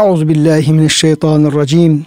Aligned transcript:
Euzu 0.00 0.28
billahi 0.28 0.72
mineşşeytanirracim. 0.72 2.06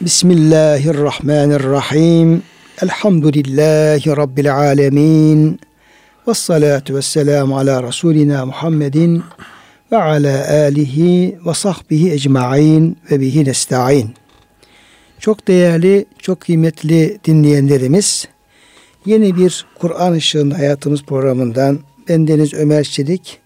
Bismillahirrahmanirrahim. 0.00 2.42
Elhamdülillahi 2.82 4.16
rabbil 4.16 4.56
alamin. 4.56 5.60
Ves 6.28 6.38
salatu 6.38 6.94
vesselamu 6.94 7.58
ala 7.58 7.82
rasulina 7.82 8.46
Muhammedin 8.46 9.22
ve 9.92 9.96
ala 9.96 10.50
alihi 10.50 11.38
ve 11.46 11.54
sahbihi 11.54 12.12
ecmaîn 12.12 12.96
ve 13.10 13.20
bihi 13.20 13.44
nestaîn. 13.44 14.10
Çok 15.18 15.48
değerli, 15.48 16.06
çok 16.18 16.40
kıymetli 16.40 17.18
dinleyenlerimiz, 17.24 18.28
yeni 19.06 19.36
bir 19.36 19.66
Kur'an 19.78 20.12
ışığında 20.12 20.58
hayatımız 20.58 21.02
programından 21.02 21.78
bendeniz 22.08 22.54
Ömer 22.54 22.84
Çelik, 22.84 23.38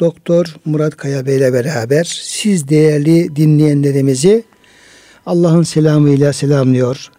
Doktor 0.00 0.56
Murat 0.64 0.96
Kaya 0.96 1.26
Bey 1.26 1.36
ile 1.36 1.52
beraber 1.52 2.20
siz 2.22 2.68
değerli 2.68 3.36
dinleyenlerimizi 3.36 4.44
Allah'ın 5.26 5.62
selamıyla 5.62 6.32
selamlıyor. 6.32 7.10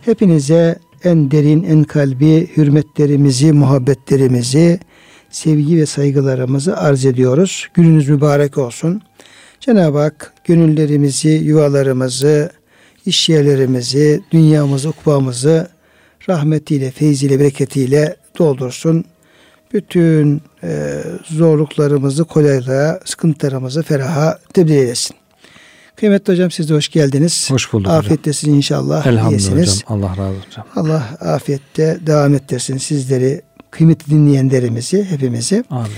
Hepinize 0.00 0.78
en 1.04 1.30
derin, 1.30 1.64
en 1.64 1.84
kalbi 1.84 2.56
hürmetlerimizi, 2.56 3.52
muhabbetlerimizi, 3.52 4.80
sevgi 5.30 5.76
ve 5.76 5.86
saygılarımızı 5.86 6.76
arz 6.76 7.06
ediyoruz. 7.06 7.68
Gününüz 7.74 8.08
mübarek 8.08 8.58
olsun. 8.58 9.02
Cenab-ı 9.60 9.98
Hak 9.98 10.34
gönüllerimizi, 10.44 11.28
yuvalarımızı, 11.28 12.50
iş 13.06 13.28
yerlerimizi, 13.28 14.20
dünyamızı, 14.32 14.88
ukbamızı 14.88 15.68
rahmetiyle, 16.28 16.90
feyziyle, 16.90 17.40
bereketiyle 17.40 18.16
doldursun. 18.38 19.04
Bütün 19.72 20.42
e, 20.62 21.02
zorluklarımızı 21.24 22.24
kolaylığa, 22.24 23.00
sıkıntılarımızı 23.04 23.82
feraha 23.82 24.38
tebdil 24.54 24.74
eylesin. 24.74 25.16
Kıymetli 25.96 26.32
hocam 26.32 26.50
siz 26.50 26.70
de 26.70 26.74
hoş 26.74 26.88
geldiniz. 26.88 27.50
Hoş 27.50 27.72
bulduk 27.72 27.90
Afiyettesiniz 27.90 28.56
inşallah. 28.56 29.06
Elhamdülillah 29.06 29.30
iyisiniz. 29.30 29.84
hocam. 29.84 30.02
Allah 30.02 30.10
razı 30.10 30.38
olsun. 30.38 30.64
Allah 30.76 31.02
afiyette 31.20 31.98
devam 32.06 32.34
ettirsin 32.34 32.76
sizleri, 32.76 33.42
kıymetli 33.70 34.12
dinleyenlerimizi, 34.12 35.04
hepimizi. 35.04 35.64
Amin. 35.70 35.90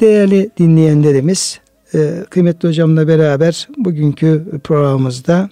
Değerli 0.00 0.50
dinleyenlerimiz, 0.58 1.60
e, 1.94 2.24
kıymetli 2.30 2.68
hocamla 2.68 3.08
beraber 3.08 3.68
bugünkü 3.76 4.44
programımızda 4.64 5.50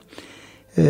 e, 0.78 0.83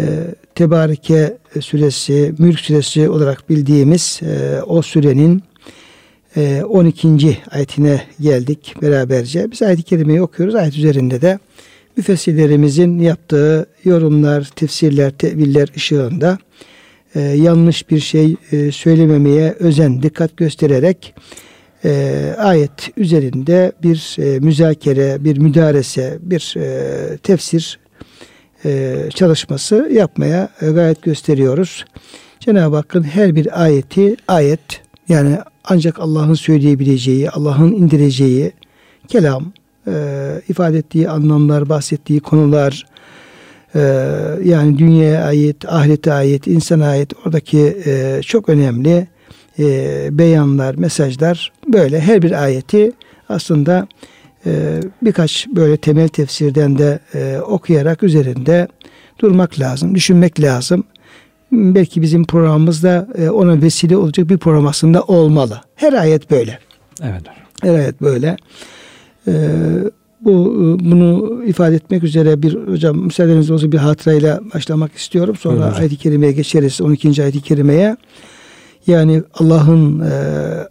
Tebarike 0.54 1.36
suresi, 1.60 2.34
Mülk 2.38 2.60
suresi 2.60 3.08
olarak 3.08 3.50
bildiğimiz 3.50 4.20
o 4.66 4.82
sürenin 4.82 5.42
12. 6.38 7.38
ayetine 7.50 8.02
geldik 8.20 8.74
beraberce. 8.82 9.50
Biz 9.50 9.62
ayet-i 9.62 9.82
kerimeyi 9.82 10.22
okuyoruz. 10.22 10.54
Ayet 10.54 10.76
üzerinde 10.76 11.20
de 11.20 11.38
müfessirlerimizin 11.96 12.98
yaptığı 12.98 13.66
yorumlar, 13.84 14.50
tefsirler, 14.56 15.10
teviller 15.10 15.68
ışığında 15.76 16.38
e, 17.14 17.20
yanlış 17.20 17.90
bir 17.90 18.00
şey 18.00 18.36
e, 18.52 18.72
söylememeye 18.72 19.54
özen, 19.58 20.02
dikkat 20.02 20.36
göstererek 20.36 21.14
e, 21.84 22.34
ayet 22.38 22.90
üzerinde 22.96 23.72
bir 23.82 24.16
müzakere, 24.40 25.24
bir 25.24 25.38
müdarese, 25.38 26.18
bir 26.20 26.54
tefsir 27.22 27.78
çalışması 29.14 29.88
yapmaya 29.92 30.48
gayet 30.60 31.02
gösteriyoruz. 31.02 31.84
Cenab-ı 32.40 32.76
Hakk'ın 32.76 33.02
her 33.02 33.34
bir 33.34 33.64
ayeti 33.64 34.16
ayet 34.28 34.80
yani 35.08 35.38
ancak 35.68 36.00
Allah'ın 36.00 36.34
söyleyebileceği, 36.34 37.30
Allah'ın 37.30 37.72
indireceği 37.72 38.52
kelam, 39.08 39.52
e, 39.86 39.92
ifade 40.48 40.78
ettiği 40.78 41.08
anlamlar, 41.08 41.68
bahsettiği 41.68 42.20
konular, 42.20 42.86
e, 43.74 43.80
yani 44.44 44.78
dünyaya 44.78 45.24
ait, 45.24 45.64
ahirete 45.68 46.12
ait, 46.12 46.46
insana 46.46 46.88
ait 46.88 47.12
oradaki 47.24 47.76
e, 47.86 48.20
çok 48.22 48.48
önemli 48.48 49.08
e, 49.58 50.08
beyanlar, 50.10 50.74
mesajlar 50.74 51.52
böyle 51.72 52.00
her 52.00 52.22
bir 52.22 52.42
ayeti 52.42 52.92
aslında 53.28 53.88
e, 54.46 54.80
birkaç 55.02 55.46
böyle 55.48 55.76
temel 55.76 56.08
tefsirden 56.08 56.78
de 56.78 56.98
e, 57.14 57.38
okuyarak 57.38 58.02
üzerinde 58.02 58.68
durmak 59.18 59.60
lazım, 59.60 59.94
düşünmek 59.94 60.40
lazım. 60.40 60.84
Belki 61.52 62.02
bizim 62.02 62.24
programımızda 62.24 63.08
e, 63.18 63.30
ona 63.30 63.62
vesile 63.62 63.96
olacak 63.96 64.28
bir 64.28 64.38
program 64.38 64.66
aslında 64.66 65.02
olmalı. 65.02 65.60
Her 65.74 65.92
ayet 65.92 66.30
böyle. 66.30 66.58
Evet. 67.02 67.22
Her 67.62 67.74
ayet 67.74 68.00
böyle. 68.00 68.36
E, 69.28 69.32
bu 70.20 70.54
bunu 70.80 71.40
ifade 71.44 71.74
etmek 71.74 72.04
üzere 72.04 72.42
bir 72.42 72.54
hocam 72.54 72.98
müsaadeniz 72.98 73.50
olursa 73.50 73.72
bir 73.72 73.78
hatırayla 73.78 74.40
başlamak 74.54 74.94
istiyorum. 74.94 75.36
Sonra 75.36 75.60
Buyurun. 75.60 75.74
ayet-i 75.74 75.96
kerimeye 75.96 76.32
geçeriz. 76.32 76.80
12. 76.80 77.22
ayet-i 77.22 77.40
kerimeye. 77.40 77.96
Yani 78.86 79.22
Allah'ın 79.34 80.00
e, 80.00 80.12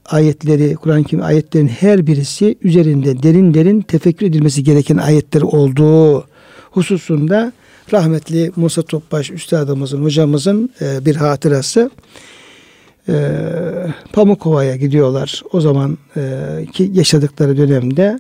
ayetleri, 0.06 0.76
Kur'an-ı 0.76 1.04
Kerim 1.04 1.24
ayetlerin 1.24 1.68
her 1.68 2.08
birisi 2.08 2.56
üzerinde 2.62 3.24
derin 3.24 3.54
derin 3.54 3.82
tefekkür 3.82 4.26
edilmesi 4.26 4.64
gereken 4.64 4.98
ayetler 4.98 5.42
olduğu 5.42 6.26
hususunda 6.72 7.52
rahmetli 7.94 8.52
Musa 8.56 8.82
Topbaş 8.82 9.32
üstadımızın, 9.32 10.04
hocamızın 10.04 10.70
e, 10.82 11.06
bir 11.06 11.16
hatırası. 11.16 11.92
E, 13.10 13.16
Pamukova'ya 14.14 14.76
gidiyorlar 14.76 15.44
o 15.52 15.62
zaman 15.62 15.98
e, 16.18 16.22
ki 16.74 16.92
yaşadıkları 16.94 17.58
dönemde. 17.58 18.20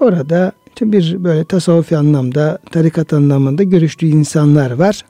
Orada 0.00 0.52
bir 0.80 1.24
böyle 1.24 1.44
tasavvufi 1.44 1.96
anlamda, 1.96 2.58
tarikat 2.72 3.12
anlamında 3.12 3.62
görüştüğü 3.62 4.06
insanlar 4.06 4.70
var. 4.70 5.04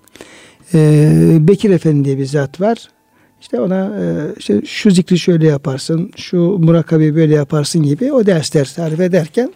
E, 0.74 1.38
Bekir 1.40 1.70
Efendi 1.70 2.04
diye 2.04 2.18
bir 2.18 2.26
zat 2.26 2.60
var. 2.60 2.88
İşte 3.40 3.60
ona 3.60 3.84
e, 4.00 4.34
işte 4.38 4.62
şu 4.66 4.90
zikri 4.90 5.18
şöyle 5.18 5.46
yaparsın, 5.46 6.10
şu 6.16 6.38
murakabi 6.38 7.16
böyle 7.16 7.34
yaparsın 7.34 7.82
gibi 7.82 8.12
o 8.12 8.26
dersler 8.26 8.72
tarif 8.76 9.00
ederken 9.00 9.52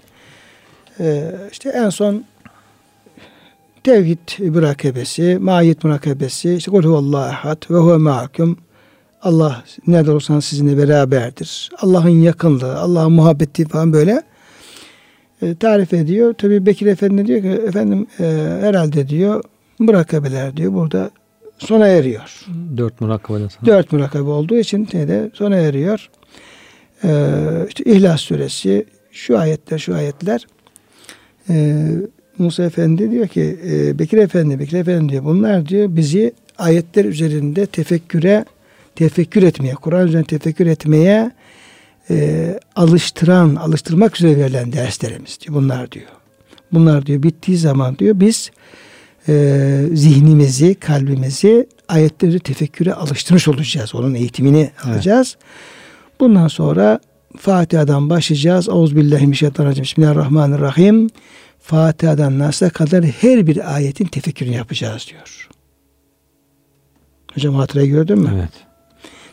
e, 1.01 1.35
işte 1.53 1.71
en 1.71 1.91
son 1.91 2.25
tevhid 3.85 4.39
mürakebesi, 4.39 5.39
mahiyet 5.41 5.85
mürakebesi, 5.85 6.55
işte 6.55 6.71
kul 6.71 6.83
huvallahu 6.83 7.31
ehad 7.31 7.71
ve 7.71 7.77
huve 7.77 7.97
ma'akum. 7.97 8.57
Allah 9.23 9.65
nerede 9.87 10.11
olursanız 10.11 10.45
sizinle 10.45 10.79
beraberdir. 10.79 11.71
Allah'ın 11.79 12.09
yakınlığı, 12.09 12.79
Allah'ın 12.79 13.13
muhabbeti 13.13 13.69
falan 13.69 13.93
böyle 13.93 14.23
e, 15.43 15.55
tarif 15.55 15.93
ediyor. 15.93 16.33
Tabi 16.35 16.67
Bekir 16.67 16.87
Efendi 16.87 17.27
diyor 17.27 17.43
ki 17.43 17.49
efendim 17.49 18.07
e, 18.21 18.25
herhalde 18.61 19.09
diyor 19.09 19.45
murakabeler 19.79 20.57
diyor 20.57 20.73
burada 20.73 21.11
sona 21.59 21.87
eriyor. 21.87 22.47
Dört 22.77 23.01
murakabeden 23.01 23.49
sonra. 23.49 23.67
Dört 23.67 23.93
murakabe 23.93 24.31
olduğu 24.31 24.57
için 24.57 24.87
de 24.87 25.31
sona 25.35 25.57
eriyor. 25.57 26.11
Ee, 27.05 27.67
işte 27.69 27.85
İhlas 27.85 28.21
suresi 28.21 28.87
şu 29.13 29.39
ayetler 29.39 29.79
şu 29.79 29.95
ayetler 29.95 30.47
ee, 31.49 31.87
Musa 32.43 32.63
Efendi 32.65 33.11
diyor 33.11 33.29
ki 33.29 33.59
e, 33.67 33.99
Bekir 33.99 34.19
Efendi 34.19 34.59
Bekir 34.59 34.77
Efendi 34.77 35.13
diyor 35.13 35.25
bunlar 35.25 35.69
diyor 35.69 35.97
bizi 35.97 36.33
ayetler 36.59 37.05
üzerinde 37.05 37.67
tefekküre 37.67 38.45
tefekkür 38.95 39.43
etmeye 39.43 39.75
Kur'an 39.75 40.09
üzerinde 40.09 40.27
tefekkür 40.27 40.67
etmeye 40.67 41.31
e, 42.11 42.59
alıştıran 42.77 43.55
alıştırmak 43.55 44.17
üzere 44.17 44.37
verilen 44.37 44.73
derslerimiz 44.73 45.39
diyor 45.41 45.55
bunlar 45.55 45.93
diyor. 45.93 46.07
Bunlar 46.73 47.07
diyor 47.07 47.23
bittiği 47.23 47.57
zaman 47.57 47.99
diyor 47.99 48.21
biz 48.21 48.51
e, 49.29 49.85
zihnimizi, 49.93 50.75
kalbimizi 50.75 51.67
ayetleri 51.89 52.41
tefekküre 52.41 52.95
alıştırmış 52.95 53.49
olacağız. 53.49 53.95
Onun 53.95 54.15
eğitimini 54.15 54.71
alacağız. 54.85 55.37
Bundan 56.21 56.49
sonra 56.49 57.01
Fatiha'dan 57.39 58.11
başlayacağız. 58.11 58.69
Euzubillahimineşşeytanirracim. 58.69 59.85
Bismillahirrahmanirrahim. 59.85 61.11
Fatiha'dan 61.63 62.39
Nas'a 62.39 62.71
kadar 62.71 63.05
her 63.05 63.47
bir 63.47 63.75
ayetin 63.75 64.05
tefekkürünü 64.05 64.55
yapacağız 64.55 65.07
diyor. 65.11 65.49
Hocam 67.35 67.55
hatırayı 67.55 67.91
gördün 67.91 68.19
mü? 68.19 68.31
Evet. 68.35 68.51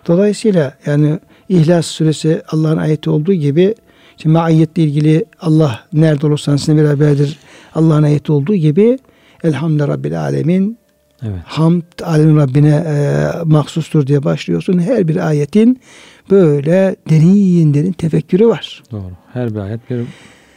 Dolayısıyla 0.07 0.77
yani 0.85 1.19
İhlas 1.49 1.85
suresi 1.85 2.41
Allah'ın 2.47 2.77
ayeti 2.77 3.09
olduğu 3.09 3.33
gibi 3.33 3.75
işte 4.17 4.29
maiyetle 4.29 4.83
ilgili 4.83 5.25
Allah 5.41 5.79
nerede 5.93 6.27
olursan 6.27 6.55
sizinle 6.55 6.83
beraberdir 6.83 7.39
Allah'ın 7.75 8.03
ayeti 8.03 8.31
olduğu 8.31 8.55
gibi 8.55 8.97
Elhamdülillah 9.43 9.87
Rabbil 9.87 10.21
Alemin 10.21 10.79
Evet. 11.23 11.39
hamd 11.45 11.81
alemin 12.03 12.37
Rabbine 12.37 12.83
e, 12.87 13.27
mahsustur 13.43 14.07
diye 14.07 14.23
başlıyorsun. 14.23 14.79
Her 14.79 15.07
bir 15.07 15.27
ayetin 15.27 15.81
böyle 16.29 16.95
derin 17.09 17.73
derin 17.73 17.91
tefekkürü 17.91 18.47
var. 18.47 18.83
Doğru. 18.91 19.11
Her 19.33 19.53
bir 19.55 19.59
ayet 19.59 19.89
bir 19.89 20.01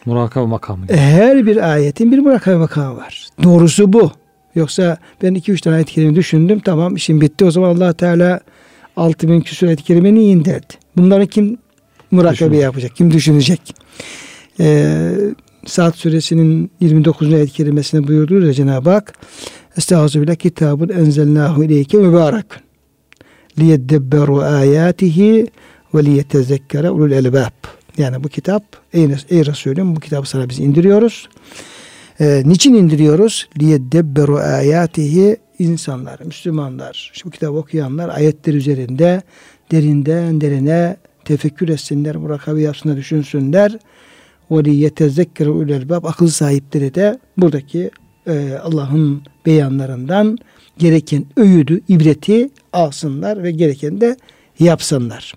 murakabe 0.06 0.46
makamı. 0.46 0.86
gibi. 0.86 0.96
Her 0.96 1.46
bir 1.46 1.72
ayetin 1.72 2.12
bir 2.12 2.18
murakabe 2.18 2.56
makamı 2.56 2.96
var. 2.96 3.26
Doğrusu 3.42 3.92
bu. 3.92 4.10
Yoksa 4.54 4.96
ben 5.22 5.34
iki 5.34 5.52
üç 5.52 5.60
tane 5.60 5.84
kerime 5.84 6.14
düşündüm. 6.14 6.60
Tamam 6.64 6.96
işim 6.96 7.20
bitti. 7.20 7.44
O 7.44 7.50
zaman 7.50 7.68
allah 7.74 7.92
Teala 7.92 8.40
altı 8.96 9.28
bin 9.28 9.40
küsur 9.40 9.66
ayet-i 9.66 9.82
kerime 9.84 10.14
niye 10.14 10.32
indirdi? 10.32 10.66
Bunları 10.96 11.26
kim 11.26 11.58
murakabe 12.10 12.34
Düşünür. 12.50 12.62
yapacak? 12.62 12.96
Kim 12.96 13.10
düşünecek? 13.10 13.74
Ee, 14.60 15.10
Saat 15.66 15.96
suresinin 15.96 16.70
29. 16.80 17.32
ayet 17.32 17.52
kerimesinde 17.52 18.08
buyurduğu 18.08 18.46
ya 18.46 18.52
Cenab-ı 18.52 18.90
Hak 18.90 19.12
Estağfirullah 19.76 20.34
kitabun 20.34 20.88
enzelnahu 20.88 21.64
ileyke 21.64 21.98
mübarek 21.98 22.46
liyeddebberu 23.58 24.38
ayatihi 24.40 25.46
ve 25.94 26.04
liyetezekkere 26.04 26.90
ulul 26.90 27.10
elbab. 27.10 27.52
Yani 27.98 28.24
bu 28.24 28.28
kitap 28.28 28.64
ey, 28.92 29.04
ey 29.30 29.46
Resulüm 29.46 29.96
bu 29.96 30.00
kitabı 30.00 30.28
sana 30.28 30.48
biz 30.48 30.58
indiriyoruz. 30.58 31.28
Ee, 32.20 32.42
niçin 32.46 32.74
indiriyoruz? 32.74 33.48
Liyeddebberu 33.60 34.36
ayatihi 34.36 35.36
insanlar, 35.58 36.20
Müslümanlar, 36.24 37.10
şu 37.14 37.30
kitabı 37.30 37.56
okuyanlar 37.56 38.08
ayetler 38.08 38.54
üzerinde 38.54 39.22
derinden 39.70 40.40
derine 40.40 40.96
tefekkür 41.24 41.68
etsinler, 41.68 42.16
murakabe 42.16 42.62
yapsınlar, 42.62 42.96
düşünsünler. 42.96 43.78
Ve 44.50 44.64
liyetezekkere 44.64 45.48
ulul 45.48 45.68
elbab. 45.68 46.04
Akıl 46.04 46.28
sahipleri 46.28 46.94
de 46.94 47.18
buradaki 47.36 47.90
e, 48.26 48.58
Allah'ın 48.62 49.22
beyanlarından 49.46 50.38
gereken 50.78 51.24
öğüdü, 51.36 51.80
ibreti 51.88 52.50
alsınlar 52.72 53.42
ve 53.42 53.50
gereken 53.50 54.00
de 54.00 54.16
yapsınlar. 54.58 55.34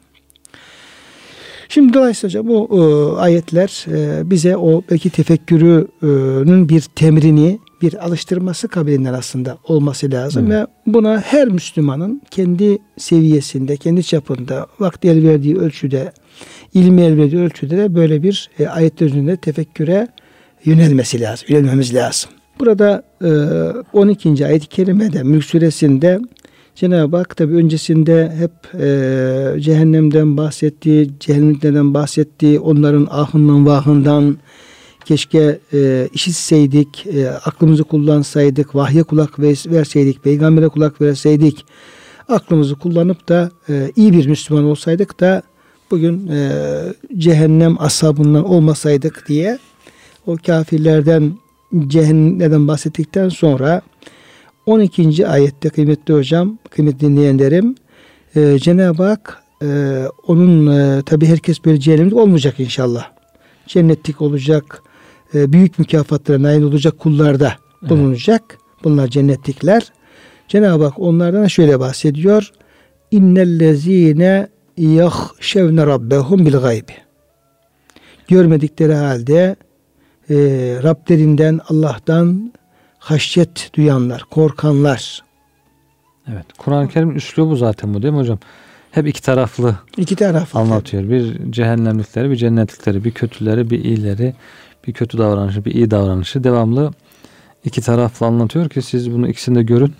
Şimdi 1.69 1.93
dolayısıyla 1.93 2.47
bu 2.47 2.69
e, 2.71 3.19
ayetler 3.19 3.85
e, 3.87 4.29
bize 4.29 4.57
o 4.57 4.81
belki 4.91 5.09
tefekkürünün 5.09 6.69
bir 6.69 6.81
temrini, 6.81 7.59
bir 7.81 8.05
alıştırması 8.05 8.67
kabilinden 8.67 9.13
aslında 9.13 9.57
olması 9.63 10.11
lazım 10.11 10.51
evet. 10.51 10.67
ve 10.67 10.93
buna 10.93 11.21
her 11.21 11.47
Müslümanın 11.47 12.21
kendi 12.31 12.77
seviyesinde, 12.97 13.77
kendi 13.77 14.03
çapında, 14.03 14.67
vakti 14.79 15.09
el 15.09 15.23
verdiği 15.23 15.57
ölçüde, 15.57 16.11
ilmi 16.73 17.01
el 17.01 17.17
verdiği 17.17 17.41
ölçüde 17.41 17.77
de 17.77 17.95
böyle 17.95 18.23
bir 18.23 18.49
e, 18.59 18.67
ayetler 18.67 19.07
üzerinde 19.07 19.37
tefekküre 19.37 20.07
yönelmesi 20.65 21.21
lazım, 21.21 21.47
yönelmemiz 21.49 21.95
lazım. 21.95 22.31
Burada 22.59 23.03
e, 23.21 23.29
12. 23.93 24.45
ayet-i 24.45 24.67
kerimede 24.67 25.23
Mülk 25.23 25.43
suresinde 25.43 26.19
Cenab-ı 26.75 27.17
Hak 27.17 27.37
tabi 27.37 27.53
öncesinde 27.53 28.33
hep 28.37 28.81
e, 28.81 29.61
cehennemden 29.61 30.37
bahsettiği, 30.37 31.09
cehennemden 31.19 31.93
bahsettiği, 31.93 32.59
onların 32.59 33.07
ahından 33.11 33.65
vahından 33.65 34.37
keşke 35.05 35.59
e, 35.73 36.09
işitseydik, 36.13 37.07
e, 37.07 37.29
aklımızı 37.29 37.83
kullansaydık, 37.83 38.75
vahye 38.75 39.03
kulak 39.03 39.39
verseydik, 39.39 40.23
peygambere 40.23 40.67
kulak 40.67 41.01
verseydik, 41.01 41.65
aklımızı 42.29 42.75
kullanıp 42.75 43.29
da 43.29 43.51
e, 43.69 43.91
iyi 43.95 44.13
bir 44.13 44.27
Müslüman 44.27 44.63
olsaydık 44.63 45.19
da 45.19 45.41
bugün 45.91 46.27
e, 46.27 46.51
cehennem 47.17 47.75
asabından 47.79 48.45
olmasaydık 48.45 49.25
diye 49.27 49.59
o 50.27 50.37
kafirlerden 50.45 51.37
cehennemden 51.87 52.67
bahsettikten 52.67 53.29
sonra 53.29 53.81
12. 54.65 55.27
ayette 55.27 55.69
kıymetli 55.69 56.13
hocam, 56.13 56.57
kıymetli 56.69 56.99
dinleyenlerim 56.99 57.75
e, 58.35 58.59
Cenab-ı 58.59 59.03
Hak 59.03 59.43
e, 59.61 59.67
onun 60.27 60.67
e, 60.67 61.01
tabi 61.01 61.25
herkes 61.25 61.65
böyle 61.65 61.79
cehennemlik 61.79 62.13
olmayacak 62.13 62.59
inşallah. 62.59 63.11
Cennetlik 63.67 64.21
olacak, 64.21 64.83
e, 65.33 65.53
büyük 65.53 65.79
mükafatlara 65.79 66.43
nail 66.43 66.61
olacak 66.61 66.99
kullarda 66.99 67.53
bulunacak. 67.81 68.43
Evet. 68.49 68.59
Bunlar 68.83 69.07
cennetlikler. 69.07 69.91
Cenab-ı 70.47 70.83
Hak 70.83 70.99
onlardan 70.99 71.47
şöyle 71.47 71.79
bahsediyor. 71.79 72.51
İnnellezine 73.11 74.47
yahşevne 74.77 75.85
rabbehum 75.85 76.45
bil 76.45 76.57
gaybi. 76.57 76.91
Görmedikleri 78.27 78.93
halde 78.93 79.55
e, 80.29 80.35
Rablerinden 80.83 81.59
Allah'tan 81.69 82.53
haşyet 83.05 83.71
duyanlar, 83.73 84.23
korkanlar. 84.23 85.23
Evet. 86.31 86.45
Kur'an-ı 86.57 86.89
Kerim 86.89 87.15
üslubu 87.15 87.55
zaten 87.55 87.93
bu 87.93 88.01
değil 88.01 88.13
mi 88.13 88.19
hocam? 88.19 88.39
Hep 88.91 89.07
iki 89.07 89.21
taraflı 89.21 89.75
iki 89.97 90.15
taraflı 90.15 90.59
anlatıyor. 90.59 91.09
Bir 91.09 91.51
cehennemlikleri, 91.51 92.29
bir 92.29 92.35
cennetlikleri, 92.35 93.03
bir 93.03 93.11
kötüleri, 93.11 93.69
bir 93.69 93.83
iyileri, 93.83 94.33
bir 94.87 94.93
kötü 94.93 95.17
davranışı, 95.17 95.65
bir 95.65 95.73
iyi 95.73 95.91
davranışı 95.91 96.43
devamlı 96.43 96.93
iki 97.63 97.81
taraflı 97.81 98.25
anlatıyor 98.25 98.69
ki 98.69 98.81
siz 98.81 99.11
bunu 99.11 99.27
ikisini 99.27 99.55
de 99.55 99.63
görün. 99.63 99.93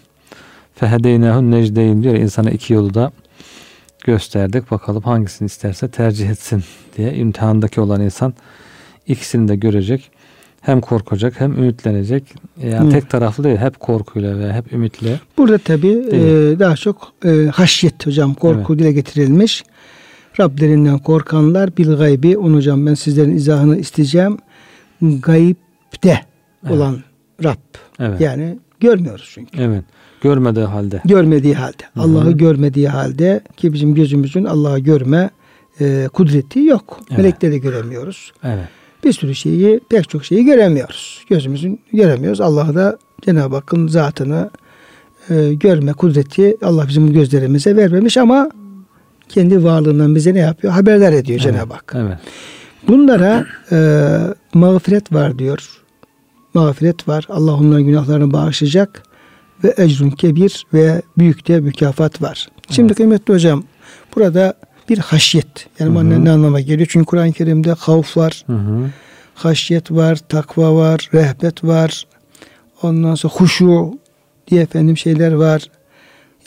Fehedeynehun 0.76 1.52
necdeyn 1.52 2.04
diyor. 2.04 2.16
insana 2.16 2.50
iki 2.50 2.74
yolu 2.74 2.94
da 2.94 3.12
gösterdik. 4.04 4.72
Bakalım 4.72 5.04
hangisini 5.04 5.46
isterse 5.46 5.92
tercih 5.92 6.30
etsin 6.30 6.64
diye 6.98 7.14
imtihandaki 7.14 7.82
olan 7.82 8.02
insan 8.02 8.34
ikisini 9.08 9.48
de 9.48 9.56
görecek 9.56 10.12
hem 10.66 10.82
korkacak 10.82 11.42
hem 11.42 11.54
ümitlenecek. 11.54 12.24
Yani 12.64 12.88
Hı. 12.88 12.92
tek 12.92 13.10
taraflı 13.10 13.44
değil, 13.44 13.58
hep 13.58 13.80
korkuyla 13.80 14.40
ve 14.40 14.54
hep 14.54 14.74
ümitle. 14.74 15.20
Burada 15.38 15.58
tabi 15.58 15.88
e, 15.88 16.20
daha 16.60 16.76
çok 16.76 17.12
e, 17.26 17.46
haşyet 17.46 18.08
hocam 18.08 18.34
korku 18.34 18.74
evet. 18.74 18.84
dile 18.84 18.92
getirilmiş. 18.92 19.64
Rablerinden 20.40 20.98
korkanlar 20.98 21.78
bil 21.78 21.98
gaybi. 21.98 22.38
Onu 22.38 22.56
hocam 22.56 22.86
ben 22.86 22.94
sizlerin 22.94 23.36
izahını 23.36 23.78
isteyeceğim. 23.78 24.38
Gayipte 25.02 26.22
evet. 26.64 26.76
olan 26.76 27.04
Rab. 27.44 27.58
Evet. 28.00 28.22
Yani 28.22 28.58
görmüyoruz 28.80 29.30
çünkü. 29.34 29.62
Evet. 29.62 29.84
Görmediği 30.22 30.66
halde. 30.66 31.02
Görmediği 31.06 31.54
halde. 31.54 31.84
Allah'ı 31.96 32.32
görmediği 32.32 32.90
halde 32.90 33.42
ki 33.58 33.74
bizim 33.74 33.96
gözümüzün 33.96 34.46
Allah'ı 34.46 34.80
görme 34.80 35.30
e, 35.82 36.08
kudreti 36.14 36.60
yok. 36.60 37.00
Evet. 37.10 37.18
Melekleri 37.18 37.62
göremiyoruz. 37.62 38.32
Evet 38.44 38.70
bir 39.06 39.14
sürü 39.14 39.36
şeyi, 39.36 39.80
pek 39.90 40.10
çok 40.10 40.26
şeyi 40.26 40.46
göremiyoruz. 40.46 41.26
Gözümüzün 41.30 41.80
göremiyoruz. 41.94 42.42
Allah'ı 42.42 42.76
da 42.76 42.98
Cenab-ı 43.22 43.56
Hakk'ın 43.56 43.88
zatını 43.88 44.50
e, 45.30 45.54
görme 45.54 45.94
kudreti 45.94 46.58
Allah 46.62 46.88
bizim 46.88 47.14
gözlerimize 47.14 47.76
vermemiş 47.76 48.18
ama 48.18 48.50
kendi 49.30 49.64
varlığından 49.64 50.16
bize 50.16 50.34
ne 50.34 50.40
yapıyor? 50.40 50.74
Haberler 50.74 51.14
ediyor 51.14 51.40
evet, 51.44 51.54
Cenab-ı 51.54 51.74
Hak. 51.74 51.94
Evet. 51.96 52.18
Bunlara 52.88 53.46
e, 53.72 54.10
mağfiret 54.54 55.14
var 55.14 55.40
diyor. 55.40 55.82
Mağfiret 56.54 57.08
var. 57.08 57.26
Allah 57.30 57.54
onların 57.54 57.84
günahlarını 57.84 58.34
bağışlayacak 58.34 59.04
ve 59.64 59.74
ecrun 59.78 60.10
kebir 60.10 60.66
ve 60.74 61.02
büyük 61.18 61.48
de 61.48 61.60
mükafat 61.60 62.22
var. 62.22 62.48
Şimdi 62.70 62.88
evet. 62.88 62.98
kıymetli 62.98 63.34
hocam 63.34 63.64
burada 64.16 64.54
bir 64.90 64.98
haşyet. 64.98 65.68
Yani 65.80 65.96
hı 65.96 66.00
hı. 66.00 66.26
ne 66.26 66.32
anlama 66.32 66.60
geliyor? 66.60 66.88
Çünkü 66.92 67.06
Kur'an-ı 67.06 67.34
Kerim'de 67.34 67.72
havf 67.72 68.18
var. 68.18 68.44
Hı 68.48 68.54
hı. 68.54 68.90
Haşyet 69.36 69.92
var, 69.92 70.16
takva 70.30 70.76
var, 70.76 71.10
rehbet 71.14 71.64
var. 71.64 72.08
Ondan 72.82 73.16
sonra 73.16 73.34
huşu 73.34 74.00
diye 74.48 74.62
efendim 74.62 74.98
şeyler 74.98 75.32
var. 75.32 75.70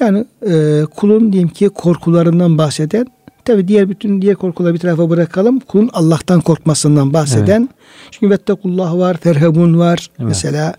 Yani 0.00 0.24
e, 0.50 0.82
kulun 0.96 1.32
diyeyim 1.32 1.48
ki 1.48 1.68
korkularından 1.68 2.58
bahseden 2.58 3.06
tabi 3.48 3.68
diğer 3.68 3.88
bütün 3.88 4.22
diğer 4.22 4.36
korkuları 4.36 4.74
bir 4.74 4.78
tarafa 4.78 5.10
bırakalım. 5.10 5.60
Kulun 5.60 5.90
Allah'tan 5.92 6.40
korkmasından 6.40 7.12
bahseden. 7.12 7.60
Evet. 7.60 7.70
Çünkü 8.10 8.30
vettekullah 8.30 8.98
var, 8.98 9.16
ferhebun 9.16 9.78
var. 9.78 10.10
Evet. 10.18 10.28
Mesela 10.28 10.74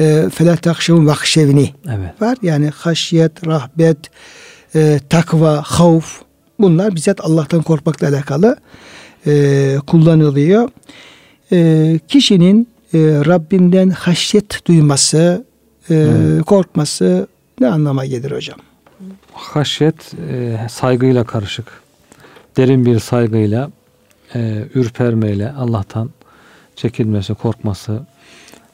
e, 0.00 0.28
felâ 0.34 0.56
takşevun 0.56 1.06
vakşevni 1.06 1.74
evet. 1.86 2.22
var. 2.22 2.38
Yani 2.42 2.70
haşyet, 2.70 3.46
rahbet, 3.46 3.98
e, 4.74 5.00
takva, 5.10 5.62
havf 5.62 6.22
Bunlar 6.62 6.94
bizzat 6.94 7.20
Allah'tan 7.20 7.62
korkmakla 7.62 8.08
alakalı 8.08 8.56
e, 9.26 9.76
kullanılıyor. 9.86 10.68
E, 11.52 12.00
kişinin 12.08 12.68
e, 12.94 12.98
Rabbinden 12.98 13.90
haşyet 13.90 14.66
duyması, 14.66 15.44
e, 15.90 15.94
evet. 15.94 16.44
korkması 16.44 17.26
ne 17.60 17.68
anlama 17.68 18.06
gelir 18.06 18.30
hocam? 18.30 18.58
Haşyet 19.32 20.14
e, 20.30 20.58
saygıyla 20.70 21.24
karışık. 21.24 21.66
Derin 22.56 22.86
bir 22.86 22.98
saygıyla, 22.98 23.70
e, 24.34 24.64
ürpermeyle 24.74 25.52
Allah'tan 25.52 26.10
çekilmesi, 26.76 27.34
korkması, 27.34 28.00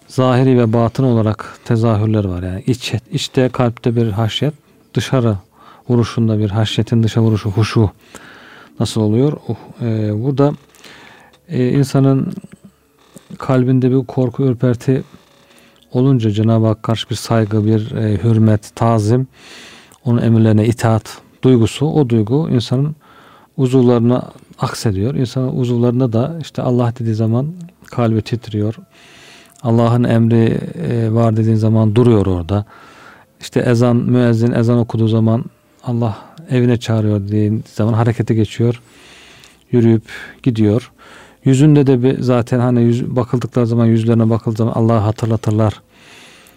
zahiri 0.09 0.59
ve 0.59 0.73
batın 0.73 1.05
olarak 1.05 1.59
tezahürler 1.64 2.25
var. 2.25 2.43
Yani 2.43 2.62
iç, 2.66 2.95
içte 3.12 3.49
kalpte 3.49 3.97
bir 3.97 4.11
haşyet, 4.11 4.55
dışarı 4.95 5.37
vuruşunda 5.88 6.38
bir 6.38 6.50
haşyetin 6.50 7.02
dışa 7.02 7.21
vuruşu, 7.21 7.50
huşu 7.50 7.90
nasıl 8.81 9.00
oluyor? 9.00 9.33
Uh, 9.33 9.57
e, 9.83 10.23
burada 10.23 10.52
e, 11.49 11.69
insanın 11.69 12.33
kalbinde 13.38 13.90
bir 13.90 14.07
korku, 14.07 14.43
ürperti 14.43 15.02
olunca 15.93 16.31
Cenab-ı 16.31 16.66
Hak 16.66 16.83
karşı 16.83 17.11
bir 17.11 17.14
saygı, 17.14 17.66
bir 17.66 17.90
e, 17.90 18.23
hürmet, 18.25 18.76
tazim, 18.76 19.26
onun 20.05 20.23
emirlerine 20.23 20.66
itaat 20.66 21.19
duygusu, 21.45 21.87
o 21.87 22.09
duygu 22.09 22.49
insanın 22.50 22.97
uzuvlarına 23.57 24.31
aksediyor. 24.59 25.14
İnsanın 25.14 25.57
uzuvlarında 25.57 26.12
da 26.12 26.37
işte 26.40 26.62
Allah 26.62 26.93
dediği 26.99 27.14
zaman 27.14 27.47
kalbi 27.87 28.23
titriyor. 28.23 28.75
Allah'ın 29.62 30.05
emri 30.05 30.61
e, 30.88 31.12
var 31.12 31.37
dediğin 31.37 31.57
zaman 31.57 31.95
duruyor 31.95 32.26
orada. 32.26 32.64
İşte 33.40 33.61
ezan, 33.61 33.97
müezzin 33.97 34.52
ezan 34.52 34.78
okuduğu 34.78 35.09
zaman 35.09 35.45
Allah 35.87 36.16
evine 36.50 36.76
çağırıyor 36.76 37.21
dediğin 37.21 37.64
zaman 37.75 37.93
harekete 37.93 38.35
geçiyor. 38.35 38.81
Yürüyüp 39.71 40.05
gidiyor. 40.43 40.93
Yüzünde 41.45 41.87
de 41.87 42.02
bir 42.02 42.21
zaten 42.21 42.61
hani 42.61 42.83
yüz, 42.83 43.16
bakıldıkları 43.16 43.66
zaman 43.66 43.87
yüzlerine 43.87 44.31
bakıldığı 44.31 44.57
zaman 44.57 44.73
Allah'ı 44.73 44.99
hatırlatırlar. 44.99 45.81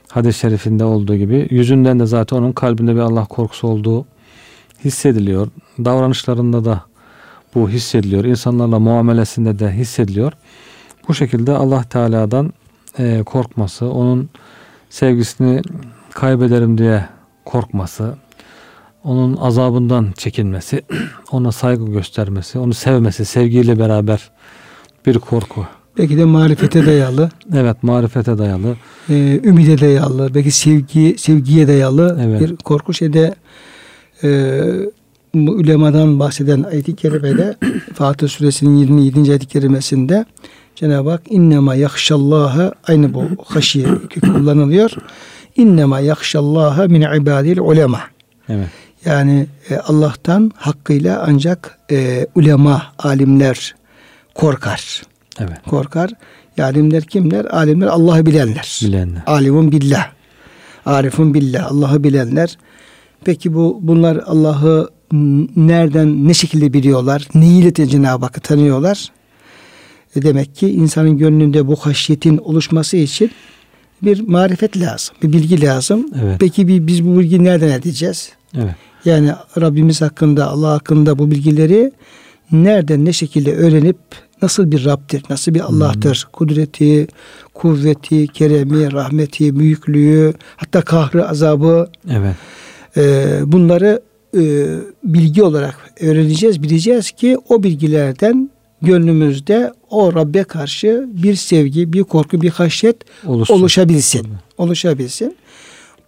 Hadis-i 0.08 0.40
şerifinde 0.40 0.84
olduğu 0.84 1.16
gibi 1.16 1.48
yüzünden 1.50 2.00
de 2.00 2.06
zaten 2.06 2.38
onun 2.38 2.52
kalbinde 2.52 2.96
bir 2.96 3.00
Allah 3.00 3.26
korkusu 3.26 3.68
olduğu 3.68 4.06
hissediliyor. 4.86 5.48
Davranışlarında 5.80 6.66
da 6.66 6.84
bu 7.56 7.70
hissediliyor. 7.70 8.24
İnsanlarla 8.24 8.80
muamelesinde 8.80 9.60
de 9.60 9.72
hissediliyor. 9.72 10.34
Bu 11.08 11.14
şekilde 11.14 11.52
Allah 11.52 11.84
Teala'dan 11.84 12.54
e, 13.00 13.24
korkması, 13.26 13.90
onun 13.90 14.30
sevgisini 14.90 15.62
kaybederim 16.14 16.78
diye 16.78 17.06
korkması, 17.46 18.16
onun 19.04 19.38
azabından 19.38 20.12
çekinmesi, 20.18 20.82
ona 21.32 21.52
saygı 21.52 21.86
göstermesi, 21.86 22.60
onu 22.60 22.74
sevmesi, 22.74 23.26
sevgiyle 23.26 23.80
beraber 23.80 24.32
bir 25.06 25.20
korku. 25.20 25.66
Belki 25.98 26.18
de 26.18 26.26
marifete 26.26 26.86
dayalı. 26.86 27.30
Evet, 27.54 27.84
marifete 27.84 28.38
dayalı. 28.38 28.76
E, 29.10 29.40
ümide 29.44 29.80
dayalı, 29.80 30.34
belki 30.36 30.52
sevgi 30.52 31.16
sevgiye 31.18 31.68
dayalı 31.68 32.20
evet. 32.22 32.42
bir 32.42 32.56
korku 32.56 32.94
şeyde 32.94 33.36
e, 34.24 34.62
ulemadan 35.34 36.20
bahseden 36.20 36.64
ayet-i 36.64 36.96
kerimede 36.96 37.56
Fatih 37.94 38.28
suresinin 38.28 38.76
27. 38.78 39.30
ayet-i 39.30 39.46
kerimesinde 39.46 40.26
Cenab-ı 40.76 41.10
Hak 41.10 41.22
innema 41.30 41.76
yakşallaha 41.76 42.74
aynı 42.88 43.14
bu 43.14 43.24
haşiye 43.46 43.88
kullanılıyor. 44.22 44.92
İnnema 45.56 46.00
yakşallaha 46.00 46.86
min 46.88 47.02
ibadil 47.02 47.60
ulema. 47.60 48.00
Evet. 48.50 48.68
Yani 49.06 49.48
e, 49.70 49.78
Allah'tan 49.78 50.52
hakkıyla 50.56 51.24
ancak 51.28 51.80
e, 51.92 52.28
ulema, 52.36 52.84
alimler 53.00 53.76
korkar. 54.36 55.04
Evet. 55.40 55.58
Korkar. 55.70 56.12
Alimler 56.60 57.04
kimler? 57.04 57.46
Alimler 57.46 57.88
Allah'ı 57.88 58.26
bilenler. 58.26 58.80
Bilenler. 58.84 59.22
Alimun 59.26 59.72
billah. 59.72 60.12
Arifun 60.86 61.34
billah. 61.34 61.72
Allah'ı 61.72 62.04
bilenler. 62.04 62.58
Peki 63.26 63.54
bu 63.54 63.80
bunlar 63.82 64.24
Allah'ı 64.26 64.90
nereden 65.56 66.28
ne 66.28 66.34
şekilde 66.34 66.74
biliyorlar? 66.74 67.28
Neyle 67.34 67.74
Cenab-ı 67.74 68.26
Hakk'ı 68.26 68.42
tanıyorlar? 68.42 69.12
E 70.16 70.22
demek 70.22 70.56
ki 70.56 70.70
insanın 70.70 71.18
gönlünde 71.18 71.68
bu 71.68 71.76
haşyetin 71.76 72.38
oluşması 72.38 72.98
için 72.98 73.32
bir 74.02 74.28
marifet 74.28 74.78
lazım, 74.78 75.16
bir 75.24 75.34
bilgi 75.34 75.62
lazım. 75.62 76.06
Evet. 76.24 76.38
Peki 76.40 76.68
bir, 76.68 76.88
biz 76.88 77.06
bu 77.06 77.20
bilgiyi 77.20 77.44
nereden 77.44 77.70
edeceğiz? 77.70 78.32
Evet. 78.56 78.76
Yani 79.06 79.32
Rabbimiz 79.62 80.02
hakkında, 80.02 80.48
Allah 80.48 80.72
hakkında 80.72 81.20
bu 81.20 81.32
bilgileri 81.32 81.92
nereden, 82.52 83.06
ne 83.06 83.14
şekilde 83.14 83.56
öğrenip 83.56 83.98
nasıl 84.42 84.72
bir 84.72 84.86
Rab'dir, 84.86 85.24
nasıl 85.30 85.54
bir 85.54 85.60
Allah'tır? 85.60 86.16
Hmm. 86.24 86.32
Kudreti, 86.32 87.08
kuvveti, 87.54 88.28
keremi, 88.28 88.92
rahmeti, 88.92 89.60
büyüklüğü, 89.60 90.34
hatta 90.58 90.82
kahrı, 90.82 91.30
azabı. 91.30 91.90
Evet. 92.12 92.36
E, 92.98 93.36
bunları 93.46 94.02
e, 94.38 94.42
bilgi 95.04 95.44
olarak 95.44 95.76
öğreneceğiz, 96.02 96.64
bileceğiz 96.64 97.12
ki 97.12 97.38
o 97.50 97.64
bilgilerden 97.64 98.50
gönlümüzde 98.82 99.74
o 99.90 100.14
Rabbe 100.14 100.44
karşı 100.44 101.10
bir 101.14 101.36
sevgi, 101.36 101.94
bir 101.94 102.04
korku, 102.04 102.42
bir 102.42 102.50
haşyet 102.50 102.96
Oluşsun. 103.26 103.54
oluşabilsin. 103.54 104.28
Oluşabilsin. 104.58 105.36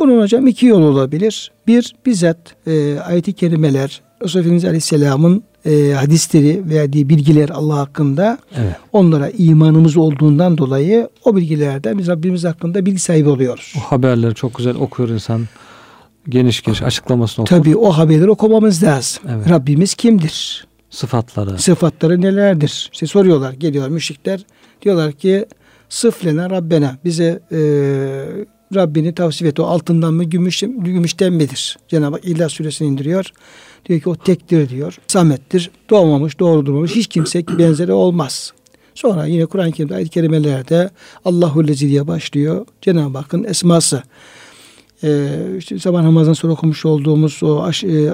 Bunun 0.01 0.21
hocam 0.21 0.47
iki 0.47 0.65
yol 0.65 0.81
olabilir. 0.81 1.51
Bir, 1.67 1.95
bizzat 2.05 2.37
e, 2.67 2.99
ayet-i 2.99 3.33
kerimeler, 3.33 4.01
Resulullah 4.23 4.63
Aleyhisselam'ın 4.63 5.43
e, 5.65 5.91
hadisleri 5.91 6.61
veya 6.69 6.93
diye 6.93 7.09
bilgiler 7.09 7.49
Allah 7.49 7.77
hakkında 7.77 8.37
evet. 8.55 8.75
onlara 8.93 9.29
imanımız 9.29 9.97
olduğundan 9.97 10.57
dolayı 10.57 11.09
o 11.25 11.35
bilgilerden 11.35 11.97
biz 11.97 12.07
Rabbimiz 12.07 12.43
hakkında 12.43 12.85
bilgi 12.85 12.99
sahibi 12.99 13.29
oluyoruz. 13.29 13.73
O 13.77 13.79
haberleri 13.79 14.35
çok 14.35 14.55
güzel 14.55 14.75
okuyor 14.75 15.09
insan. 15.09 15.47
Geniş 16.29 16.61
geniş 16.61 16.81
açıklamasını 16.81 17.43
okur. 17.43 17.55
Tabii 17.55 17.75
o 17.75 17.89
haberleri 17.89 18.29
okumamız 18.29 18.83
lazım. 18.83 19.23
Evet. 19.35 19.49
Rabbimiz 19.49 19.93
kimdir? 19.93 20.67
Sıfatları. 20.89 21.59
Sıfatları 21.59 22.21
nelerdir? 22.21 22.89
İşte 22.93 23.07
soruyorlar, 23.07 23.53
geliyor 23.53 23.87
müşrikler. 23.87 24.41
Diyorlar 24.81 25.11
ki 25.11 25.45
sıflena 25.89 26.49
Rabbena 26.49 26.97
bize 27.05 27.39
e, 27.51 27.59
Rabbini 28.75 29.15
tavsiye 29.15 29.49
et. 29.49 29.59
O 29.59 29.65
altından 29.65 30.13
mı 30.13 30.23
gümüş, 30.23 30.59
gümüşten 30.59 31.33
midir? 31.33 31.77
Cenab-ı 31.87 32.15
Hak 32.15 32.25
İlah 32.25 32.49
suresini 32.49 32.87
indiriyor. 32.87 33.31
Diyor 33.85 33.99
ki 33.99 34.09
o 34.09 34.15
tektir 34.15 34.69
diyor. 34.69 34.97
Samettir. 35.07 35.71
Doğmamış, 35.89 36.39
doğru 36.39 36.65
durmamış. 36.65 36.95
Hiç 36.95 37.07
kimse 37.07 37.47
benzeri 37.47 37.93
olmaz. 37.93 38.53
Sonra 38.95 39.25
yine 39.25 39.45
Kur'an-ı 39.45 39.71
Kerim'de 39.71 39.95
ayet-i 39.95 40.09
kerimelerde 40.09 40.89
Allahu 41.25 41.67
Lezi 41.67 41.89
diye 41.89 42.07
başlıyor. 42.07 42.65
Cenab-ı 42.81 43.17
Hakk'ın 43.17 43.43
esması. 43.43 44.03
Ee, 45.03 45.29
işte 45.57 45.79
sabah 45.79 46.01
namazından 46.01 46.33
sonra 46.33 46.53
okumuş 46.53 46.85
olduğumuz 46.85 47.43
o 47.43 47.63
aş, 47.63 47.83
e, 47.83 48.11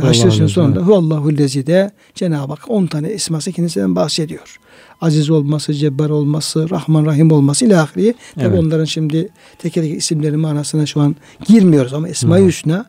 haşresinin 0.00 0.46
sonunda 0.46 0.80
Huvallahu 0.80 1.38
Lezi 1.38 1.66
de 1.66 1.90
Cenab-ı 2.14 2.52
Hak 2.52 2.70
10 2.70 2.86
tane 2.86 3.08
esması 3.08 3.52
kendisinden 3.52 3.96
bahsediyor. 3.96 4.58
Aziz 5.00 5.30
olması, 5.30 5.74
cebbar 5.74 6.10
olması, 6.10 6.70
Rahman 6.70 7.06
Rahim 7.06 7.30
olması 7.30 7.64
ile 7.64 7.78
ahiri. 7.78 8.14
Evet. 8.40 8.58
onların 8.58 8.84
şimdi 8.84 9.28
teker 9.58 9.82
teker 9.82 9.96
isimlerin 9.96 10.40
manasına 10.40 10.86
şu 10.86 11.00
an 11.00 11.16
girmiyoruz 11.46 11.92
ama 11.92 12.08
Esma-i 12.08 12.46
Hüsna 12.46 12.86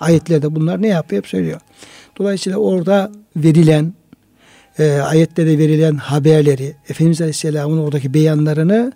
ayetlerde 0.00 0.54
bunlar 0.54 0.82
ne 0.82 0.88
yapıyor 0.88 1.22
hep 1.22 1.28
söylüyor. 1.28 1.60
Dolayısıyla 2.18 2.58
orada 2.58 3.12
verilen 3.36 3.94
e, 4.78 4.92
ayetlerde 4.92 5.58
verilen 5.58 5.94
haberleri 5.96 6.76
Efendimiz 6.88 7.20
Aleyhisselam'ın 7.20 7.78
oradaki 7.78 8.14
beyanlarını 8.14 8.92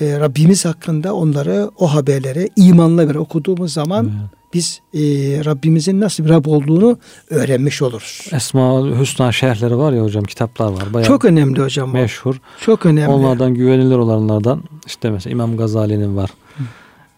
e, 0.00 0.20
Rabbimiz 0.20 0.64
hakkında 0.64 1.14
onları 1.14 1.70
o 1.78 1.94
haberleri 1.94 2.48
imanla 2.56 3.10
bir 3.10 3.14
okuduğumuz 3.14 3.72
zaman 3.72 4.04
evet. 4.04 4.41
Biz 4.54 4.80
e, 4.94 5.00
Rabbimizin 5.44 6.00
nasıl 6.00 6.24
bir 6.24 6.28
Rab 6.28 6.46
olduğunu 6.46 6.98
öğrenmiş 7.30 7.82
oluruz. 7.82 8.28
Esma 8.32 8.98
Hüsna 9.00 9.32
şerhleri 9.32 9.78
var 9.78 9.92
ya 9.92 10.02
hocam 10.02 10.24
kitaplar 10.24 10.66
var. 10.66 10.94
Bayağı 10.94 11.08
Çok 11.08 11.24
önemli 11.24 11.62
hocam. 11.62 11.92
Meşhur. 11.92 12.40
Çok 12.60 12.86
önemli. 12.86 13.08
Onlardan 13.08 13.54
güvenilir 13.54 13.96
olanlardan 13.96 14.62
işte 14.86 15.10
mesela 15.10 15.32
İmam 15.32 15.56
Gazali'nin 15.56 16.16
var. 16.16 16.30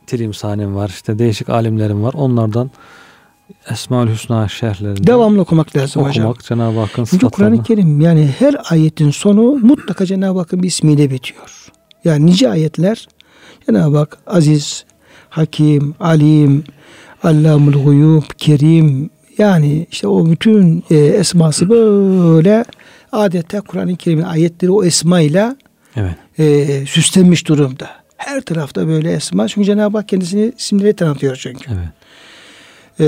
Tilimsani'nin 0.06 0.74
var. 0.74 0.88
işte 0.88 1.18
değişik 1.18 1.48
alimlerin 1.48 2.02
var. 2.02 2.14
Onlardan 2.14 2.70
Esmaül 3.70 4.10
Hüsna 4.10 4.48
şerhlerini 4.48 5.06
devamlı 5.06 5.40
okumak 5.40 5.76
lazım 5.76 6.02
okumak, 6.02 6.14
hocam. 6.14 6.26
Okumak 6.26 6.44
Cenab-ı 6.44 6.78
Hakk'ın 6.78 7.04
Çünkü 7.04 7.28
Kur'an-ı 7.28 7.62
Kerim 7.62 8.00
yani 8.00 8.34
her 8.38 8.56
ayetin 8.70 9.10
sonu 9.10 9.42
mutlaka 9.42 10.06
Cenab-ı 10.06 10.38
Hakk'ın 10.38 10.62
bir 10.62 10.68
ismiyle 10.68 11.10
bitiyor. 11.10 11.70
Yani 12.04 12.26
nice 12.26 12.50
ayetler 12.50 13.08
Cenab-ı 13.66 13.96
Hak 13.96 14.18
aziz, 14.26 14.84
hakim, 15.30 15.94
alim, 16.00 16.64
allamul 17.24 17.84
guyub, 17.84 18.22
kerim 18.38 19.10
yani 19.38 19.86
işte 19.90 20.08
o 20.08 20.30
bütün 20.30 20.84
e, 20.90 20.96
esması 20.96 21.68
böyle 21.68 22.64
adeta 23.12 23.60
Kur'an-ı 23.60 23.96
Kerim'in 23.96 24.22
ayetleri 24.22 24.72
o 24.72 24.84
esmayla 24.84 25.56
evet. 25.96 26.14
e, 26.38 26.86
süslenmiş 26.86 27.48
durumda. 27.48 27.90
Her 28.16 28.40
tarafta 28.40 28.88
böyle 28.88 29.12
esma. 29.12 29.48
Çünkü 29.48 29.66
Cenab-ı 29.66 29.98
Hak 29.98 30.08
kendisini 30.08 30.52
isimleri 30.58 30.96
tanıtıyor 30.96 31.36
çünkü. 31.36 31.70
Evet. 31.70 31.88
E, 33.00 33.06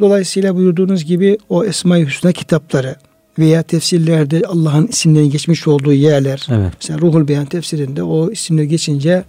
dolayısıyla 0.00 0.56
buyurduğunuz 0.56 1.04
gibi 1.04 1.38
o 1.48 1.64
Esma-i 1.64 2.06
Hüsna 2.06 2.32
kitapları 2.32 2.96
veya 3.38 3.62
tefsirlerde 3.62 4.42
Allah'ın 4.46 4.86
isimlerinin 4.86 5.30
geçmiş 5.30 5.68
olduğu 5.68 5.92
yerler. 5.92 6.46
Evet. 6.50 6.72
Mesela 6.80 6.98
Ruhul 6.98 7.28
Beyan 7.28 7.46
tefsirinde 7.46 8.02
o 8.02 8.30
isimler 8.30 8.64
geçince 8.64 9.24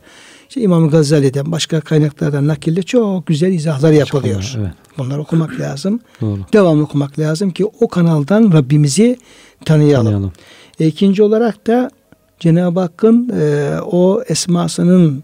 işte 0.50 0.62
İmam 0.62 0.90
Gazali'den 0.90 1.52
başka 1.52 1.82
kaynaklardan 1.82 2.48
nakille 2.48 2.84
çok 2.84 3.28
güzel 3.28 3.54
izahlar 3.54 3.92
yapılıyor. 3.92 4.56
Evet. 4.60 4.72
Bunları 4.98 5.22
okumak 5.22 5.52
lazım. 5.60 6.00
Doğru. 6.22 6.40
Devamlı 6.54 6.84
okumak 6.84 7.20
lazım 7.20 7.52
ki 7.52 7.66
o 7.66 7.88
kanaldan 7.88 8.54
Rabbimizi 8.54 9.18
tanıyalım. 9.66 10.06
tanıyalım. 10.06 10.32
E, 10.80 10.88
ikinci 10.88 11.24
olarak 11.24 11.68
da 11.68 11.92
Cenab-ı 12.40 12.80
Hakk'ın 12.80 13.30
e, 13.40 13.76
o 13.82 14.24
esmasının 14.28 15.24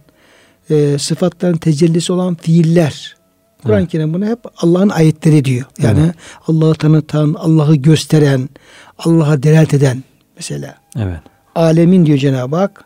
e, 0.69 0.97
sıfatların 0.97 1.57
tecellisi 1.57 2.13
olan 2.13 2.35
fiiller 2.35 3.15
Kur'an-ı 3.63 3.79
evet. 3.79 3.91
Kerim 3.91 4.13
bunu 4.13 4.25
hep 4.25 4.39
Allah'ın 4.57 4.89
ayetleri 4.89 5.45
diyor. 5.45 5.65
Yani 5.79 5.99
evet. 6.05 6.15
Allah'ı 6.47 6.75
tanıtan, 6.75 7.35
Allah'ı 7.39 7.75
gösteren, 7.75 8.49
Allah'a 8.97 9.43
delalet 9.43 9.73
eden 9.73 10.03
mesela. 10.35 10.75
Evet. 10.99 11.19
Alemin 11.55 12.05
diyor 12.05 12.17
Cenab-ı 12.17 12.55
Hak. 12.55 12.85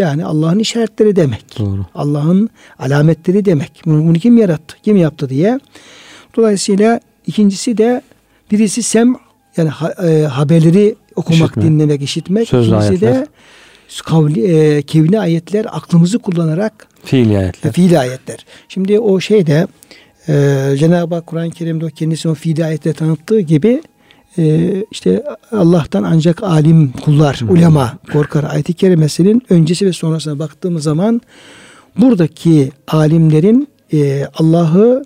Yani 0.00 0.24
Allah'ın 0.24 0.58
işaretleri 0.58 1.16
demek. 1.16 1.58
Doğru. 1.58 1.86
Allah'ın 1.94 2.50
alametleri 2.78 3.44
demek. 3.44 3.82
Bunu, 3.86 4.12
kim 4.18 4.38
yarattı? 4.38 4.76
Kim 4.82 4.96
yaptı 4.96 5.28
diye. 5.28 5.60
Dolayısıyla 6.36 7.00
ikincisi 7.26 7.78
de 7.78 8.02
birisi 8.50 8.82
sem 8.82 9.14
yani 9.56 9.70
e, 10.02 10.22
haberleri 10.22 10.94
okumak, 11.16 11.40
İşitme. 11.40 11.62
dinlemek, 11.62 12.02
işitmek. 12.02 12.48
Söz 12.48 12.66
İkincisi 12.66 12.88
ayetler. 12.88 13.14
de 13.14 13.26
kavli, 14.04 14.42
e, 14.42 14.82
kevni 14.82 15.20
ayetler 15.20 15.66
aklımızı 15.70 16.18
kullanarak 16.18 16.88
fiil 17.04 17.38
ayetler. 17.38 17.70
E, 17.70 17.72
fiil 17.72 18.00
ayetler. 18.00 18.46
Şimdi 18.68 18.98
o 19.00 19.20
şeyde 19.20 19.66
ee, 20.28 20.74
Cenab-ı 20.78 21.14
Hak 21.14 21.26
Kur'an-ı 21.26 21.50
Kerim'de 21.50 21.90
kendisini 21.90 22.32
o 22.32 22.34
fiili 22.34 22.64
ayette 22.64 22.92
tanıttığı 22.92 23.40
gibi 23.40 23.82
e, 24.38 24.74
işte 24.90 25.22
Allah'tan 25.52 26.02
ancak 26.02 26.42
alim 26.42 26.92
kullar, 26.92 27.40
ulema 27.48 27.98
korkar 28.12 28.44
ayet-i 28.44 28.74
kerimesinin 28.74 29.42
öncesi 29.50 29.86
ve 29.86 29.92
sonrasına 29.92 30.38
baktığımız 30.38 30.82
zaman 30.82 31.20
buradaki 31.98 32.72
alimlerin 32.88 33.68
e, 33.92 34.26
Allah'ı 34.34 35.04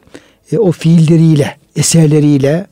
e, 0.53 0.59
o 0.59 0.73
fiilleriyle, 0.73 1.57
eserleriyle, 1.77 2.67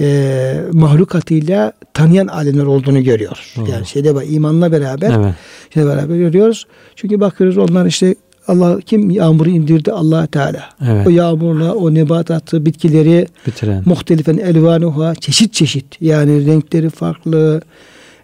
e, 0.00 0.60
mahlukatıyla 0.72 1.72
tanıyan 1.94 2.26
alimler 2.26 2.64
olduğunu 2.64 3.04
görüyoruz. 3.04 3.54
Hı. 3.56 3.70
Yani 3.70 3.86
şeyde 3.86 4.14
bak 4.14 4.24
imanla 4.28 4.72
beraber 4.72 5.10
evet. 5.10 5.34
şeyle 5.74 5.86
beraber 5.86 6.16
görüyoruz. 6.16 6.66
Çünkü 6.96 7.20
bakıyoruz 7.20 7.58
onlar 7.58 7.86
işte 7.86 8.14
Allah 8.48 8.80
kim 8.80 9.10
yağmuru 9.10 9.50
indirdi 9.50 9.92
Allah 9.92 10.26
Teala. 10.26 10.64
Evet. 10.86 11.06
O 11.06 11.10
yağmurla 11.10 11.74
o 11.74 11.94
nebatatı, 11.94 12.66
bitkileri 12.66 13.26
bitiren 13.46 13.82
muhtelifen 13.86 14.38
elvanuha 14.38 15.14
çeşit 15.14 15.52
çeşit 15.52 16.02
yani 16.02 16.46
renkleri 16.46 16.90
farklı, 16.90 17.60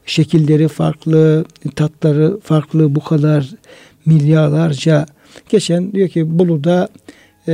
şekilleri 0.06 0.68
farklı, 0.68 1.44
tatları 1.76 2.40
farklı 2.42 2.94
bu 2.94 3.04
kadar 3.04 3.50
milyarlarca 4.06 5.06
geçen 5.48 5.92
diyor 5.92 6.08
ki 6.08 6.38
Bolu'da 6.38 6.88
e, 7.48 7.52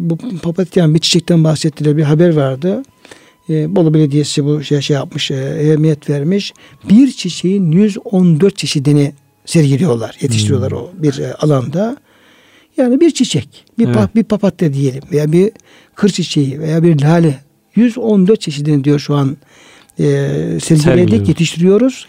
bu 0.00 0.18
papatyan 0.42 0.94
bir 0.94 0.98
çiçekten 0.98 1.44
bahsettiler 1.44 1.96
bir 1.96 2.02
haber 2.02 2.36
vardı. 2.36 2.82
E, 3.48 3.76
Bolu 3.76 3.94
Belediyesi 3.94 4.44
bu 4.44 4.62
şey, 4.62 4.80
şey 4.80 4.94
yapmış, 4.94 5.30
e, 5.30 5.34
ehemmiyet 5.34 6.10
vermiş. 6.10 6.52
Bir 6.88 7.12
çiçeğin 7.12 7.72
114 7.72 8.56
çeşidini 8.56 9.12
sergiliyorlar, 9.44 10.16
yetiştiriyorlar 10.20 10.70
hmm. 10.70 10.78
o 10.78 10.90
bir 10.94 11.18
e, 11.18 11.34
alanda. 11.34 11.96
Yani 12.76 13.00
bir 13.00 13.10
çiçek, 13.10 13.64
bir 13.78 13.86
evet. 13.86 13.94
pa, 13.94 14.08
bir 14.14 14.24
papatya 14.24 14.72
diyelim 14.72 15.02
veya 15.12 15.32
bir 15.32 15.50
kır 15.94 16.08
çiçeği 16.08 16.60
veya 16.60 16.82
bir 16.82 17.00
lale 17.02 17.40
114 17.74 18.40
çeşidini 18.40 18.84
diyor 18.84 18.98
şu 18.98 19.14
an 19.14 19.36
e, 19.98 20.04
sergiledik, 20.60 21.28
yetiştiriyoruz. 21.28 22.06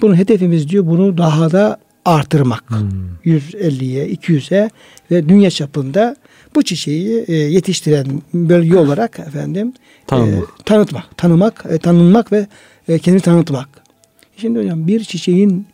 Bunun 0.00 0.16
hedefimiz 0.16 0.68
diyor 0.68 0.86
bunu 0.86 1.18
daha 1.18 1.52
da 1.52 1.78
artırmak. 2.04 2.70
Hmm. 2.70 2.88
150'ye, 3.24 4.08
200'e 4.08 4.70
ve 5.10 5.28
dünya 5.28 5.50
çapında 5.50 6.16
bu 6.54 6.62
çiçeği 6.62 7.24
e, 7.28 7.34
yetiştiren 7.34 8.06
bölge 8.34 8.76
olarak 8.76 9.18
efendim 9.18 9.72
e, 10.12 10.16
tanıtmak, 10.64 11.16
tanımak, 11.16 11.64
e, 11.70 11.78
tanınmak 11.78 12.32
ve 12.32 12.46
e, 12.88 12.98
kendini 12.98 13.22
tanıtmak. 13.22 13.68
Şimdi 14.36 14.58
hocam 14.58 14.86
bir 14.86 15.04
çiçeğin 15.04 15.66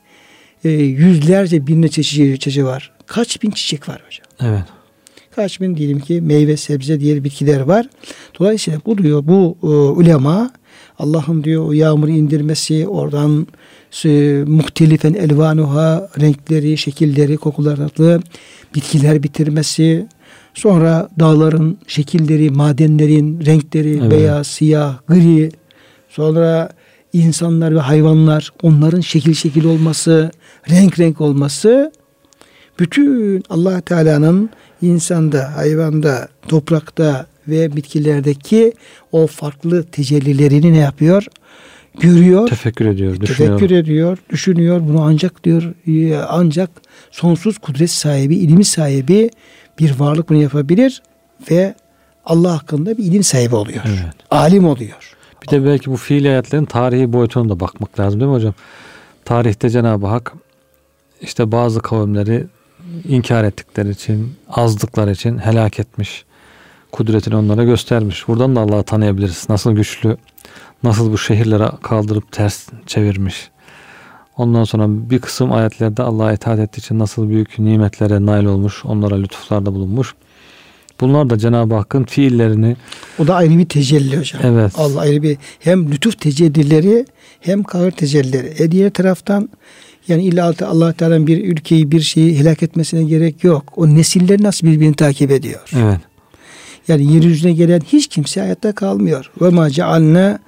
e, 0.64 0.70
yüzlerce 0.70 1.66
binle 1.66 1.88
çeşidi, 1.88 2.38
çeşidi 2.38 2.64
var. 2.64 2.92
Kaç 3.06 3.42
bin 3.42 3.50
çiçek 3.50 3.88
var 3.88 4.02
hocam? 4.06 4.52
Evet. 4.52 4.64
Kaç 5.36 5.60
bin 5.60 5.76
diyelim 5.76 6.00
ki 6.00 6.20
meyve, 6.20 6.56
sebze, 6.56 7.00
diğer 7.00 7.24
bitkiler 7.24 7.60
var. 7.60 7.86
Dolayısıyla 8.38 8.80
bu 8.86 8.98
diyor 8.98 9.26
bu 9.26 9.56
e, 9.62 9.66
ulema 9.66 10.50
Allah'ın 10.98 11.44
diyor 11.44 11.68
o 11.68 11.72
yağmuru 11.72 12.10
indirmesi, 12.10 12.88
oradan 12.88 13.46
e, 14.04 14.08
muhtelifen 14.46 15.14
elvanuha, 15.14 16.08
renkleri, 16.20 16.78
şekilleri, 16.78 17.36
kokuları, 17.36 18.20
bitkiler 18.74 19.22
bitirmesi, 19.22 20.06
sonra 20.54 21.08
dağların 21.18 21.78
şekilleri, 21.86 22.50
madenlerin 22.50 23.46
renkleri, 23.46 23.98
evet. 24.00 24.10
beyaz, 24.10 24.46
siyah, 24.46 24.98
gri, 25.08 25.50
sonra 26.08 26.68
insanlar 27.12 27.74
ve 27.74 27.80
hayvanlar, 27.80 28.50
onların 28.62 29.00
şekil 29.00 29.34
şekil 29.34 29.64
olması, 29.64 30.30
renk 30.70 30.98
renk 30.98 31.20
olması, 31.20 31.92
bütün 32.78 33.42
allah 33.50 33.80
Teala'nın 33.80 34.50
insanda, 34.82 35.56
hayvanda, 35.56 36.28
toprakta, 36.48 37.26
ve 37.50 37.76
bitkilerdeki 37.76 38.72
o 39.12 39.26
farklı 39.26 39.84
tecellilerini 39.84 40.72
ne 40.72 40.78
yapıyor? 40.78 41.26
Görüyor. 42.00 42.48
Tefekkür 42.48 42.86
ediyor, 42.86 43.20
düşünüyor. 43.20 43.58
Tefekkür 43.58 43.76
ediyor, 43.76 44.18
düşünüyor. 44.30 44.80
Bunu 44.88 45.02
ancak 45.02 45.44
diyor 45.44 45.74
e, 45.86 46.16
ancak 46.28 46.70
sonsuz 47.10 47.58
kudret 47.58 47.90
sahibi, 47.90 48.36
ilim 48.36 48.64
sahibi 48.64 49.30
bir 49.78 49.98
varlık 49.98 50.28
bunu 50.28 50.42
yapabilir 50.42 51.02
ve 51.50 51.74
Allah 52.24 52.52
hakkında 52.52 52.98
bir 52.98 53.04
ilim 53.04 53.22
sahibi 53.22 53.54
oluyor. 53.54 53.82
Evet. 53.86 54.14
Alim 54.30 54.66
oluyor. 54.66 55.16
Bir 55.42 55.48
de 55.48 55.64
belki 55.64 55.90
bu 55.90 55.96
fiil 55.96 56.26
ayetlerin 56.32 56.64
tarihi 56.64 57.12
boyutuna 57.12 57.48
da 57.48 57.60
bakmak 57.60 58.00
lazım 58.00 58.20
değil 58.20 58.30
mi 58.30 58.36
hocam? 58.36 58.54
Tarihte 59.24 59.70
Cenab-ı 59.70 60.06
Hak 60.06 60.32
işte 61.20 61.52
bazı 61.52 61.80
kavimleri 61.80 62.46
inkar 63.08 63.44
ettikleri 63.44 63.90
için, 63.90 64.34
azdıkları 64.48 65.10
için 65.10 65.38
helak 65.38 65.80
etmiş 65.80 66.24
kudretini 66.92 67.36
onlara 67.36 67.64
göstermiş. 67.64 68.28
Buradan 68.28 68.56
da 68.56 68.60
Allah'ı 68.60 68.82
tanıyabiliriz. 68.82 69.46
Nasıl 69.48 69.72
güçlü, 69.72 70.16
nasıl 70.82 71.12
bu 71.12 71.18
şehirlere 71.18 71.70
kaldırıp 71.82 72.32
ters 72.32 72.68
çevirmiş. 72.86 73.50
Ondan 74.36 74.64
sonra 74.64 74.86
bir 74.88 75.18
kısım 75.18 75.52
ayetlerde 75.52 76.02
Allah'a 76.02 76.32
itaat 76.32 76.58
ettiği 76.58 76.78
için 76.78 76.98
nasıl 76.98 77.28
büyük 77.28 77.58
nimetlere 77.58 78.26
nail 78.26 78.44
olmuş, 78.44 78.84
onlara 78.84 79.16
lütuflarda 79.16 79.74
bulunmuş. 79.74 80.14
Bunlar 81.00 81.30
da 81.30 81.38
Cenab-ı 81.38 81.74
Hakk'ın 81.74 82.04
fiillerini 82.04 82.76
o 83.18 83.26
da 83.26 83.34
ayrı 83.34 83.58
bir 83.58 83.68
tecelli 83.68 84.18
hocam. 84.18 84.42
Evet. 84.44 84.72
Allah 84.76 85.00
ayrı 85.00 85.22
bir 85.22 85.36
hem 85.60 85.92
lütuf 85.92 86.20
tecellileri 86.20 87.06
hem 87.40 87.62
kahır 87.62 87.90
tecellileri. 87.90 88.54
E 88.58 88.72
diğer 88.72 88.90
taraftan 88.90 89.48
yani 90.08 90.24
illa 90.24 90.54
Allah 90.66 90.92
Teala'nın 90.92 91.26
bir 91.26 91.44
ülkeyi 91.44 91.92
bir 91.92 92.00
şeyi 92.00 92.38
helak 92.38 92.62
etmesine 92.62 93.04
gerek 93.04 93.44
yok. 93.44 93.72
O 93.76 93.88
nesiller 93.88 94.42
nasıl 94.42 94.66
birbirini 94.66 94.94
takip 94.94 95.30
ediyor. 95.30 95.60
Evet. 95.76 96.00
Yani 96.88 97.14
yeryüzüne 97.14 97.52
gelen 97.52 97.80
hiç 97.92 98.06
kimse 98.06 98.40
hayatta 98.40 98.72
kalmıyor. 98.72 99.30
Ve 99.40 99.48
ma 99.48 99.70
cealna 99.70 100.38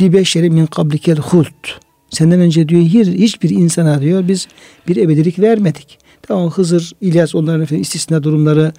li 0.00 0.12
beşeri 0.12 0.50
min 0.50 0.66
kablikel 0.66 1.16
hult. 1.16 1.68
Senden 2.10 2.40
önce 2.40 2.68
diyor 2.68 2.82
hiçbir 2.82 3.50
insana 3.50 4.00
diyor 4.00 4.28
biz 4.28 4.48
bir 4.88 4.96
ebedilik 4.96 5.38
vermedik. 5.38 5.98
Tamam 6.28 6.50
Hızır, 6.50 6.92
İlyas 7.00 7.34
onların 7.34 7.62
efendim 7.62 7.82
istisna 7.82 8.22
durumları 8.22 8.72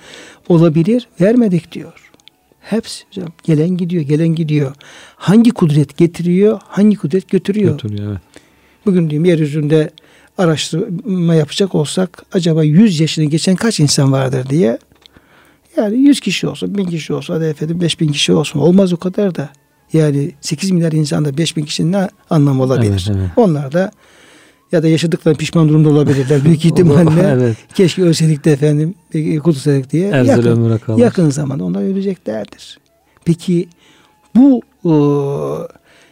olabilir. 0.49 1.07
Vermedik 1.21 1.71
diyor. 1.71 2.11
Hepsi 2.59 3.05
hocam 3.07 3.29
gelen 3.43 3.69
gidiyor, 3.69 4.03
gelen 4.03 4.35
gidiyor. 4.35 4.75
Hangi 5.15 5.51
kudret 5.51 5.97
getiriyor, 5.97 6.59
hangi 6.67 6.95
kudret 6.95 7.29
götürüyor? 7.29 7.71
Götürüyor 7.71 8.11
evet. 8.11 8.21
Bugün 8.85 9.09
diyeyim 9.09 9.25
yeryüzünde 9.25 9.89
araştırma 10.37 11.35
yapacak 11.35 11.75
olsak 11.75 12.25
acaba 12.33 12.63
100 12.63 12.99
yaşını 12.99 13.25
geçen 13.25 13.55
kaç 13.55 13.79
insan 13.79 14.11
vardır 14.11 14.49
diye 14.49 14.79
yani 15.77 15.97
100 15.97 16.19
kişi 16.19 16.47
olsun, 16.47 16.77
1000 16.77 16.85
kişi 16.85 17.13
olsun, 17.13 17.33
hadi 17.33 17.45
efendim 17.45 17.81
5000 17.81 18.11
kişi 18.11 18.33
olsun. 18.33 18.59
Olmaz 18.59 18.93
o 18.93 18.97
kadar 18.97 19.35
da. 19.35 19.49
Yani 19.93 20.31
8 20.41 20.71
milyar 20.71 20.91
insanda 20.91 21.37
5000 21.37 21.65
kişinin 21.65 21.91
ne 21.91 22.09
anlamı 22.29 22.63
olabilir? 22.63 23.07
Evet, 23.09 23.19
evet. 23.19 23.29
Onlar 23.35 23.71
da 23.71 23.91
ya 24.71 24.83
da 24.83 24.87
yaşadıkları 24.87 25.35
pişman 25.35 25.69
durumda 25.69 25.89
olabilirler. 25.89 26.45
Büyük 26.45 26.65
ihtimalle 26.65 27.21
evet. 27.21 27.57
keşke 27.73 28.03
ölseydik 28.03 28.45
de 28.45 28.51
efendim 28.51 28.95
kurtulsaydık 29.43 29.91
diye 29.91 30.09
Erzil 30.09 30.29
yakın, 30.29 30.97
yakın 30.97 31.29
zamanda 31.29 31.63
onlar 31.63 31.81
öleceklerdir. 31.81 32.79
Peki 33.25 33.69
bu 34.35 34.61
o, 34.83 35.67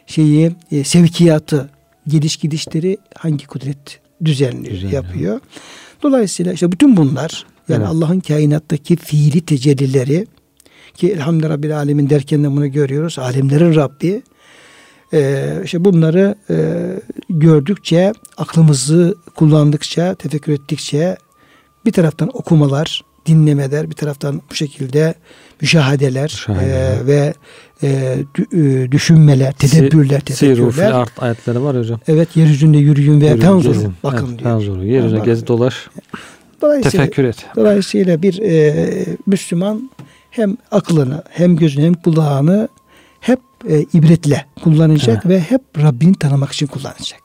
şeyi 0.08 0.52
e, 0.72 0.84
sevkiyatı 0.84 1.70
gidiş 2.08 2.38
gidişleri 2.38 2.98
hangi 3.16 3.48
kudret 3.48 4.00
düzenliyor, 4.26 4.76
Düzenli. 4.76 4.96
yapıyor? 4.96 5.40
Dolayısıyla 6.04 6.54
işte 6.54 6.72
bütün 6.72 6.98
bunlar 6.98 7.46
yani 7.70 7.84
evet. 7.84 7.94
Allah'ın 7.96 8.20
kainattaki 8.20 8.96
fiili 8.96 9.42
tecellileri 9.42 10.28
ki 10.94 11.12
elhamdülillah 11.12 11.50
Rabbil 11.50 11.78
Alemin 11.78 12.10
derken 12.10 12.44
de 12.44 12.52
bunu 12.52 12.72
görüyoruz. 12.72 13.20
Alemlerin 13.20 13.76
Rabbi. 13.76 14.22
Ee, 15.14 15.62
işte 15.64 15.86
bunları 15.86 16.36
e, 16.50 16.56
gördükçe, 17.30 18.14
aklımızı 18.38 19.16
kullandıkça, 19.36 20.16
tefekkür 20.16 20.54
ettikçe 20.54 21.18
bir 21.86 21.92
taraftan 21.92 22.30
okumalar, 22.34 23.02
dinlemeler, 23.26 23.90
bir 23.90 23.96
taraftan 23.96 24.42
bu 24.52 24.56
şekilde 24.56 25.16
müşahadeler 25.62 26.48
e, 26.50 27.08
ve 27.08 27.34
e, 27.84 28.18
düşünmeler, 28.92 29.54
tedebbürler, 29.54 30.20
tefekkürler. 30.20 30.92
art 30.92 31.24
ayetleri 31.24 31.64
var 31.64 31.78
hocam. 31.78 32.00
Evet, 32.08 32.36
yeryüzünde 32.36 32.78
yürüyün 32.78 33.22
ve 33.22 33.40
tanzuru. 33.40 33.94
Bakın 34.04 34.28
evet, 34.28 34.40
diyor. 34.40 34.52
Tanzuru. 34.52 34.86
Yeryüzüne 34.86 35.20
gez 35.20 35.48
dolaş. 35.48 35.90
Dolayısıyla, 36.62 36.92
Tefekkür 36.92 37.24
et. 37.24 37.46
Dolayısıyla 37.56 38.22
bir 38.22 38.40
e, 38.42 39.06
Müslüman 39.26 39.90
hem 40.30 40.58
aklını 40.72 41.24
hem 41.30 41.56
gözünü 41.56 41.86
hem 41.86 41.94
kulağını 41.94 42.68
e, 43.70 43.86
ibretle 43.94 44.46
kullanacak 44.64 45.26
evet. 45.26 45.26
ve 45.26 45.40
hep 45.40 45.62
Rabbini 45.78 46.16
tanımak 46.16 46.52
için 46.52 46.68
kullanacak. 46.68 47.22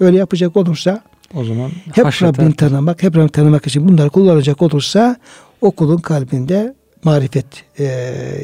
Öyle 0.00 0.16
yapacak 0.16 0.56
olursa 0.56 1.02
o 1.34 1.44
zaman 1.44 1.70
hep 1.94 2.22
Rabbini 2.22 2.56
tanımak, 2.56 3.02
hep 3.02 3.16
Rabbini 3.16 3.28
tanımak 3.28 3.66
için 3.66 3.88
bunları 3.88 4.10
kullanacak 4.10 4.62
olursa 4.62 5.16
o 5.60 5.70
kulun 5.70 5.98
kalbinde 5.98 6.74
marifet 7.04 7.46
e, 7.78 7.84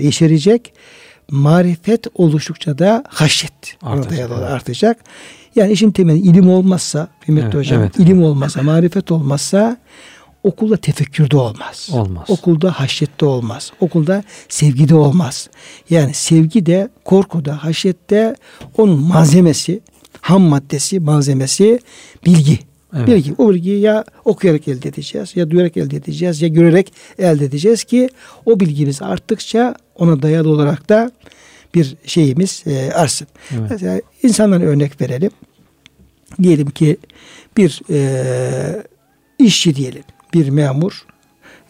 yeşerecek. 0.01 0.75
Marifet 1.31 2.07
oluştukça 2.15 2.79
da 2.79 3.05
haşyet 3.09 3.53
artacak. 3.83 4.31
artacak. 4.31 4.97
Yani 5.55 5.73
işin 5.73 5.91
temeli 5.91 6.19
ilim 6.19 6.49
olmazsa, 6.49 7.09
kıymetli 7.25 7.45
evet, 7.45 7.55
hocam, 7.55 7.83
evet. 7.83 7.99
ilim 7.99 8.23
olmazsa, 8.23 8.63
marifet 8.63 9.13
olmazsa 9.13 9.77
okulda 10.43 10.77
tefekkürde 10.77 11.37
olmaz. 11.37 11.89
Olmaz. 11.93 12.25
Okulda 12.29 12.71
haşyette 12.81 13.27
olmaz. 13.27 13.73
Okulda 13.81 14.25
sevgide 14.49 14.95
olmaz. 14.95 15.49
Yani 15.91 16.15
sevgi 16.15 16.67
de, 16.67 16.89
korku 17.05 17.45
da, 17.45 17.65
haşyette 17.65 18.35
onun 18.79 19.01
malzemesi, 19.01 19.81
ham 20.21 20.43
maddesi, 20.43 21.01
malzemesi 21.01 21.81
bilgi. 22.27 22.59
Evet. 22.97 23.07
Bilgi. 23.07 23.35
O 23.39 23.51
bilgiyi 23.51 23.81
ya 23.81 24.05
okuyarak 24.25 24.69
elde 24.69 24.89
edeceğiz, 24.89 25.37
ya 25.37 25.51
duyarak 25.51 25.77
elde 25.77 25.97
edeceğiz, 25.97 26.43
ya 26.43 26.49
görerek 26.49 26.93
elde 27.19 27.45
edeceğiz 27.45 27.85
ki 27.85 28.09
o 28.47 28.61
bilgimiz 28.61 29.03
arttıkça 29.03 29.75
ona 29.95 30.23
dayalı 30.23 30.51
olarak 30.51 30.89
da 30.89 31.11
bir 31.75 31.97
şeyimiz 32.07 32.63
e, 32.67 32.93
artsın. 32.93 33.29
Evet. 33.51 33.71
Mesela 33.71 34.01
insanlara 34.23 34.65
örnek 34.65 35.01
verelim. 35.01 35.31
Diyelim 36.43 36.71
ki 36.71 36.97
bir 37.57 37.83
e, 37.91 38.83
işçi 39.39 39.77
diyelim, 39.77 40.05
bir 40.35 40.49
memur, 40.49 41.05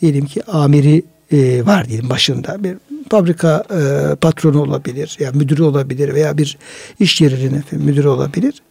diyelim 0.00 0.26
ki 0.26 0.44
amiri 0.44 1.02
e, 1.32 1.66
var 1.66 1.88
diyelim 1.88 2.10
başında 2.10 2.64
bir 2.64 2.76
fabrika 3.10 3.64
e, 3.70 4.14
patronu 4.14 4.62
olabilir 4.62 5.16
ya 5.20 5.26
yani 5.26 5.36
müdürü 5.36 5.62
olabilir 5.62 6.14
veya 6.14 6.38
bir 6.38 6.58
iş 7.00 7.20
yerinin 7.20 7.58
efendim, 7.58 7.86
müdürü 7.86 8.08
olabilir. 8.08 8.62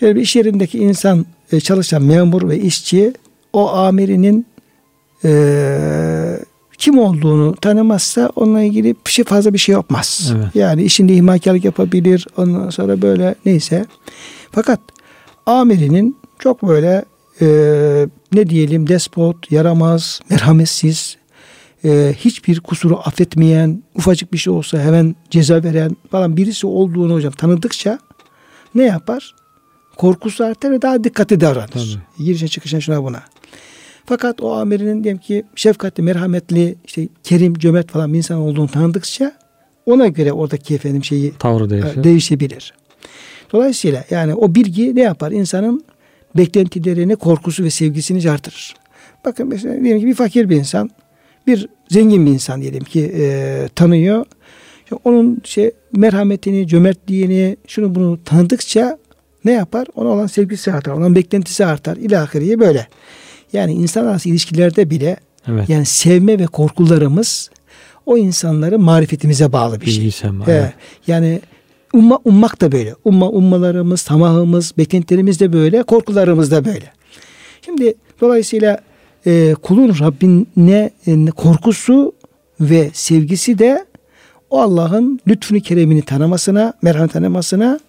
Yani 0.00 0.16
bir 0.16 0.20
iş 0.20 0.36
yerindeki 0.36 0.78
insan 0.78 1.26
e, 1.52 1.60
çalışan 1.60 2.02
memur 2.02 2.48
ve 2.48 2.58
işçi 2.58 3.12
o 3.52 3.68
amirinin 3.68 4.46
e, 5.24 6.40
kim 6.78 6.98
olduğunu 6.98 7.54
tanımazsa 7.56 8.32
onunla 8.36 8.62
ilgili 8.62 8.94
bir 9.06 9.10
şey 9.10 9.24
fazla 9.24 9.52
bir 9.52 9.58
şey 9.58 9.72
yapmaz. 9.72 10.32
Evet. 10.36 10.46
Yani 10.54 10.82
işinde 10.82 11.14
ihmalkarlık 11.14 11.64
yapabilir. 11.64 12.26
Ondan 12.36 12.70
sonra 12.70 13.02
böyle 13.02 13.34
neyse. 13.44 13.86
Fakat 14.52 14.80
amirinin 15.46 16.16
çok 16.38 16.62
böyle 16.62 17.04
e, 17.40 17.46
ne 18.32 18.50
diyelim 18.50 18.86
despot, 18.86 19.52
yaramaz, 19.52 20.20
merhametsiz, 20.30 21.16
e, 21.84 22.14
hiçbir 22.18 22.60
kusuru 22.60 22.98
affetmeyen, 22.98 23.82
ufacık 23.94 24.32
bir 24.32 24.38
şey 24.38 24.52
olsa 24.52 24.78
hemen 24.78 25.16
ceza 25.30 25.62
veren 25.62 25.96
falan 26.10 26.36
birisi 26.36 26.66
olduğunu 26.66 27.14
hocam 27.14 27.32
tanıdıkça 27.32 27.98
ne 28.74 28.84
yapar? 28.84 29.34
Korkusu 29.96 30.44
artar 30.44 30.70
ve 30.72 30.82
daha 30.82 31.04
dikkatli 31.04 31.40
davranır. 31.40 31.68
Tabii. 31.68 32.24
Girişe 32.24 32.48
çıkışına 32.48 32.80
şuna 32.80 33.04
buna. 33.04 33.22
Fakat 34.06 34.40
o 34.40 34.54
amirinin 34.54 35.04
diyelim 35.04 35.20
ki 35.20 35.44
şefkatli, 35.56 36.02
merhametli, 36.02 36.76
işte 36.84 37.08
kerim, 37.22 37.54
cömert 37.54 37.90
falan 37.90 38.12
bir 38.12 38.18
insan 38.18 38.38
olduğunu 38.38 38.68
tanıdıkça 38.68 39.32
ona 39.86 40.06
göre 40.06 40.32
oradaki 40.32 40.74
efendim 40.74 41.04
şeyi 41.04 41.32
tavrı 41.38 41.70
değişir. 41.70 42.00
E, 42.00 42.04
değişebilir. 42.04 42.74
Dolayısıyla 43.52 44.04
yani 44.10 44.34
o 44.34 44.54
bilgi 44.54 44.96
ne 44.96 45.00
yapar? 45.00 45.32
İnsanın 45.32 45.84
beklentilerini, 46.36 47.16
korkusu 47.16 47.64
ve 47.64 47.70
sevgisini 47.70 48.30
artırır. 48.30 48.74
Bakın 49.24 49.48
mesela 49.48 49.84
diyelim 49.84 50.00
ki 50.00 50.06
bir 50.06 50.14
fakir 50.14 50.50
bir 50.50 50.56
insan, 50.56 50.90
bir 51.46 51.68
zengin 51.88 52.26
bir 52.26 52.30
insan 52.30 52.60
diyelim 52.60 52.84
ki 52.84 53.12
e, 53.16 53.68
tanıyor. 53.74 54.26
Onun 55.04 55.40
şey 55.44 55.70
merhametini, 55.92 56.66
cömertliğini, 56.66 57.56
şunu 57.66 57.94
bunu 57.94 58.24
tanıdıkça 58.24 58.98
ne 59.44 59.52
yapar? 59.52 59.86
Ona 59.94 60.08
olan 60.08 60.26
sevgisi 60.26 60.72
artar, 60.72 60.92
onun 60.92 61.14
beklentisi 61.14 61.66
artar. 61.66 61.96
İlahiriye 61.96 62.60
böyle. 62.60 62.86
Yani 63.52 63.72
insan 63.72 64.04
arası 64.04 64.28
ilişkilerde 64.28 64.90
bile 64.90 65.16
evet. 65.48 65.68
yani 65.68 65.86
sevme 65.86 66.38
ve 66.38 66.46
korkularımız 66.46 67.50
o 68.06 68.16
insanların 68.16 68.80
marifetimize 68.80 69.52
bağlı 69.52 69.80
bir 69.80 69.86
şey. 69.86 70.00
Bilgisem, 70.00 70.42
evet. 70.46 70.72
Yani 71.06 71.40
umma, 71.92 72.18
ummak 72.24 72.60
da 72.60 72.72
böyle. 72.72 72.94
Umma, 73.04 73.28
ummalarımız, 73.28 74.02
tamahımız, 74.02 74.72
beklentilerimiz 74.78 75.40
de 75.40 75.52
böyle, 75.52 75.82
korkularımız 75.82 76.50
da 76.50 76.64
böyle. 76.64 76.92
Şimdi 77.64 77.94
dolayısıyla 78.20 78.78
e, 79.26 79.54
kulun 79.54 79.88
Rabbine 80.00 80.90
e, 81.06 81.26
korkusu 81.26 82.12
ve 82.60 82.90
sevgisi 82.92 83.58
de 83.58 83.84
o 84.50 84.60
Allah'ın 84.60 85.20
lütfünü 85.28 85.60
keremini 85.60 86.02
tanımasına, 86.02 86.74
merhamet 86.82 87.12
tanımasına 87.12 87.80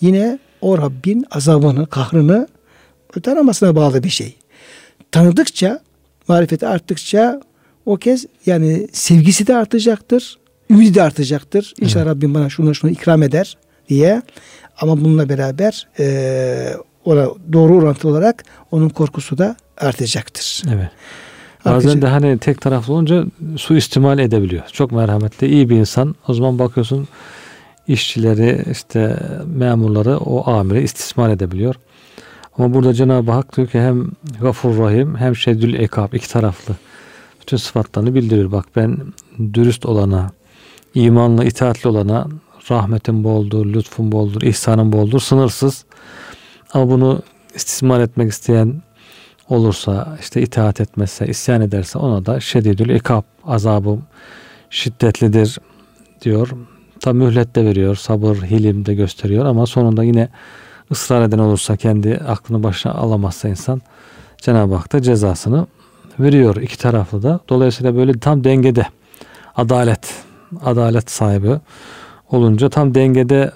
yine 0.00 0.38
o 0.60 0.78
Rabbin 0.78 1.24
azabını, 1.30 1.86
kahrını 1.86 2.48
tanımasına 3.22 3.76
bağlı 3.76 4.02
bir 4.02 4.08
şey 4.08 4.36
tanıdıkça, 5.12 5.80
marifeti 6.28 6.66
arttıkça 6.66 7.40
o 7.86 7.96
kez 7.96 8.26
yani 8.46 8.88
sevgisi 8.92 9.46
de 9.46 9.56
artacaktır, 9.56 10.38
ümidi 10.70 10.94
de 10.94 11.02
artacaktır. 11.02 11.74
İnşallah 11.80 12.04
evet. 12.04 12.16
Rabbim 12.16 12.34
bana 12.34 12.48
şunu 12.48 12.74
şunu 12.74 12.90
ikram 12.90 13.22
eder 13.22 13.56
diye. 13.88 14.22
Ama 14.80 15.00
bununla 15.00 15.28
beraber 15.28 15.88
e, 15.98 16.74
ona 17.04 17.28
doğru 17.52 17.76
orantılı 17.76 18.10
olarak 18.10 18.44
onun 18.70 18.88
korkusu 18.88 19.38
da 19.38 19.56
artacaktır. 19.78 20.62
Evet. 20.74 20.90
Bazen 21.64 22.02
de 22.02 22.06
hani 22.06 22.38
tek 22.38 22.60
taraflı 22.60 22.92
olunca 22.92 23.24
su 23.56 23.76
istimal 23.76 24.18
edebiliyor. 24.18 24.62
Çok 24.72 24.92
merhametli, 24.92 25.46
iyi 25.46 25.70
bir 25.70 25.76
insan. 25.76 26.14
O 26.28 26.34
zaman 26.34 26.58
bakıyorsun 26.58 27.08
işçileri, 27.88 28.64
işte 28.70 29.16
memurları 29.46 30.18
o 30.18 30.50
amiri 30.50 30.82
istismar 30.82 31.30
edebiliyor. 31.30 31.74
Ama 32.58 32.74
burada 32.74 32.94
Cenab-ı 32.94 33.30
Hak 33.30 33.56
diyor 33.56 33.68
ki 33.68 33.80
hem 33.80 34.10
gafur 34.40 34.78
rahim 34.78 35.16
hem 35.16 35.36
şeddül 35.36 35.74
ekab 35.74 36.12
iki 36.12 36.28
taraflı. 36.28 36.74
Bütün 37.40 37.56
sıfatlarını 37.56 38.14
bildiriyor. 38.14 38.52
Bak 38.52 38.66
ben 38.76 38.98
dürüst 39.54 39.86
olana, 39.86 40.30
imanla 40.94 41.44
itaatli 41.44 41.88
olana 41.88 42.26
rahmetin 42.70 43.24
boldur, 43.24 43.66
lütfun 43.66 44.12
boldur, 44.12 44.42
ihsanın 44.42 44.92
boldur, 44.92 45.20
sınırsız. 45.20 45.84
Ama 46.72 46.90
bunu 46.90 47.22
istismar 47.54 48.00
etmek 48.00 48.32
isteyen 48.32 48.82
olursa, 49.48 50.16
işte 50.20 50.42
itaat 50.42 50.80
etmezse, 50.80 51.26
isyan 51.26 51.60
ederse 51.60 51.98
ona 51.98 52.26
da 52.26 52.40
şedidül 52.40 52.88
ikab, 52.88 53.22
azabım 53.44 54.02
şiddetlidir 54.70 55.58
diyor. 56.22 56.48
Tam 57.00 57.16
mühlet 57.16 57.56
de 57.56 57.64
veriyor, 57.64 57.96
sabır, 57.96 58.36
hilim 58.36 58.86
de 58.86 58.94
gösteriyor 58.94 59.46
ama 59.46 59.66
sonunda 59.66 60.04
yine 60.04 60.28
ısrar 60.90 61.22
eden 61.22 61.38
olursa 61.38 61.76
kendi 61.76 62.14
aklını 62.16 62.62
başına 62.62 62.92
alamazsa 62.92 63.48
insan 63.48 63.80
Cenab-ı 64.38 64.74
Hak 64.74 64.92
da 64.92 65.02
cezasını 65.02 65.66
veriyor 66.18 66.56
iki 66.56 66.78
taraflı 66.78 67.22
da. 67.22 67.40
Dolayısıyla 67.48 67.96
böyle 67.96 68.18
tam 68.18 68.44
dengede 68.44 68.86
adalet 69.56 70.29
adalet 70.64 71.10
sahibi 71.10 71.60
olunca 72.30 72.68
tam 72.68 72.94
dengede 72.94 73.52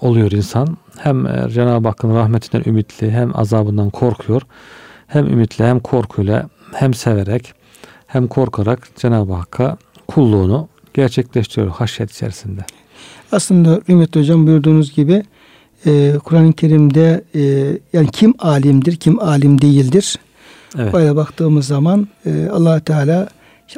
oluyor 0.00 0.30
insan. 0.30 0.76
Hem 0.98 1.26
e, 1.26 1.50
Cenab-ı 1.50 1.88
Hakk'ın 1.88 2.14
rahmetinden 2.14 2.62
ümitli 2.66 3.10
hem 3.10 3.36
azabından 3.38 3.90
korkuyor. 3.90 4.42
Hem 5.06 5.26
ümitli 5.26 5.64
hem 5.64 5.80
korkuyla 5.80 6.48
hem 6.74 6.94
severek 6.94 7.54
hem 8.06 8.26
korkarak 8.26 8.88
Cenab-ı 8.96 9.32
Hakk'a 9.32 9.76
kulluğunu 10.08 10.68
gerçekleştiriyor 10.94 11.70
haşyet 11.70 12.10
içerisinde. 12.10 12.60
Aslında 13.32 13.80
Ümit 13.88 14.16
Hocam 14.16 14.46
buyurduğunuz 14.46 14.94
gibi 14.94 15.22
e, 15.86 16.14
Kur'an-ı 16.24 16.52
Kerim'de 16.52 17.24
e, 17.34 17.40
yani 17.92 18.10
kim 18.12 18.34
alimdir, 18.38 18.96
kim 18.96 19.20
alim 19.20 19.60
değildir. 19.60 20.18
Evet. 20.78 20.92
Böyle 20.92 21.16
baktığımız 21.16 21.66
zaman 21.66 22.08
e, 22.26 22.48
allah 22.52 22.80
Teala 22.80 23.28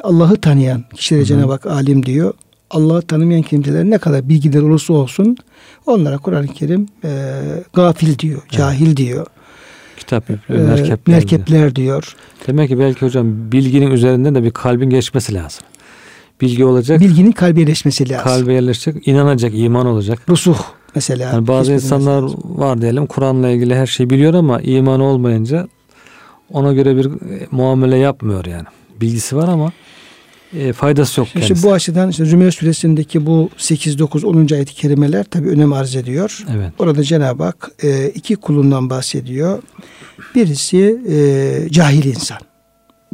Allah'ı 0.03 0.41
tanıyan 0.41 0.83
kişilere 0.93 1.25
Cenab-ı 1.25 1.51
Hak 1.51 1.65
alim 1.65 2.05
diyor. 2.05 2.33
Allah'ı 2.73 3.01
tanımayan 3.01 3.41
kimseler 3.41 3.83
ne 3.83 3.97
kadar 3.97 4.29
bilgiler 4.29 4.61
olursa 4.61 4.93
olsun 4.93 5.37
onlara 5.85 6.17
Kur'an-ı 6.17 6.47
Kerim 6.47 6.87
e, 7.03 7.09
gafil 7.73 8.19
diyor, 8.19 8.41
cahil 8.49 8.87
evet. 8.87 8.97
diyor. 8.97 9.27
Kitap 9.97 10.29
e, 10.29 10.37
merkepler, 10.49 11.15
merkepler 11.15 11.59
diyor. 11.59 11.75
diyor. 11.75 12.15
Demek 12.47 12.69
ki 12.69 12.79
belki 12.79 13.05
hocam 13.05 13.51
bilginin 13.51 13.91
üzerinden 13.91 14.35
de 14.35 14.43
bir 14.43 14.51
kalbin 14.51 14.89
geçmesi 14.89 15.33
lazım. 15.33 15.63
Bilgi 16.41 16.65
olacak. 16.65 16.99
Bilginin 16.99 17.31
kalbe 17.31 17.59
yerleşmesi 17.59 18.09
lazım. 18.09 18.23
Kalbe 18.23 18.53
yerleşecek, 18.53 19.07
inanacak, 19.07 19.51
iman 19.55 19.85
olacak. 19.85 20.19
Rusuh 20.29 20.57
mesela. 20.95 21.31
Yani 21.33 21.47
bazı 21.47 21.73
insanlar 21.73 22.21
lazım. 22.21 22.39
var 22.43 22.81
diyelim 22.81 23.05
Kur'an'la 23.05 23.49
ilgili 23.49 23.75
her 23.75 23.87
şeyi 23.87 24.09
biliyor 24.09 24.33
ama 24.33 24.61
iman 24.61 24.99
olmayınca 24.99 25.67
ona 26.51 26.73
göre 26.73 26.97
bir 26.97 27.05
e, 27.05 27.47
muamele 27.51 27.97
yapmıyor 27.97 28.45
yani. 28.45 28.65
Bilgisi 29.01 29.35
var 29.35 29.47
ama 29.47 29.71
e, 30.59 30.73
faydası 30.73 31.19
yok 31.19 31.29
kendisi. 31.33 31.53
İşte 31.53 31.67
bu 31.67 31.73
açıdan 31.73 32.09
işte 32.09 32.25
Zümer 32.25 32.51
suresindeki 32.51 33.25
bu 33.25 33.49
8 33.57 33.99
9 33.99 34.23
10. 34.23 34.47
ayet-i 34.53 34.73
kerimeler 34.73 35.23
tabi 35.23 35.49
önem 35.49 35.73
arz 35.73 35.95
ediyor. 35.95 36.45
Evet. 36.55 36.73
Orada 36.79 37.03
Cenab-ı 37.03 37.43
Hak 37.43 37.71
e, 37.83 38.09
iki 38.09 38.35
kulundan 38.35 38.89
bahsediyor. 38.89 39.63
Birisi 40.35 40.99
e, 41.09 41.69
cahil 41.71 42.05
insan. 42.05 42.37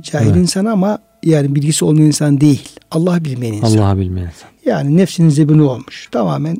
Cahil 0.01 0.27
evet. 0.27 0.37
insan 0.37 0.65
ama 0.65 0.99
yani 1.23 1.55
bilgisi 1.55 1.85
olmayan 1.85 2.07
insan 2.07 2.41
değil. 2.41 2.69
Allah 2.91 3.25
bilmeyen 3.25 3.53
insan. 3.53 3.77
Allah 3.77 3.99
bilmeyen 3.99 4.27
insan. 4.27 4.49
Yani 4.65 4.97
nefsinin 4.97 5.29
zebini 5.29 5.61
olmuş. 5.61 6.07
Tamamen 6.11 6.57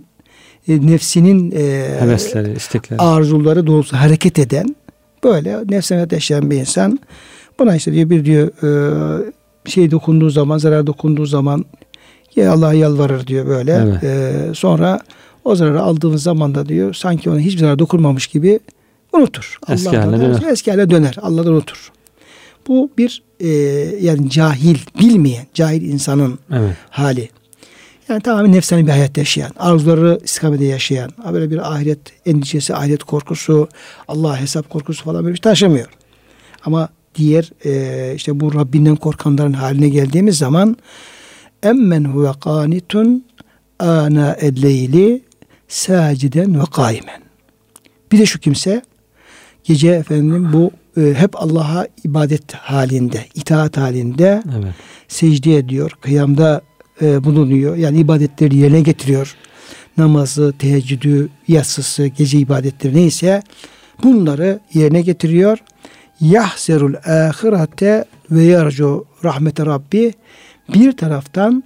e, 0.68 0.88
nefsinin 0.88 1.52
e, 1.52 1.62
hevesleri, 2.00 2.54
istekleri, 2.54 3.02
arzuları 3.02 3.68
doğrusu 3.68 3.98
hareket 3.98 4.39
eden 4.39 4.76
böyle 5.24 5.58
nefsine 5.70 6.08
yaşayan 6.12 6.52
bir 6.52 6.56
insan 6.56 7.00
buna 7.60 7.76
işte 7.76 7.94
diyor 7.94 8.10
bir 8.10 8.26
diyor 8.26 8.48
e, 8.48 9.32
şey 9.70 9.92
dokunduğu 9.92 10.30
zaman 10.30 10.58
zarar 10.58 10.88
dokunduğu 10.88 11.26
zaman 11.26 11.66
ya 12.36 12.52
Allah'a 12.52 12.74
yalvarır 12.74 13.28
diyor 13.28 13.48
böyle. 13.48 13.74
Evet. 13.74 14.04
E, 14.04 14.34
sonra 14.54 15.00
o 15.46 15.56
zararı 15.56 15.82
aldığımız 15.82 16.24
zaman 16.24 16.56
da 16.56 16.70
diyor 16.70 16.94
sanki 16.94 17.30
ona 17.30 17.40
hiçbir 17.40 17.60
zarar 17.60 17.80
dokunmamış 17.80 18.28
gibi 18.28 18.60
unutur. 19.14 19.60
Eski 19.70 19.98
haline 19.98 20.22
döner. 20.22 20.52
Eski 20.52 20.72
haline 20.72 20.90
döner. 20.90 21.16
Allah'dan 21.22 21.54
unutur. 21.54 21.92
Bu 22.68 22.92
bir 22.98 23.24
e, 23.40 23.48
yani 24.02 24.30
cahil, 24.30 24.78
bilmeyen, 25.00 25.46
cahil 25.54 25.82
insanın 25.82 26.40
Evet. 26.54 26.76
hali. 26.90 27.30
Yani 28.10 28.22
tamamen 28.22 28.52
nefsani 28.52 28.86
bir 28.86 28.92
hayat 28.92 29.18
yaşayan, 29.18 29.52
arzuları 29.60 30.20
istikamede 30.24 30.66
yaşayan, 30.66 31.12
böyle 31.34 31.52
bir 31.52 31.74
ahiret 31.74 32.00
endişesi, 32.26 32.76
ahiret 32.76 33.04
korkusu, 33.04 33.68
Allah 34.08 34.42
hesap 34.42 34.70
korkusu 34.70 35.04
falan 35.04 35.24
böyle 35.24 35.34
bir 35.34 35.38
şey 35.38 35.42
taşımıyor. 35.42 35.88
Ama 36.66 36.90
diğer 37.15 37.52
e, 37.65 38.15
işte 38.15 38.39
bu 38.39 38.54
Rabbinden 38.54 38.95
korkanların 38.95 39.54
haline 39.54 39.89
geldiğimiz 39.89 40.38
zaman 40.38 40.78
emmen 41.63 42.04
huve 42.04 42.32
kanitun 42.41 43.26
ana 43.80 44.34
elleyli 44.34 45.22
saciden 45.67 46.60
ve 46.60 46.63
kaimen. 46.72 47.22
Bir 48.12 48.19
de 48.19 48.26
şu 48.26 48.39
kimse 48.39 48.82
gece 49.63 49.89
efendim 49.89 50.50
bu 50.54 50.72
e, 51.02 51.13
hep 51.13 51.41
Allah'a 51.41 51.88
ibadet 52.04 52.54
halinde, 52.54 53.26
itaat 53.36 53.78
halinde 53.78 54.43
Evet. 54.60 54.74
secde 55.08 55.58
ediyor, 55.58 55.91
kıyamda 56.02 56.62
e, 57.02 57.24
bulunuyor. 57.24 57.76
Yani 57.76 57.98
ibadetleri 58.00 58.56
yerine 58.56 58.82
getiriyor. 58.82 59.36
Namazı, 59.98 60.54
teheccüdü, 60.60 61.30
yatsısı, 61.48 62.08
gece 62.08 62.38
ibadetleri 62.38 62.95
neyse 62.95 63.43
bunları 64.04 64.60
yerine 64.74 65.02
getiriyor. 65.02 65.58
Yahzerul 66.22 66.94
ahirete 66.96 68.06
ve 68.32 68.44
yarcu 68.44 69.06
rahmete 69.24 69.66
Rabbi 69.66 70.14
bir 70.74 70.92
taraftan 70.92 71.64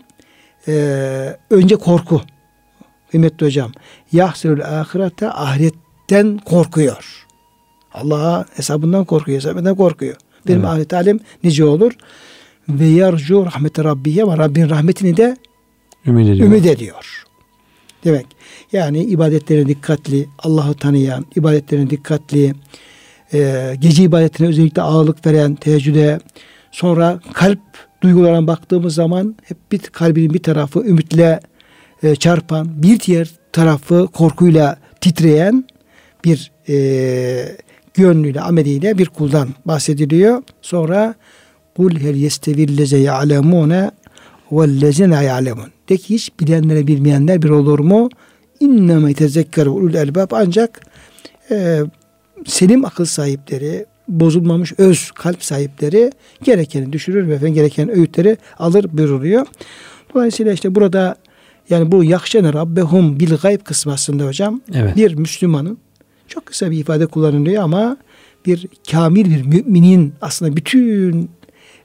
e, 0.67 0.73
önce 1.49 1.75
korku. 1.75 2.21
Kıymetli 3.11 3.45
hocam. 3.45 3.71
Yahzerul 4.11 4.61
ahirete 4.61 5.29
ahiretten 5.29 6.37
korkuyor. 6.45 7.25
Allah'a 7.93 8.45
hesabından 8.55 9.05
korkuyor, 9.05 9.37
hesabından 9.37 9.75
korkuyor. 9.75 10.15
Benim 10.47 10.59
Evet. 10.59 10.69
ahiret 10.69 10.93
halim 10.93 11.19
nice 11.43 11.65
olur 11.65 11.91
ve 12.69 12.85
yarcu 12.85 13.45
rahmeti 13.45 13.83
rabbiye 13.83 14.23
ama 14.23 14.37
Rabbin 14.37 14.69
rahmetini 14.69 15.17
de 15.17 15.37
Ümit 16.05 16.29
ediyor. 16.29 16.47
ümit 16.47 16.65
ediyor. 16.65 17.23
Demek 18.03 18.25
yani 18.71 19.03
ibadetlerine 19.03 19.67
dikkatli, 19.67 20.27
Allah'ı 20.39 20.73
tanıyan, 20.73 21.25
ibadetlerine 21.35 21.89
dikkatli, 21.89 22.53
e, 23.33 23.73
gece 23.79 24.03
ibadetine 24.03 24.47
özellikle 24.47 24.81
ağırlık 24.81 25.25
veren 25.25 25.55
teheccüde, 25.55 26.19
sonra 26.71 27.19
kalp 27.33 27.59
duygularına 28.03 28.47
baktığımız 28.47 28.95
zaman 28.95 29.35
hep 29.43 29.57
bir 29.71 29.79
kalbinin 29.79 30.33
bir 30.33 30.43
tarafı 30.43 30.79
ümitle 30.79 31.39
e, 32.03 32.15
çarpan, 32.15 32.83
bir 32.83 32.99
diğer 32.99 33.29
tarafı 33.51 34.07
korkuyla 34.13 34.77
titreyen 35.01 35.65
bir 36.25 36.51
e, 36.69 37.57
gönlüyle, 37.93 38.41
ameliyle 38.41 38.97
bir 38.97 39.05
kuldan 39.05 39.49
bahsediliyor. 39.65 40.43
Sonra 40.61 41.15
kul 41.75 41.99
hel 41.99 42.15
yestevilleze 42.15 42.97
ya'lemune 42.97 43.91
vellezine 44.51 45.23
ya'lemun. 45.23 45.71
De 45.89 45.97
ki 45.97 46.13
hiç 46.13 46.39
bilenlere 46.39 46.87
bilmeyenler 46.87 47.41
bir 47.41 47.49
olur 47.49 47.79
mu? 47.79 48.09
İnneme 48.59 49.13
tezekkeru 49.13 49.71
ulul 49.71 49.93
elbab 49.93 50.31
ancak 50.31 50.81
e, 51.51 51.79
selim 52.45 52.85
akıl 52.85 53.05
sahipleri, 53.05 53.85
bozulmamış 54.07 54.73
öz 54.77 55.11
kalp 55.11 55.43
sahipleri 55.43 56.11
gerekeni 56.43 56.93
düşürür 56.93 57.27
ve 57.27 57.33
efendim 57.33 57.53
gereken 57.53 57.89
öğütleri 57.89 58.37
alır 58.57 58.85
buyuruluyor. 58.93 59.47
Dolayısıyla 60.13 60.53
işte 60.53 60.75
burada 60.75 61.15
yani 61.69 61.91
bu 61.91 62.03
yakşene 62.03 62.53
rabbehum 62.53 63.19
bil 63.19 63.35
gayb 63.35 63.61
kısmı 63.63 63.93
aslında 63.93 64.25
hocam 64.25 64.61
Evet. 64.73 64.95
bir 64.95 65.15
Müslümanın 65.15 65.77
çok 66.27 66.45
kısa 66.45 66.71
bir 66.71 66.77
ifade 66.77 67.05
kullanılıyor 67.05 67.63
ama 67.63 67.97
bir 68.45 68.67
kamil 68.91 69.25
bir 69.31 69.41
müminin 69.41 70.13
aslında 70.21 70.55
bütün 70.55 71.29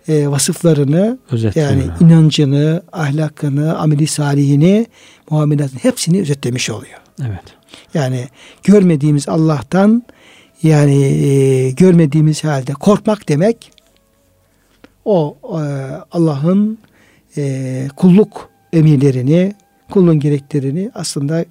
e, 0.09 0.29
vasıflarını 0.29 1.19
Özetleme. 1.31 1.67
yani 1.67 1.83
inancını, 2.01 2.83
ahlakını, 2.93 3.79
ameli 3.79 4.07
salihini, 4.07 4.87
muamelatını 5.31 5.81
hepsini 5.81 6.21
özetlemiş 6.21 6.71
oluyor. 6.71 7.01
Evet. 7.21 7.45
Yani 7.95 8.29
görmediğimiz 8.63 9.29
Allah'tan 9.29 10.03
yani 10.63 11.05
e, 11.05 11.71
görmediğimiz 11.71 12.45
halde 12.45 12.73
korkmak 12.73 13.29
demek 13.29 13.73
o 15.05 15.37
e, 15.45 15.63
Allah'ın 16.13 16.79
e, 17.37 17.89
kulluk 17.97 18.49
emirlerini, 18.73 19.55
kulluğun 19.91 20.21
gereklerini 20.21 20.91
aslında 20.95 21.45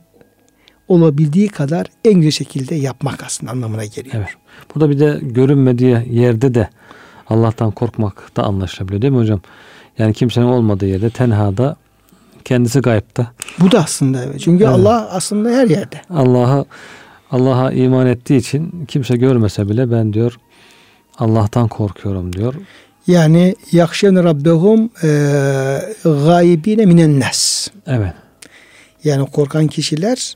olabildiği 0.88 1.48
kadar 1.50 1.88
en 2.06 2.14
güzel 2.14 2.32
şekilde 2.32 2.76
yapmak 2.76 3.24
aslında 3.24 3.52
anlamına 3.52 3.86
geliyor. 3.86 4.16
Evet. 4.18 4.30
Burada 4.76 4.90
bir 4.90 5.00
de 5.00 5.20
görünmediği 5.22 5.98
yerde 6.10 6.54
de 6.54 6.70
Allah'tan 7.30 7.72
korkmak 7.72 8.32
da 8.38 8.44
anlaşılabiliyor 8.44 9.02
değil 9.02 9.14
mi 9.14 9.20
hocam? 9.20 9.42
Yani 9.98 10.14
kimsenin 10.14 10.46
olmadığı 10.46 10.86
yerde 10.86 11.10
tenhada 11.10 11.76
kendisi 12.46 12.80
gayipte. 12.80 13.28
Bu 13.60 13.72
da 13.72 13.80
aslında 13.80 14.24
evet. 14.24 14.40
Çünkü 14.40 14.64
Evet. 14.64 14.74
Allah 14.74 15.10
aslında 15.12 15.50
her 15.50 15.68
yerde. 15.68 16.02
Allah'a 16.10 16.66
Allah'a 17.32 17.72
iman 17.72 18.08
ettiği 18.08 18.38
için 18.38 18.86
kimse 18.88 19.18
görmese 19.18 19.70
bile 19.70 19.92
ben 19.92 20.14
diyor 20.14 20.38
Allah'tan 21.18 21.68
korkuyorum 21.68 22.34
diyor. 22.34 22.54
Yani 23.08 23.56
yakşen 23.72 24.24
rabbehum 24.24 24.90
e, 25.04 25.10
gaybine 26.04 26.86
minen 26.86 27.20
nas. 27.20 27.68
Evet. 27.88 28.14
Yani 29.04 29.26
korkan 29.32 29.68
kişiler 29.68 30.34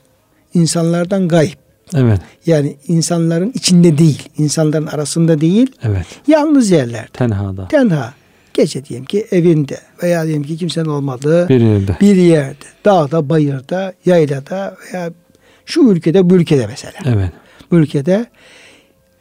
insanlardan 0.54 1.28
gayb. 1.28 1.52
Evet. 1.96 2.20
Yani 2.46 2.76
insanların 2.88 3.52
içinde 3.54 3.98
değil, 3.98 4.28
insanların 4.38 4.86
arasında 4.86 5.40
değil, 5.40 5.72
Evet. 5.82 6.06
yalnız 6.26 6.70
yerler. 6.70 7.06
Tenhada. 7.12 7.68
Tenha. 7.68 8.14
Gece 8.54 8.84
diyelim 8.84 9.04
ki 9.04 9.26
evinde 9.30 9.78
veya 10.02 10.24
diyelim 10.24 10.42
ki 10.42 10.56
kimsenin 10.56 10.84
olmadığı 10.88 11.48
bir, 11.48 11.60
Bir 11.60 11.66
yerde. 11.66 12.20
yerde, 12.20 12.54
dağda, 12.84 13.28
bayırda, 13.28 13.92
yaylada 14.06 14.76
veya 14.94 15.10
şu 15.66 15.80
ülkede, 15.80 16.30
bu 16.30 16.34
ülkede 16.34 16.66
mesela. 16.66 16.92
Evet. 17.04 17.32
Bu 17.70 17.76
ülkede 17.76 18.26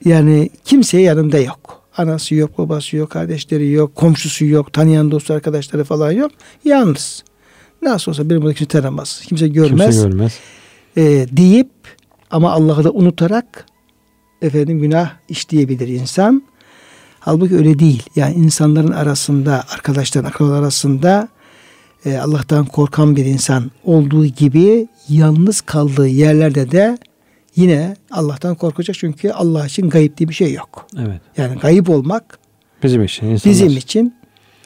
yani 0.06 0.49
kimse 0.65 1.01
yanında 1.01 1.39
yok. 1.39 1.82
Anası 1.97 2.36
yok, 2.36 2.58
babası 2.58 2.97
yok, 2.97 3.10
kardeşleri 3.10 3.71
yok, 3.71 3.95
komşusu 3.95 4.45
yok, 4.45 4.73
tanıyan 4.73 5.12
dostu 5.12 5.34
arkadaşları 5.34 5.84
falan 5.84 6.12
yok. 6.12 6.32
Yalnız. 6.65 7.23
Nasıl 7.82 8.12
olsa 8.12 8.30
benim 8.30 8.41
burada 8.41 8.54
kimse 8.54 8.82
tanımaz, 8.82 9.21
kimse 9.27 9.47
görmez 9.47 9.86
Kimse 9.95 10.10
görmez. 10.10 10.39
e, 10.97 11.01
deyip 11.32 11.69
ama 12.32 12.51
Allah'ı 12.51 12.84
da 12.84 12.91
unutarak 12.91 13.65
efendim 14.41 14.80
günah 14.80 15.12
işleyebilir 15.30 15.88
insan. 15.88 16.43
Halbuki 17.19 17.56
öyle 17.56 17.80
değil. 17.80 18.04
Yani 18.15 18.34
insanların 18.36 18.91
arasında, 18.91 19.63
arkadaşların, 19.69 20.30
akrabalar 20.30 20.60
arasında 20.60 21.27
e, 22.05 22.17
Allah'tan 22.17 22.65
korkan 22.65 23.15
bir 23.15 23.25
insan 23.25 23.71
olduğu 23.83 24.25
gibi 24.25 24.87
yalnız 25.09 25.61
kaldığı 25.61 26.07
yerlerde 26.07 26.71
de 26.71 26.97
yine 27.55 27.95
Allah'tan 28.11 28.55
korkacak. 28.55 28.95
Çünkü 28.99 29.29
Allah 29.31 29.65
için 29.65 29.89
gayip 29.89 30.17
diye 30.17 30.29
bir 30.29 30.33
şey 30.33 30.53
yok. 30.53 30.87
Evet. 30.99 31.21
Yani 31.37 31.59
gayip 31.59 31.89
olmak 31.89 32.39
Bizim 32.83 33.03
için 33.03 33.27
insanlar. 33.27 33.55
bizim 33.55 33.77
için 33.77 34.13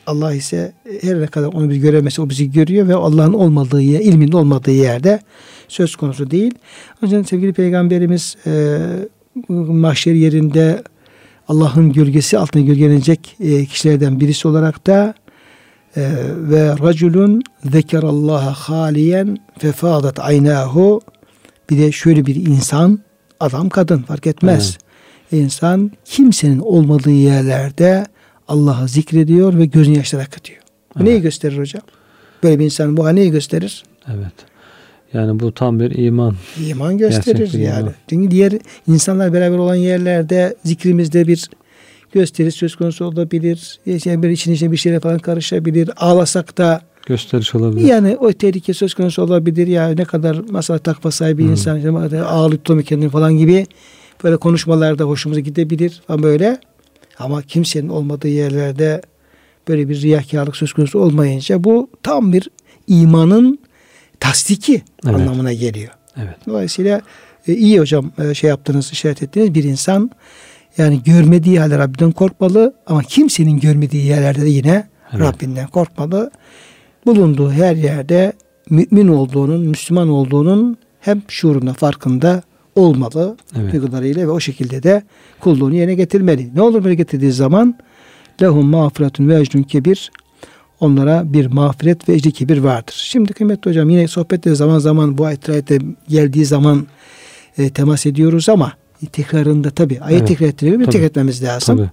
Allah 0.08 0.34
ise 0.34 0.74
her 1.02 1.22
ne 1.22 1.28
kadar 1.28 1.48
onu 1.48 1.70
biz 1.70 1.80
göremese 1.80 2.22
o 2.22 2.30
bizi 2.30 2.52
görüyor 2.52 2.88
ve 2.88 2.96
Allah'ın 2.96 3.34
olmadığı 3.34 3.82
yer, 3.82 4.00
ilminin 4.00 4.32
olmadığı 4.32 4.72
yerde 4.72 5.20
söz 5.68 5.96
konusu 5.96 6.32
değil. 6.32 6.54
O 7.02 7.06
yüzden 7.06 7.24
sevgili 7.24 7.54
peygamberimiz 7.54 8.36
e, 8.48 8.78
mahşer 9.50 10.14
yerinde 10.14 10.84
Allah'ın 11.48 11.94
gölgesi 11.94 12.38
altına 12.38 12.62
gölgelenecek 12.62 13.36
e, 13.40 13.66
kişilerden 13.66 14.20
birisi 14.20 14.48
olarak 14.48 14.88
da 14.88 15.14
e, 15.98 16.12
ve 16.38 16.70
raculun 16.70 17.42
zekerallaha 17.72 18.54
haliyen 18.54 19.38
fefadat 19.58 20.20
aynahu 20.20 21.02
bir 21.70 21.78
de 21.78 21.92
şöyle 21.92 22.26
bir 22.26 22.36
insan 22.36 23.00
adam 23.40 23.70
kadın 23.70 24.02
fark 24.02 24.28
etmez. 24.28 24.78
İnsan 25.32 25.92
kimsenin 26.06 26.60
olmadığı 26.60 27.12
yerlerde 27.12 28.06
Allah'ı 28.48 28.88
zikrediyor 28.88 29.58
ve 29.58 29.66
gözün 29.66 29.94
yaşları 29.94 30.22
akıtıyor. 30.22 30.60
Evet. 30.98 31.08
neyi 31.08 31.22
gösterir 31.22 31.58
hocam? 31.58 31.84
Böyle 32.44 32.60
bir 32.60 32.66
insan 32.66 32.98
bu 32.98 33.16
neyi 33.16 33.32
gösterir? 33.32 33.84
Evet. 34.08 34.34
Yani 35.14 35.40
bu 35.40 35.54
tam 35.54 35.80
bir 35.80 35.92
iman. 36.06 36.36
İman 36.68 36.98
gösterir 36.98 37.38
Gerçekten 37.38 37.60
yani. 37.60 37.80
iman. 37.80 37.94
Çünkü 38.10 38.32
diğer 38.32 38.54
insanlar 38.88 39.34
beraber 39.34 39.58
olan 39.58 39.76
yerlerde 39.76 40.56
zikrimizde 40.64 41.28
bir 41.28 41.50
gösteri 42.16 42.52
söz 42.52 42.76
konusu 42.76 43.06
olabilir. 43.06 43.80
Yani 43.86 44.24
bir 44.24 44.30
için 44.30 44.54
içine 44.54 44.72
bir 44.72 44.78
şeyler 44.78 45.00
falan 45.00 45.20
karışabilir. 45.20 45.90
Ağlasak 45.98 46.58
da 46.58 46.82
Gösteriş 47.06 47.56
olabilir. 47.56 47.88
yani 47.88 48.18
o 48.18 48.34
tehlike 48.34 48.74
söz 48.74 48.94
konusu 48.94 49.22
olabilir. 49.22 49.68
Ya 49.68 49.88
ne 49.90 50.06
kadar 50.06 50.42
mesela 50.50 50.80
takva 50.80 51.12
sahibi 51.12 51.46
Hı. 51.46 51.52
insan 51.52 51.78
işte 51.78 52.22
ağlayıp 52.24 52.66
tutamıyor 52.66 52.86
kendini 52.88 53.10
falan 53.10 53.38
gibi 53.38 53.68
böyle 54.24 54.38
konuşmalarda 54.38 55.04
hoşumuza 55.04 55.40
gidebilir 55.42 56.02
ama 56.10 56.24
böyle 56.24 56.58
ama 57.20 57.42
kimsenin 57.42 57.90
olmadığı 57.90 58.28
yerlerde 58.28 59.02
böyle 59.68 59.90
bir 59.90 60.02
riyakarlık 60.02 60.56
söz 60.56 60.74
konusu 60.74 61.00
olmayınca 61.00 61.64
bu 61.64 61.90
tam 62.04 62.34
bir 62.34 62.50
imanın 62.88 63.60
tasdiki 64.20 64.82
Evet. 65.06 65.16
anlamına 65.16 65.54
geliyor. 65.54 65.92
Evet. 66.18 66.36
Dolayısıyla 66.48 67.02
e, 67.48 67.54
iyi 67.54 67.80
hocam 67.80 68.12
e, 68.30 68.34
şey 68.34 68.50
yaptınız, 68.50 68.92
işaret 68.92 69.24
ettiniz. 69.24 69.54
Bir 69.54 69.64
insan 69.64 70.12
Yani 70.78 71.04
görmediği 71.04 71.60
halde 71.60 71.78
Rabbinden 71.78 72.12
korkmalı 72.12 72.74
ama 72.88 73.04
kimsenin 73.04 73.60
görmediği 73.60 74.06
yerlerde 74.06 74.42
de 74.42 74.50
yine 74.50 74.88
evet. 75.12 75.22
Rabbinden 75.22 75.68
korkmalı. 75.68 76.32
Bulunduğu 77.06 77.52
her 77.52 77.76
yerde 77.76 78.34
mümin 78.70 79.08
olduğunun, 79.08 79.62
Müslüman 79.62 80.10
olduğunun 80.10 80.78
hem 81.00 81.22
şuurunda, 81.28 81.74
farkında 81.74 82.44
olmalı 82.76 83.38
evet. 83.60 83.74
duygularıyla 83.74 84.28
ve 84.28 84.32
o 84.32 84.40
şekilde 84.40 84.84
de 84.84 85.04
kulluğunu 85.40 85.76
yerine 85.76 85.96
getirmeli. 85.96 86.56
Ne 86.56 86.62
olur 86.62 86.84
böyle 86.84 86.96
getirdiği 86.96 87.32
zaman 87.32 87.76
lehum 88.42 88.68
mağfiretun 88.68 89.28
ve 89.28 89.40
ecrun 89.40 89.64
kebir 89.64 90.12
onlara 90.80 91.34
bir 91.34 91.46
mağfiret 91.46 92.10
ve 92.10 92.14
ecri 92.14 92.32
kebir 92.32 92.58
vardır. 92.58 92.94
Şimdi 92.98 93.34
kıymetli 93.34 93.70
hocam 93.70 93.90
yine 93.90 94.08
sohbette 94.08 94.56
zaman 94.56 94.80
zaman 94.80 95.18
bu 95.18 95.26
ayette 95.26 95.80
geldiği 96.08 96.46
zaman 96.46 96.88
e, 97.58 97.70
temas 97.70 98.06
ediyoruz 98.06 98.50
ama 98.50 98.74
tekrarında 99.06 99.70
tabi 99.70 100.02
ayet 100.02 100.20
evet. 100.20 100.28
tekrar 100.28 100.48
ettirelim 100.48 100.86
tekrar 100.86 101.06
etmemiz 101.06 101.44
lazım. 101.44 101.78
Tabii. 101.78 101.90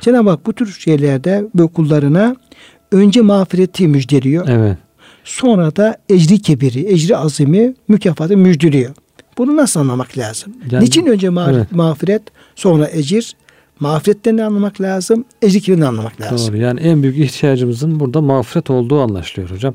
Cenab-ı 0.00 0.30
Hak 0.30 0.46
bu 0.46 0.52
tür 0.52 0.72
şeylerde 0.72 1.44
bu 1.54 1.72
kullarına 1.72 2.36
önce 2.92 3.20
mağfireti 3.20 3.88
müjdeliyor. 3.88 4.48
Evet. 4.48 4.78
Sonra 5.24 5.76
da 5.76 5.96
ecri 6.08 6.38
kebiri, 6.38 6.92
ecri 6.92 7.16
azimi, 7.16 7.74
mükafatı 7.88 8.36
müjdeliyor. 8.36 8.94
Bunu 9.38 9.56
nasıl 9.56 9.80
anlamak 9.80 10.18
lazım? 10.18 10.52
Yani, 10.70 10.84
Niçin 10.84 11.06
önce 11.06 11.26
ma- 11.26 11.54
evet. 11.54 11.72
mağfiret, 11.72 12.22
sonra 12.54 12.88
ecir? 12.92 13.36
Mağfiretten 13.80 14.38
de 14.38 14.44
anlamak 14.44 14.80
lazım, 14.80 15.24
ecri 15.42 15.80
de 15.80 15.86
anlamak 15.86 16.20
lazım. 16.20 16.54
Doğru. 16.54 16.62
Yani 16.62 16.80
en 16.80 17.02
büyük 17.02 17.18
ihtiyacımızın 17.18 18.00
burada 18.00 18.20
mağfiret 18.20 18.70
olduğu 18.70 19.00
anlaşılıyor 19.00 19.50
hocam. 19.50 19.74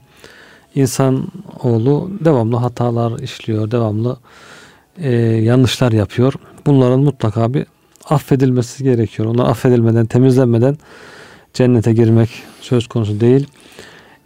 İnsan 0.75 1.27
oğlu 1.63 2.11
devamlı 2.25 2.55
hatalar 2.55 3.19
işliyor, 3.19 3.71
devamlı 3.71 4.17
e, 4.97 5.11
yanlışlar 5.19 5.91
yapıyor. 5.91 6.33
Bunların 6.65 6.99
mutlaka 6.99 7.53
bir 7.53 7.65
affedilmesi 8.09 8.83
gerekiyor. 8.83 9.29
Onlar 9.29 9.49
affedilmeden, 9.49 10.05
temizlenmeden 10.05 10.77
cennete 11.53 11.93
girmek 11.93 12.29
söz 12.61 12.87
konusu 12.87 13.19
değil. 13.19 13.47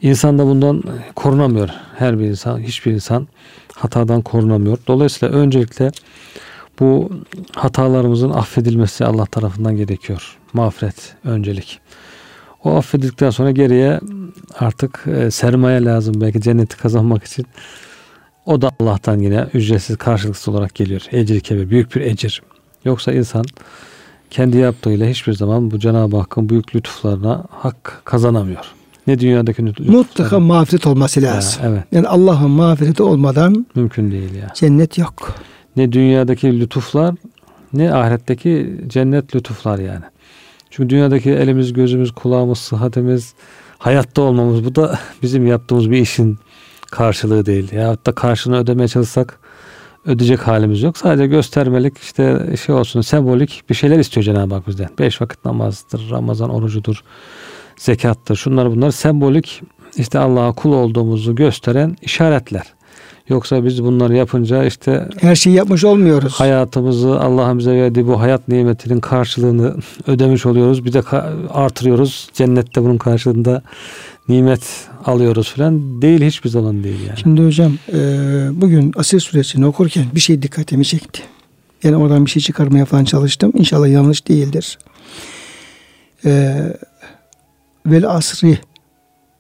İnsan 0.01 0.39
da 0.39 0.45
bundan 0.45 0.83
korunamıyor. 1.15 1.69
Her 1.97 2.19
bir 2.19 2.25
insan, 2.25 2.59
hiçbir 2.59 2.91
insan 2.91 3.27
hatadan 3.73 4.21
korunamıyor. 4.21 4.77
Dolayısıyla 4.87 5.35
öncelikle 5.35 5.91
bu 6.79 7.09
hatalarımızın 7.55 8.29
affedilmesi 8.29 9.05
Allah 9.05 9.25
tarafından 9.25 9.75
gerekiyor. 9.75 10.37
Mağfiret 10.53 11.15
öncelik. 11.23 11.79
O 12.63 12.75
affedildikten 12.75 13.29
sonra 13.29 13.51
geriye 13.51 13.99
artık 14.59 15.03
e, 15.07 15.31
sermaye 15.31 15.83
lazım 15.83 16.21
belki 16.21 16.41
cenneti 16.41 16.77
kazanmak 16.77 17.23
için. 17.23 17.45
O 18.45 18.61
da 18.61 18.71
Allah'tan 18.79 19.19
yine 19.19 19.47
ücretsiz 19.53 19.97
karşılıksız 19.97 20.47
olarak 20.47 20.75
geliyor. 20.75 21.01
Ecir 21.11 21.39
kebir, 21.39 21.69
büyük 21.69 21.95
bir 21.95 22.01
ecir. 22.01 22.41
Yoksa 22.85 23.13
insan 23.13 23.45
kendi 24.29 24.57
yaptığıyla 24.57 25.07
hiçbir 25.07 25.33
zaman 25.33 25.71
bu 25.71 25.79
Cenab-ı 25.79 26.17
Hakk'ın 26.17 26.49
büyük 26.49 26.75
lütuflarına 26.75 27.43
hak 27.49 28.01
kazanamıyor. 28.05 28.65
Ne 29.07 29.19
dünyadaki 29.19 29.65
lütuflarına. 29.65 29.97
Mutlaka 29.97 30.39
mağfiret 30.39 30.87
olması 30.87 31.21
lazım. 31.21 31.63
Ya, 31.63 31.69
evet. 31.69 31.83
Yani 31.91 32.07
Allah'ın 32.07 32.51
mağfireti 32.51 33.03
olmadan 33.03 33.65
mümkün 33.75 34.11
değil 34.11 34.35
ya. 34.35 34.47
Cennet 34.53 34.97
yok. 34.97 35.35
Ne 35.75 35.91
dünyadaki 35.91 36.59
lütuflar 36.59 37.15
ne 37.73 37.93
ahiretteki 37.93 38.77
cennet 38.87 39.35
lütuflar 39.35 39.79
yani. 39.79 40.03
Çünkü 40.69 40.89
dünyadaki 40.89 41.31
elimiz, 41.31 41.73
gözümüz, 41.73 42.11
kulağımız, 42.11 42.57
sıhhatimiz, 42.57 43.33
hayatta 43.77 44.21
olmamız 44.21 44.65
bu 44.65 44.75
da 44.75 44.99
bizim 45.21 45.47
yaptığımız 45.47 45.91
bir 45.91 45.97
işin 45.97 46.37
karşılığı 46.93 47.45
değil. 47.45 47.71
Ya 47.71 47.97
da 48.05 48.11
karşılığını 48.11 48.57
ödemeye 48.57 48.87
çalışsak 48.87 49.39
ödeyecek 50.05 50.47
halimiz 50.47 50.81
yok. 50.81 50.97
Sadece 50.97 51.27
göstermelik 51.27 51.97
işte 51.97 52.55
şey 52.65 52.75
olsun 52.75 53.01
sembolik 53.01 53.63
bir 53.69 53.75
şeyler 53.75 53.99
istiyor 53.99 54.23
Cenab-ı 54.23 54.55
Hak 54.55 54.67
bizden. 54.67 54.89
Beş 54.99 55.21
vakit 55.21 55.45
namazdır, 55.45 56.09
Ramazan 56.11 56.49
orucudur, 56.49 57.03
zekattır. 57.77 58.35
Şunlar 58.35 58.71
bunlar 58.71 58.91
sembolik 58.91 59.61
işte 59.95 60.19
Allah'a 60.19 60.53
kul 60.53 60.73
olduğumuzu 60.73 61.35
gösteren 61.35 61.97
işaretler. 62.01 62.73
Yoksa 63.29 63.65
biz 63.65 63.83
bunları 63.83 64.15
yapınca 64.15 64.63
işte 64.63 65.09
her 65.21 65.35
şeyi 65.35 65.55
yapmış 65.55 65.83
olmuyoruz. 65.83 66.33
Hayatımızı 66.33 67.19
Allah'ın 67.19 67.59
bize 67.59 67.71
verdiği 67.71 68.07
bu 68.07 68.21
hayat 68.21 68.47
nimetinin 68.47 68.99
karşılığını 68.99 69.75
ödemiş 70.07 70.45
oluyoruz. 70.45 70.85
Bir 70.85 70.93
de 70.93 71.01
artırıyoruz. 71.53 72.29
Cennette 72.33 72.83
bunun 72.83 72.97
karşılığında 72.97 73.61
nimet 74.29 74.89
alıyoruz 75.05 75.53
falan 75.53 76.01
değil 76.01 76.21
hiçbir 76.21 76.49
zaman 76.49 76.83
değil 76.83 76.99
yani. 77.07 77.19
Şimdi 77.19 77.45
hocam 77.45 77.77
e, 77.93 77.97
bugün 78.61 78.93
Asil 78.95 79.19
suresini 79.19 79.65
okurken 79.65 80.05
bir 80.15 80.19
şey 80.19 80.41
dikkatimi 80.41 80.85
çekti. 80.85 81.21
Yani 81.83 81.95
oradan 81.95 82.25
bir 82.25 82.31
şey 82.31 82.41
çıkarmaya 82.41 82.85
falan 82.85 83.05
çalıştım. 83.05 83.51
İnşallah 83.55 83.87
yanlış 83.87 84.27
değildir. 84.27 84.77
E, 86.25 86.63
vel 87.85 88.09
asri 88.09 88.57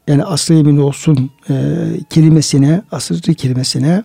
yani 0.07 0.23
asrı 0.23 0.53
emin 0.53 0.77
olsun 0.77 1.31
e, 1.49 1.53
kelimesine, 2.09 2.81
asrı 2.91 3.33
kelimesine 3.33 4.03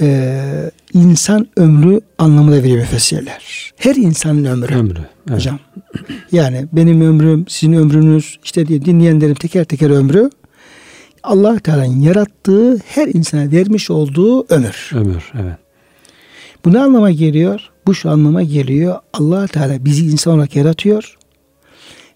e, 0.00 0.70
insan 0.94 1.48
ömrü 1.56 2.00
anlamında 2.18 2.62
veriyor 2.62 2.78
müfessirler. 2.78 3.72
Her 3.76 3.96
insanın 3.96 4.44
ömrü. 4.44 4.74
Ömrü. 4.74 4.98
Evet. 5.28 5.38
Hocam. 5.38 5.58
Yani 6.32 6.66
benim 6.72 7.00
ömrüm, 7.00 7.44
sizin 7.48 7.72
ömrünüz, 7.72 8.38
işte 8.44 8.66
diye 8.66 8.84
dinleyenlerin 8.84 9.34
teker 9.34 9.64
teker 9.64 9.90
ömrü 9.90 10.30
Allah 11.22 11.58
Teala'nın 11.58 12.00
yarattığı 12.00 12.78
her 12.78 13.08
insana 13.08 13.52
vermiş 13.52 13.90
olduğu 13.90 14.46
ömür. 14.54 14.90
Ömür, 14.94 15.32
evet. 15.34 15.56
Bu 16.64 16.72
ne 16.72 16.78
anlama 16.80 17.10
geliyor? 17.10 17.70
Bu 17.86 17.94
şu 17.94 18.10
anlama 18.10 18.42
geliyor. 18.42 18.98
Allah 19.12 19.46
Teala 19.46 19.84
bizi 19.84 20.06
insan 20.06 20.34
olarak 20.34 20.56
yaratıyor 20.56 21.16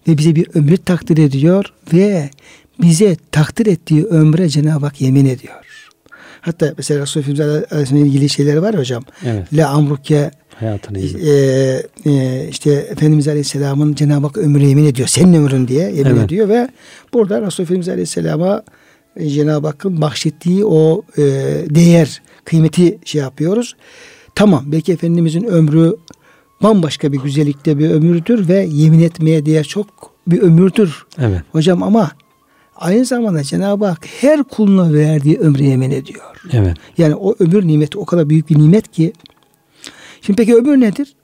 ve 0.07 0.17
bize 0.17 0.35
bir 0.35 0.47
ömür 0.53 0.77
takdir 0.77 1.17
ediyor 1.17 1.65
ve 1.93 2.29
bize 2.81 3.17
takdir 3.31 3.65
ettiği 3.65 4.05
ömre 4.05 4.49
Cenab-ı 4.49 4.85
Hak 4.85 5.01
yemin 5.01 5.25
ediyor. 5.25 5.64
Hatta 6.45 6.73
mesela 6.77 7.01
Resulü 7.01 7.99
ilgili 7.99 8.29
şeyler 8.29 8.57
var 8.57 8.77
hocam. 8.77 9.03
Evet. 9.25 9.53
La 9.53 9.69
amruke 9.69 10.31
hayatını 10.59 10.99
e, 10.99 11.29
e, 12.05 12.47
işte 12.49 12.71
Efendimiz 12.71 13.27
Aleyhisselam'ın 13.27 13.95
Cenab-ı 13.95 14.27
Hak 14.27 14.37
ömrü 14.37 14.63
yemin 14.63 14.85
ediyor. 14.85 15.07
Senin 15.07 15.33
ömrün 15.33 15.67
diye 15.67 15.81
yemin 15.81 16.11
evet. 16.11 16.25
ediyor 16.25 16.49
ve 16.49 16.69
burada 17.13 17.41
Resulü 17.41 17.63
Efendimiz 17.63 17.89
Aleyhisselam'a 17.89 18.63
e, 19.15 19.29
Cenab-ı 19.29 19.67
Hakk'ın 19.67 20.01
bahşettiği 20.01 20.65
o 20.65 21.01
e, 21.17 21.21
değer, 21.69 22.21
kıymeti 22.45 22.99
şey 23.05 23.21
yapıyoruz. 23.21 23.75
Tamam 24.35 24.63
belki 24.67 24.93
Efendimizin 24.93 25.43
ömrü 25.43 25.95
bambaşka 26.63 27.11
bir 27.11 27.17
güzellikte 27.17 27.79
bir 27.79 27.89
ömürdür 27.89 28.47
ve 28.47 28.67
yemin 28.71 28.99
etmeye 28.99 29.45
değer 29.45 29.63
çok 29.63 29.87
bir 30.27 30.41
ömürdür. 30.41 31.05
Evet. 31.19 31.41
Hocam 31.51 31.83
ama 31.83 32.11
aynı 32.75 33.05
zamanda 33.05 33.43
Cenab-ı 33.43 33.85
Hak 33.85 34.05
her 34.21 34.43
kuluna 34.43 34.93
verdiği 34.93 35.37
ömrü 35.37 35.63
yemin 35.63 35.91
ediyor. 35.91 36.41
Evet. 36.53 36.77
Yani 36.97 37.15
o 37.15 37.35
ömür 37.39 37.67
nimeti 37.67 37.97
o 37.97 38.05
kadar 38.05 38.29
büyük 38.29 38.49
bir 38.49 38.59
nimet 38.59 38.91
ki. 38.91 39.13
Şimdi 40.21 40.37
peki 40.37 40.55
ömür 40.55 40.79
nedir? 40.79 41.15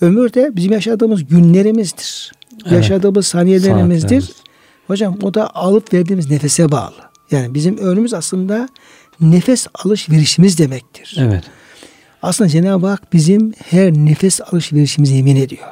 Ömür 0.00 0.34
de 0.34 0.56
bizim 0.56 0.72
yaşadığımız 0.72 1.26
günlerimizdir. 1.26 2.32
Evet. 2.62 2.72
Yaşadığımız 2.72 3.26
saniyelerimizdir. 3.26 4.20
Saatlerimiz. 4.20 4.42
Hocam 4.86 5.18
o 5.22 5.34
da 5.34 5.54
alıp 5.54 5.94
verdiğimiz 5.94 6.30
nefese 6.30 6.72
bağlı. 6.72 6.94
Yani 7.30 7.54
bizim 7.54 7.78
ömrümüz 7.78 8.14
aslında 8.14 8.68
nefes 9.20 9.66
alışverişimiz 9.84 10.58
demektir. 10.58 11.16
Evet. 11.18 11.44
Aslında 12.22 12.50
Cenab-ı 12.50 12.86
Hak 12.86 13.12
bizim 13.12 13.52
her 13.52 13.92
nefes 13.92 14.40
alışverişimizi 14.40 15.14
yemin 15.14 15.36
ediyor. 15.36 15.68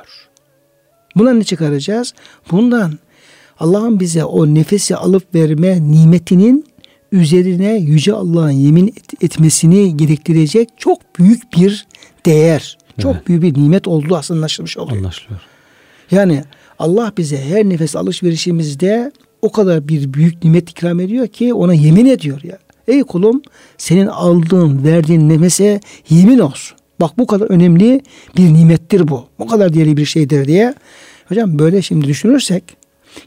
Bundan 1.16 1.40
ne 1.40 1.44
çıkaracağız? 1.44 2.14
Bundan 2.50 2.98
Allah'ın 3.60 4.00
bize 4.00 4.24
o 4.24 4.54
nefesi 4.54 4.96
alıp 4.96 5.34
verme 5.34 5.90
nimetinin 5.90 6.64
üzerine 7.12 7.76
yüce 7.76 8.12
Allah'ın 8.12 8.50
yemin 8.50 8.94
etmesini 9.20 9.96
gerektirecek 9.96 10.68
çok 10.76 11.18
büyük 11.18 11.52
bir 11.56 11.86
değer, 12.26 12.78
çok 12.98 13.14
evet. 13.14 13.28
büyük 13.28 13.42
bir 13.42 13.54
nimet 13.62 13.88
olduğu 13.88 14.16
aslında 14.16 14.38
anlaşılmış 14.38 14.78
oluyor. 14.78 14.98
Anlaşılıyor. 14.98 15.40
Yani 16.10 16.44
Allah 16.78 17.12
bize 17.16 17.44
her 17.44 17.64
nefes 17.68 17.96
alışverişimizde 17.96 19.12
o 19.42 19.52
kadar 19.52 19.88
bir 19.88 20.12
büyük 20.12 20.44
nimet 20.44 20.70
ikram 20.70 21.00
ediyor 21.00 21.28
ki 21.28 21.54
ona 21.54 21.74
yemin 21.74 22.06
ediyor 22.06 22.40
ya. 22.42 22.58
Ey 22.88 23.02
kulum 23.02 23.42
senin 23.78 24.06
aldığın 24.06 24.84
verdiğin 24.84 25.28
nefese 25.28 25.80
yemin 26.08 26.38
olsun. 26.38 26.78
Bak 27.00 27.18
bu 27.18 27.26
kadar 27.26 27.50
önemli 27.50 28.00
bir 28.36 28.54
nimettir 28.54 29.08
bu. 29.08 29.24
Bu 29.38 29.46
kadar 29.46 29.74
değerli 29.74 29.96
bir 29.96 30.04
şeydir 30.04 30.44
diye. 30.44 30.74
Hocam 31.28 31.58
böyle 31.58 31.82
şimdi 31.82 32.06
düşünürsek 32.06 32.79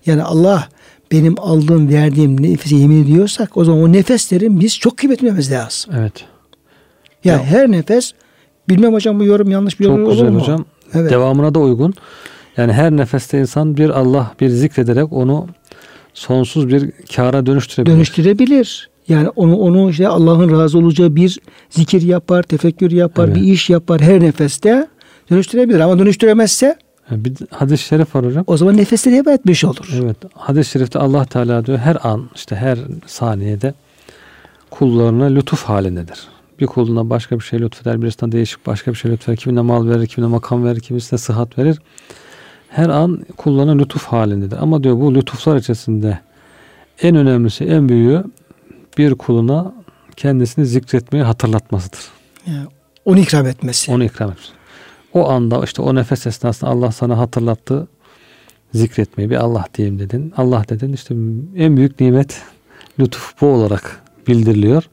yani 0.05 0.23
Allah 0.23 0.67
benim 1.11 1.35
aldığım 1.39 1.89
verdiğim 1.89 2.43
nefese 2.43 2.75
yemin 2.75 3.03
ediyorsak 3.03 3.57
o 3.57 3.65
zaman 3.65 3.81
o 3.81 3.91
nefeslerin 3.91 4.59
biz 4.59 4.79
çok 4.79 4.97
kıymetlememiz 4.97 5.51
lazım. 5.51 5.93
Evet. 5.97 6.25
Yani 7.23 7.41
ya, 7.41 7.45
her 7.45 7.71
nefes 7.71 8.11
bilmem 8.69 8.93
hocam 8.93 9.19
bu 9.19 9.23
yorum 9.23 9.51
yanlış 9.51 9.79
bir 9.79 9.85
yorum 9.85 10.05
olur 10.05 10.09
mu? 10.09 10.17
Çok 10.17 10.27
güzel 10.27 10.41
hocam. 10.41 10.65
Evet. 10.93 11.11
Devamına 11.11 11.55
da 11.55 11.59
uygun. 11.59 11.93
Yani 12.57 12.73
her 12.73 12.91
nefeste 12.91 13.39
insan 13.39 13.77
bir 13.77 13.89
Allah 13.89 14.31
bir 14.39 14.49
zikrederek 14.49 15.13
onu 15.13 15.47
sonsuz 16.13 16.67
bir 16.67 16.91
kâra 17.15 17.45
dönüştürebilir. 17.45 17.95
Dönüştürebilir. 17.95 18.89
Yani 19.07 19.29
onu 19.29 19.57
onu 19.57 19.89
işte 19.89 20.07
Allah'ın 20.07 20.51
razı 20.51 20.77
olacağı 20.77 21.15
bir 21.15 21.39
zikir 21.69 22.01
yapar, 22.01 22.43
tefekkür 22.43 22.91
yapar, 22.91 23.27
evet. 23.27 23.35
bir 23.35 23.41
iş 23.41 23.69
yapar 23.69 24.01
her 24.01 24.19
nefeste. 24.19 24.87
Dönüştürebilir 25.31 25.79
ama 25.79 25.99
dönüştüremezse 25.99 26.77
bir 27.11 27.33
hadis-i 27.51 27.83
şerif 27.83 28.15
var 28.15 28.25
hocam. 28.25 28.43
o 28.47 28.57
zaman 28.57 28.77
nefesleri 28.77 29.15
heba 29.15 29.31
etmiş 29.31 29.63
olur. 29.63 29.99
Evet. 30.03 30.17
Hadis-i 30.33 30.71
şerifte 30.71 30.99
Allah 30.99 31.25
Teala 31.25 31.65
diyor 31.65 31.77
her 31.77 31.97
an 32.03 32.29
işte 32.35 32.55
her 32.55 32.79
saniyede 33.05 33.73
kullarına 34.69 35.25
lütuf 35.25 35.63
halindedir. 35.63 36.27
Bir 36.59 36.67
kuluna 36.67 37.09
başka 37.09 37.35
bir 37.39 37.43
şey 37.43 37.59
lütfeder, 37.59 38.01
birisinden 38.01 38.31
değişik 38.31 38.67
başka 38.67 38.91
bir 38.91 38.97
şey 38.97 39.11
lütfeder. 39.11 39.37
Kimine 39.37 39.61
mal 39.61 39.89
verir, 39.89 40.07
kimine 40.07 40.29
makam 40.31 40.65
verir, 40.65 40.79
kimisine 40.79 41.19
sıhhat 41.19 41.57
verir. 41.57 41.79
Her 42.69 42.89
an 42.89 43.25
kullarına 43.37 43.71
lütuf 43.71 44.03
halindedir. 44.05 44.57
Ama 44.61 44.83
diyor 44.83 44.99
bu 44.99 45.15
lütuflar 45.15 45.57
içerisinde 45.57 46.19
en 47.01 47.15
önemlisi, 47.15 47.63
en 47.63 47.89
büyüğü 47.89 48.23
bir 48.97 49.15
kuluna 49.15 49.73
kendisini 50.15 50.65
zikretmeyi 50.65 51.23
hatırlatmasıdır. 51.23 51.99
Yani 52.47 52.67
onu 53.05 53.19
ikram 53.19 53.47
etmesi. 53.47 53.91
Onu 53.91 54.03
ikram 54.03 54.31
etmesi. 54.31 54.51
O 55.13 55.29
anda 55.29 55.63
işte 55.63 55.81
o 55.81 55.95
nefes 55.95 56.27
esnasında 56.27 56.71
Allah 56.71 56.91
sana 56.91 57.17
hatırlattı 57.17 57.87
zikretmeyi. 58.73 59.29
Bir 59.29 59.35
Allah 59.35 59.65
diyeyim 59.77 59.99
dedin. 59.99 60.33
Allah 60.37 60.65
dedin 60.69 60.93
işte 60.93 61.13
en 61.55 61.77
büyük 61.77 61.99
nimet 61.99 62.41
lütuf 62.99 63.41
bu 63.41 63.47
olarak 63.47 64.01
bildiriliyor. 64.27 64.83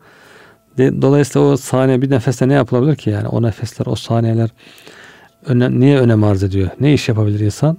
Dolayısıyla 0.78 1.48
o 1.48 1.56
saniye 1.56 2.02
bir 2.02 2.10
nefeste 2.10 2.48
ne 2.48 2.52
yapılabilir 2.52 2.96
ki 2.96 3.10
yani 3.10 3.28
o 3.28 3.42
nefesler 3.42 3.86
o 3.86 3.94
saniyeler 3.94 4.50
önem, 5.46 5.80
niye 5.80 5.98
önem 5.98 6.24
arz 6.24 6.42
ediyor? 6.42 6.70
Ne 6.80 6.92
iş 6.92 7.08
yapabilir 7.08 7.40
insan 7.40 7.78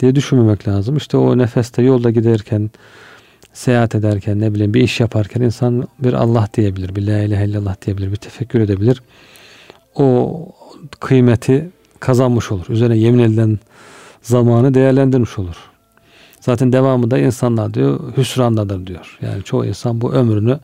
diye 0.00 0.14
düşünmemek 0.14 0.68
lazım. 0.68 0.96
İşte 0.96 1.16
o 1.16 1.38
nefeste 1.38 1.82
yolda 1.82 2.10
giderken 2.10 2.70
seyahat 3.52 3.94
ederken 3.94 4.40
ne 4.40 4.54
bileyim 4.54 4.74
bir 4.74 4.80
iş 4.80 5.00
yaparken 5.00 5.40
insan 5.40 5.88
bir 5.98 6.12
Allah 6.12 6.48
diyebilir, 6.54 6.96
bir 6.96 7.06
la 7.06 7.18
ilahe 7.18 7.44
illallah 7.44 7.76
diyebilir, 7.86 8.10
bir 8.10 8.16
tefekkür 8.16 8.60
edebilir. 8.60 9.02
O 9.94 10.48
kıymeti 11.00 11.70
kazanmış 12.00 12.52
olur. 12.52 12.64
Üzerine 12.68 12.96
yemin 12.98 13.18
edilen 13.18 13.58
zamanı 14.22 14.74
değerlendirmiş 14.74 15.38
olur. 15.38 15.56
Zaten 16.40 16.72
devamı 16.72 17.10
da 17.10 17.18
insanlar 17.18 17.74
diyor 17.74 18.00
hüsrandadır 18.16 18.86
diyor. 18.86 19.18
Yani 19.22 19.42
çoğu 19.42 19.66
insan 19.66 20.00
bu 20.00 20.12
ömrünü 20.12 20.58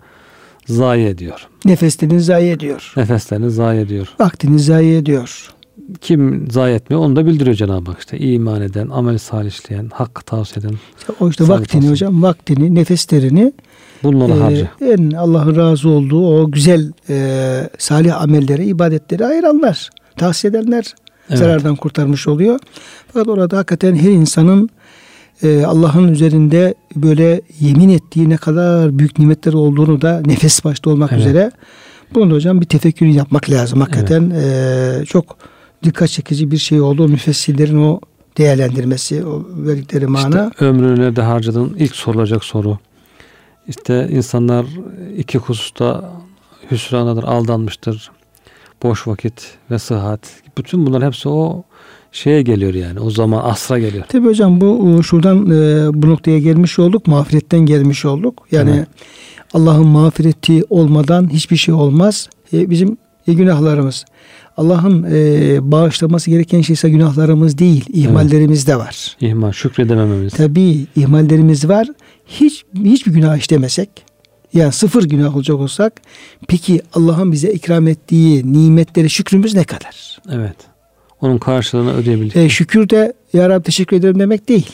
zayi 0.67 1.07
ediyor. 1.07 1.49
Nefeslerini 1.65 2.21
zayi 2.21 2.51
ediyor. 2.51 2.93
Nefeslerini 2.97 3.51
zayi 3.51 3.81
ediyor. 3.81 4.09
Vaktini 4.21 4.59
zayi 4.59 4.97
ediyor. 4.97 5.51
Kim 6.01 6.49
zayi 6.51 6.75
etmiyor 6.75 7.03
onu 7.03 7.17
da 7.17 7.27
bildiriyor 7.27 7.57
Cenab-ı 7.57 7.91
Hak 7.91 7.99
işte. 8.01 8.19
iman 8.19 8.63
eden, 8.63 8.89
amel 8.89 9.19
salih 9.19 9.51
işleyen, 9.51 9.91
hakkı 9.95 10.25
tavsiye 10.25 10.67
eden 10.67 10.77
İşte 10.99 11.13
o 11.21 11.29
işte 11.31 11.49
vaktini 11.49 11.81
olsun. 11.81 11.91
hocam, 11.93 12.23
vaktini, 12.23 12.75
nefeslerini 12.75 13.53
bunları 14.03 14.33
e, 14.33 14.41
harca. 14.41 14.71
en 14.81 15.11
Allah'ın 15.11 15.57
razı 15.57 15.89
olduğu 15.89 16.41
o 16.41 16.51
güzel 16.51 16.93
e, 17.09 17.69
salih 17.79 18.23
amelleri, 18.23 18.67
ibadetleri 18.67 19.27
ayıranlar, 19.27 19.91
tavsiye 20.21 20.51
edenler 20.51 20.95
Evet. 21.29 21.39
zarardan 21.39 21.77
kurtarmış 21.77 22.29
oluyor. 22.29 22.59
Fakat 23.13 23.29
orada 23.29 23.57
hakikaten 23.59 23.95
her 23.97 24.11
insanın 24.11 24.71
e, 25.43 25.65
Allah'ın 25.65 26.09
üzerinde 26.09 26.75
böyle 26.97 27.41
yemin 27.61 27.89
ettiği 27.89 28.29
ne 28.31 28.37
kadar 28.37 28.99
büyük 28.99 29.19
nimetler 29.19 29.53
olduğunu 29.53 30.01
da 30.03 30.23
nefes 30.27 30.65
başta 30.65 30.91
olmak 30.91 31.13
Evet. 31.13 31.21
üzere 31.21 31.51
bunu 32.15 32.31
da 32.31 32.35
hocam 32.35 32.61
bir 32.61 32.67
tefekkür 32.67 33.07
yapmak 33.07 33.51
lazım. 33.51 33.81
Hakikaten 33.81 34.31
e, 34.31 35.05
çok 35.07 35.37
dikkat 35.85 36.09
çekici 36.09 36.51
bir 36.51 36.59
şey 36.59 36.81
oldu. 36.81 37.09
Müfessirlerin 37.09 37.79
o 37.83 38.01
değerlendirmesi, 38.39 39.25
o 39.25 39.47
verdikleri 39.67 40.07
mana. 40.07 40.51
İşte 40.53 40.65
ömrünü 40.65 41.01
nerede 41.01 41.23
harcadın? 41.23 41.77
İlk 41.79 41.97
sorulacak 41.97 42.45
soru. 42.45 42.79
İşte 43.69 44.09
insanlar 44.11 44.67
iki 45.17 45.39
hususta 45.39 46.13
hüsranadır, 46.71 47.23
aldanmıştır. 47.25 48.11
Boş 48.83 49.07
vakit 49.09 49.55
ve 49.71 49.79
sıhhat. 49.79 50.21
Bütün 50.59 50.87
bunlar 50.87 51.05
hepsi 51.07 51.29
o 51.29 51.65
şeye 52.13 52.43
geliyor 52.43 52.75
yani. 52.75 53.01
O 53.01 53.11
zaman 53.11 53.41
asra 53.45 53.79
geliyor. 53.79 54.05
Tabii 54.09 54.27
hocam 54.27 54.61
bu 54.61 54.97
e, 54.99 55.03
şuradan 55.03 55.47
e, 55.47 55.89
bu 56.03 56.09
noktaya 56.11 56.39
gelmiş 56.39 56.79
olduk. 56.79 57.07
Mağfiretten 57.07 57.61
gelmiş 57.61 58.05
olduk. 58.05 58.47
Yani 58.53 58.71
Evet. 58.77 58.89
Allah'ın 59.55 59.87
mağfireti 59.87 60.65
olmadan 60.71 61.33
hiçbir 61.33 61.57
şey 61.57 61.75
olmaz. 61.75 62.29
E, 62.53 62.71
bizim 62.71 62.97
e, 63.27 63.33
günahlarımız. 63.33 64.05
Allah'ın 64.57 65.07
e, 65.13 65.73
bağışlaması 65.73 66.31
gereken 66.31 66.61
şey 66.61 66.75
ise 66.75 66.91
günahlarımız 66.91 67.59
değil. 67.59 67.85
ihmallerimiz 67.89 68.67
de 68.67 68.77
var. 68.77 69.17
İhmal, 69.21 69.53
şükredemememiz. 69.53 70.33
Tabii 70.33 70.87
ihmallerimiz 70.97 71.69
var. 71.69 71.89
Hiç 72.27 72.65
hiçbir 72.85 73.13
günah 73.13 73.37
işlemesek 73.37 73.91
yani 74.53 74.73
sıfır 74.73 75.03
günah 75.05 75.37
olacak 75.37 75.57
olsak 75.57 75.93
peki 76.49 76.83
Allah'ın 76.95 77.33
bize 77.33 77.53
ikram 77.53 77.89
ettiği 77.89 78.53
nimetleri 78.53 79.11
şükrümüz 79.11 79.55
ne 79.55 79.65
kadar? 79.65 80.19
Evet. 80.33 80.57
Onun 81.21 81.39
karşılığını 81.39 81.95
ödeyebildik. 81.97 82.37
E, 82.37 82.49
şükür 82.49 82.89
de 82.91 83.13
ya 83.33 83.49
Rabbi 83.49 83.63
teşekkür 83.65 83.97
ederim 83.97 84.19
demek 84.19 84.49
değil. 84.49 84.67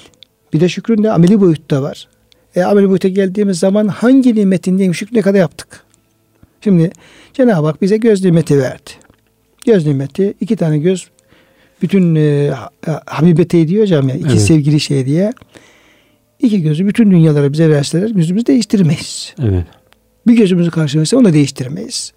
Bir 0.53 0.61
de 0.61 0.69
şükrün 0.69 1.03
de 1.03 1.11
ameli 1.13 1.41
boyutta 1.41 1.83
var. 1.83 2.09
E, 2.57 2.63
ameli 2.63 2.89
boyuta 2.89 3.09
geldiğimiz 3.09 3.59
zaman 3.59 3.89
hangi 3.89 4.35
nimetin 4.35 4.79
diyeyim 4.79 4.95
şükrü 4.95 5.17
ne 5.17 5.23
kadar 5.23 5.39
yaptık? 5.39 5.83
Şimdi 6.61 6.91
Cenab-ı 7.35 7.67
Hak 7.67 7.83
bize 7.83 7.97
göz 7.97 8.25
nimeti 8.25 8.59
verdi. 8.59 8.91
Göz 9.67 9.87
nimeti 9.87 10.35
iki 10.41 10.57
tane 10.57 10.79
göz 10.79 11.09
bütün 11.83 12.15
e, 12.15 12.51
ha- 12.87 13.01
Habibete 13.07 13.69
diyor 13.69 13.83
hocam 13.83 14.09
ya 14.09 14.15
iki 14.15 14.29
Evet. 14.29 14.41
sevgili 14.41 14.81
şey 14.81 15.07
diye. 15.07 15.33
İki 16.41 16.63
gözü 16.63 16.87
bütün 16.87 17.11
dünyalara 17.11 17.53
bize 17.53 17.71
verseler 17.71 18.11
gözümüzü 18.11 18.47
değiştirmeyiz. 18.47 19.35
Evet. 19.43 19.67
Bir 20.27 20.37
gözümüzü 20.37 20.71
karşılaşsa 20.71 21.17
onu 21.17 21.25
da 21.25 21.33
değiştirmeyiz. 21.33 22.13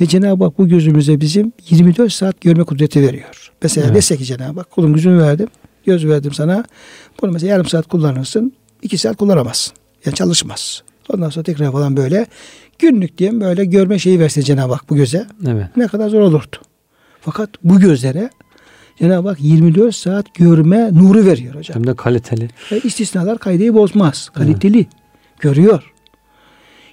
Ve 0.00 0.06
Cenab-ı 0.06 0.44
Hak 0.44 0.58
bu 0.58 0.68
gözümüze 0.68 1.20
bizim 1.20 1.52
24 1.70 2.12
saat 2.12 2.40
görme 2.40 2.64
kudreti 2.64 3.02
veriyor. 3.02 3.52
Mesela 3.62 3.86
Evet. 3.86 3.96
dese 3.96 4.16
ki 4.16 4.24
Cenab-ı 4.24 4.60
Hak 4.60 4.70
kulum 4.70 4.94
gözümü 4.94 5.22
verdim, 5.22 5.48
göz 5.86 6.06
verdim 6.06 6.32
sana. 6.32 6.64
Bunu 7.22 7.32
mesela 7.32 7.52
yarım 7.52 7.66
saat 7.66 7.86
kullanırsın, 7.88 8.52
iki 8.82 8.98
saat 8.98 9.16
kullanamazsın. 9.16 9.74
Yani 10.04 10.14
çalışmaz. 10.16 10.82
Ondan 11.14 11.30
sonra 11.30 11.42
tekrar 11.44 11.72
falan 11.72 11.96
böyle 11.96 12.26
günlük 12.78 13.18
diyelim 13.18 13.40
böyle 13.40 13.64
görme 13.64 13.98
şeyi 13.98 14.20
verse 14.20 14.42
Cenab-ı 14.42 14.72
Hak 14.72 14.90
bu 14.90 14.96
göze 14.96 15.26
Evet. 15.48 15.66
ne 15.76 15.86
kadar 15.86 16.08
zor 16.08 16.20
olurdu. 16.20 16.56
Fakat 17.20 17.50
bu 17.64 17.80
gözlere 17.80 18.30
Cenab-ı 18.98 19.28
Hak 19.28 19.40
24 19.40 19.94
saat 19.94 20.34
görme 20.34 20.94
nuru 20.94 21.26
veriyor 21.26 21.54
hocam. 21.54 21.76
Hem 21.76 21.86
de 21.86 21.94
kaliteli. 21.94 22.48
Ve 22.72 22.80
istisnalar 22.80 23.38
kaydeyi 23.38 23.74
bozmaz. 23.74 24.28
Kaliteli. 24.28 24.86
Görüyor. 25.40 25.92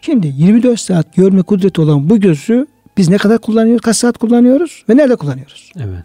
Şimdi 0.02 0.34
24 0.38 0.80
saat 0.80 1.16
görme 1.16 1.42
kudreti 1.42 1.82
olan 1.82 2.10
bu 2.10 2.20
gözü 2.20 2.68
biz 2.98 3.10
ne 3.10 3.18
kadar 3.18 3.38
kullanıyoruz? 3.38 3.82
Kaç 3.82 3.96
saat 3.96 4.18
kullanıyoruz? 4.18 4.84
Ve 4.90 4.98
nerede 4.98 5.16
kullanıyoruz? 5.16 5.72
Evet. 5.76 6.04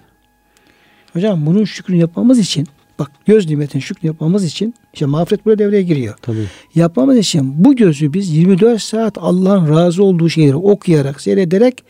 Hocam 1.12 1.46
bunun 1.46 1.64
şükrünü 1.64 1.99
yapmamız 1.99 2.38
için 2.38 2.66
bak 2.99 3.11
göz 3.26 3.46
nimetin 3.46 3.80
şükrünü 3.80 4.11
yapmamız 4.11 4.44
için 4.44 4.74
işte 4.94 5.07
mağfiret 5.07 5.44
buraya 5.44 5.59
devreye 5.59 5.82
giriyor. 5.82 6.14
Tabii. 6.22 6.46
Yapmamız 6.74 7.16
için 7.16 7.64
bu 7.64 7.76
gözü 7.76 8.12
biz 8.12 8.30
24 8.30 8.82
saat 8.82 9.18
Allah'ın 9.18 9.76
razı 9.76 10.05
olduğu 10.05 10.28
şeyleri 10.28 10.57
okuyarak, 10.57 11.20
seyrederek 11.20 11.84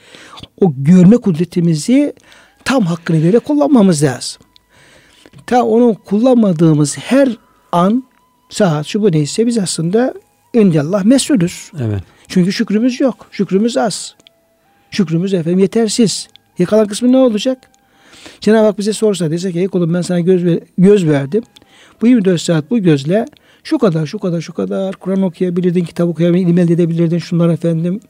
o 0.60 0.72
görme 0.76 1.16
kudretimizi 1.16 2.12
tam 2.68 2.86
hakkını 2.86 3.22
vererek 3.22 3.44
kullanmamız 3.44 4.02
lazım. 4.02 4.42
Ta 5.46 5.62
onu 5.62 5.96
kullanmadığımız 6.04 6.98
her 6.98 7.28
an, 7.72 8.04
saat, 8.50 8.86
şu 8.86 9.02
bu 9.02 9.12
neyse 9.12 9.46
biz 9.46 9.58
aslında 9.58 10.14
indallah 10.54 11.04
mesulüz. 11.04 11.70
Evet. 11.80 12.02
Çünkü 12.28 12.52
şükrümüz 12.52 13.00
yok. 13.00 13.26
Şükrümüz 13.30 13.76
az. 13.76 14.14
Şükrümüz 14.90 15.34
efendim 15.34 15.58
yetersiz. 15.58 16.28
E 16.58 16.64
kalan 16.64 16.86
kısmı 16.86 17.12
ne 17.12 17.16
olacak? 17.16 17.58
Cenab-ı 18.40 18.66
Hak 18.66 18.78
bize 18.78 18.92
sorsa 18.92 19.30
dese 19.30 19.52
ki 19.52 19.58
ey 19.58 19.68
kulum 19.68 19.94
ben 19.94 20.02
sana 20.02 20.20
göz, 20.20 20.44
ver- 20.44 20.60
göz 20.78 21.06
verdim. 21.06 21.42
Bu 22.00 22.06
24 22.06 22.40
saat 22.40 22.70
bu 22.70 22.78
gözle 22.78 23.26
şu 23.64 23.78
kadar 23.78 24.06
şu 24.06 24.18
kadar 24.18 24.40
şu 24.40 24.52
kadar 24.52 24.96
Kur'an 24.96 25.22
okuyabilirdin, 25.22 25.84
kitap 25.84 26.08
okuyabilirdin, 26.08 26.46
ilim 26.46 26.58
elde 26.58 26.72
edebilirdin. 26.72 27.18
Şunlar 27.18 27.48
efendim 27.48 28.00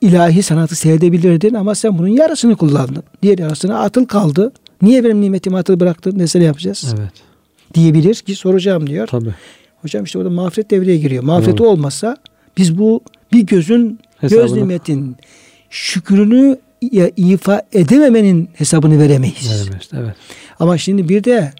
ilahi 0.00 0.42
sanatı 0.42 0.74
seyredebilirdin 0.76 1.54
ama 1.54 1.74
sen 1.74 1.98
bunun 1.98 2.08
yarısını 2.08 2.56
kullandın. 2.56 3.02
Diğer 3.22 3.38
yarısına 3.38 3.78
atıl 3.80 4.04
kaldı. 4.06 4.52
Niye 4.82 5.04
benim 5.04 5.20
nimetimi 5.20 5.56
atıl 5.56 5.80
bıraktın? 5.80 6.18
Nesine 6.18 6.44
yapacağız? 6.44 6.94
Evet. 6.98 7.10
Diyebilir 7.74 8.14
ki 8.14 8.34
soracağım 8.34 8.86
diyor. 8.86 9.06
Tabii. 9.06 9.34
Hocam 9.82 10.04
işte 10.04 10.18
orada 10.18 10.30
mağfiret 10.30 10.70
devreye 10.70 10.96
giriyor. 10.98 11.22
Mağfiret 11.22 11.58
Doğru. 11.58 11.68
olmasa 11.68 12.16
biz 12.58 12.78
bu 12.78 13.00
bir 13.32 13.40
gözün 13.46 13.98
göz 14.22 14.32
Hesabını- 14.32 14.56
nimetin 14.56 15.16
şükrünü 15.70 16.58
ya- 16.92 17.10
ifa 17.16 17.62
edememenin 17.72 18.48
hesabını 18.54 18.98
veremeyiz. 18.98 19.50
Veremeyiz. 19.50 19.88
Evet. 19.94 20.14
Ama 20.58 20.78
şimdi 20.78 21.08
bir 21.08 21.24
de 21.24 21.52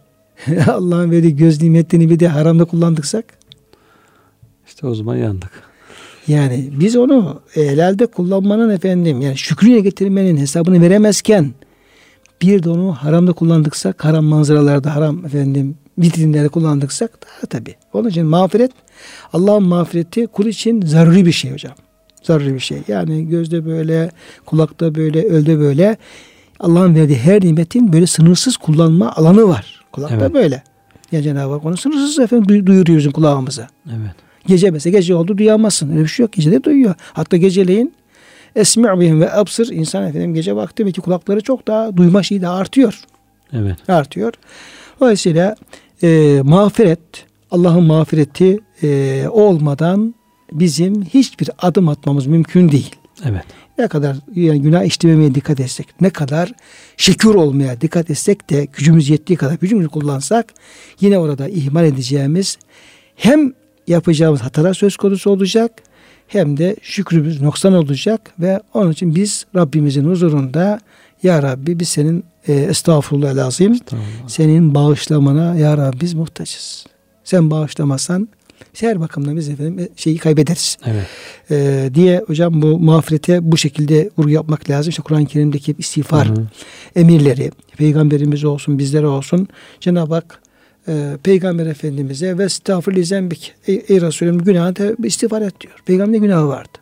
Allah'ın 0.69 1.11
verdiği 1.11 1.37
göz 1.37 1.63
nimetini 1.63 2.11
bir 2.11 2.21
de 2.21 2.29
haramda 2.29 2.65
kullandıksak 2.65 3.25
İşte 4.67 4.87
o 4.87 4.95
zaman 4.95 5.17
yandık. 5.17 5.51
Yani 6.29 6.71
biz 6.81 6.97
onu 6.97 7.41
helalde 7.53 8.07
kullanmanın 8.07 8.71
efendim 8.71 9.21
yani 9.21 9.37
şükrüne 9.39 9.81
getirmenin 9.81 10.37
hesabını 10.37 10.81
veremezken 10.81 11.55
bir 12.43 12.63
de 12.63 12.71
onu 12.71 12.93
haramda 12.93 13.33
kullandıksak 13.33 14.05
haram 14.05 14.25
manzaralarda 14.25 14.95
haram 14.95 15.27
efendim 15.27 15.77
vitrinlerde 15.99 16.49
kullandıksak 16.49 17.19
daha 17.27 17.47
tabi. 17.47 17.75
Onun 17.93 18.09
için 18.09 18.27
mağfiret 18.27 18.71
Allah'ın 19.33 19.63
mağfireti 19.63 20.27
kul 20.27 20.47
için 20.47 20.83
zaruri 20.83 21.27
bir 21.27 21.33
şey 21.33 21.53
hocam. 21.53 21.75
Zaruri 22.23 22.55
bir 22.55 22.61
şey. 22.61 22.79
Yani 22.89 23.29
gözde 23.29 23.67
böyle, 23.67 24.11
kulakta 24.47 24.95
böyle, 24.95 25.21
elde 25.21 25.59
böyle. 25.59 25.97
Allah'ın 26.61 26.95
verdiği 26.95 27.19
her 27.19 27.45
nimetin 27.45 27.93
böyle 27.93 28.07
sınırsız 28.07 28.57
kullanma 28.57 29.13
alanı 29.13 29.49
var. 29.49 29.85
Kulak 29.93 30.11
da 30.11 30.15
Evet. 30.15 30.35
böyle. 30.35 30.63
Ya 31.13 31.23
Cenab-ı 31.23 31.53
Hak 31.53 31.65
onu 31.65 31.77
sınırsız 31.77 32.19
efendim 32.19 32.49
duy- 32.49 32.67
duyuruyor 32.67 32.99
bizim 32.99 33.13
kulağımıza. 33.13 33.69
Evet. 33.91 34.26
Gece 34.47 34.71
mesela 34.71 34.99
gece 34.99 35.15
oldu 35.15 35.39
duyamazsın. 35.39 35.93
Öyle 35.93 36.03
bir 36.03 36.09
şey 36.09 36.25
yok. 36.25 36.33
Gece 36.33 36.53
de 36.53 36.65
duyuyor. 36.65 36.95
Hatta 37.13 37.37
geceleyin 37.37 37.93
esmi' 38.57 39.01
bihim 39.01 39.21
ve 39.21 39.33
absır 39.33 39.73
insan 39.73 40.09
efendim 40.09 40.35
gece 40.35 40.57
vakti 40.57 40.87
belki 40.87 41.01
kulakları 41.01 41.41
çok 41.41 41.69
daha 41.69 41.97
duyma 41.97 42.23
şeyi 42.23 42.41
de 42.41 42.49
artıyor. 42.49 43.01
Evet. 43.53 43.91
Artıyor. 43.91 44.33
Dolayısıyla 45.01 45.57
e, 46.03 46.41
mağfiret 46.45 47.01
Allah'ın 47.51 47.85
mağfireti 47.85 48.59
e, 48.83 49.23
olmadan 49.31 50.15
bizim 50.53 51.03
hiçbir 51.05 51.51
adım 51.59 51.89
atmamız 51.89 52.27
mümkün 52.27 52.73
değil. 52.73 52.97
Evet. 53.25 53.45
Ne 53.79 53.89
kadar 53.89 54.17
yani 54.35 54.63
günah 54.63 54.85
işlememeye 54.85 55.35
dikkat 55.35 55.61
etsek, 55.61 56.01
ne 56.01 56.11
kadar 56.11 56.53
şekür 56.97 57.35
olmaya 57.35 57.81
dikkat 57.81 58.11
etsek 58.11 58.51
de 58.51 58.65
gücümüz 58.65 59.09
yettiği 59.09 59.37
kadar 59.37 59.55
gücümüzü 59.55 59.89
kullansak 59.89 60.55
yine 61.01 61.19
orada 61.19 61.49
ihmal 61.49 61.85
edeceğimiz 61.85 62.59
hem 63.17 63.53
yapacağımız 63.87 64.41
hatalar 64.41 64.75
söz 64.75 64.97
konusu 64.97 65.31
olacak 65.31 65.73
hem 66.29 66.57
de 66.57 66.77
şükrümüz 66.83 67.43
noksan 67.43 67.73
olacak 67.73 68.21
ve 68.41 68.61
onun 68.75 68.93
için 68.93 69.15
biz 69.15 69.47
Rabbimizin 69.55 70.11
huzurunda 70.11 70.81
ya 71.23 71.43
Rabbi 71.43 71.81
biz 71.81 71.89
senin 71.89 72.25
e, 72.49 72.53
estağfurullah 72.55 73.35
lazım 73.35 73.79
senin 74.27 74.75
bağışlamana 74.75 75.55
ya 75.55 75.77
Rabbi 75.77 76.01
biz 76.01 76.15
muhtacız. 76.15 76.87
Sen 77.25 77.51
bağışlamasan 77.51 78.29
her 78.81 79.01
bakımdan 79.01 79.37
biz 79.37 79.49
efendim 79.49 79.89
şeyi 79.97 80.19
kaybederiz 80.19 80.77
Evet. 80.87 81.07
e, 81.51 81.91
diye 81.95 82.23
hocam 82.27 82.63
bu 82.63 82.79
mağfirete 82.79 83.53
bu 83.53 83.57
şekilde 83.57 84.11
vurgu 84.19 84.31
yapmak 84.31 84.71
lazım. 84.71 84.91
İşte 84.91 85.03
Kur'an-ı 85.03 85.27
Kerim'deki 85.27 85.75
istiğfar 85.79 86.29
Hı 86.29 86.33
hı. 86.33 86.47
emirleri, 86.97 87.51
peygamberimiz 87.77 88.45
olsun, 88.45 88.79
bizlere 88.79 89.07
olsun. 89.07 89.49
Cenab-ı 89.81 90.15
Hak 90.15 90.41
e, 90.89 91.17
peygamber 91.23 91.67
efendimize 91.67 92.39
ve 92.39 92.45
estağfurullah 92.45 93.05
zembik 93.05 93.55
ey, 93.67 93.85
ey 93.89 94.01
Resulüm 94.01 94.39
günahı 94.39 94.75
tevbe 94.75 95.07
istiğfar 95.09 95.43
et 95.43 95.61
diyor. 95.61 95.75
Peygamberin 95.87 96.23
günahı 96.23 96.49
vardı. 96.49 96.79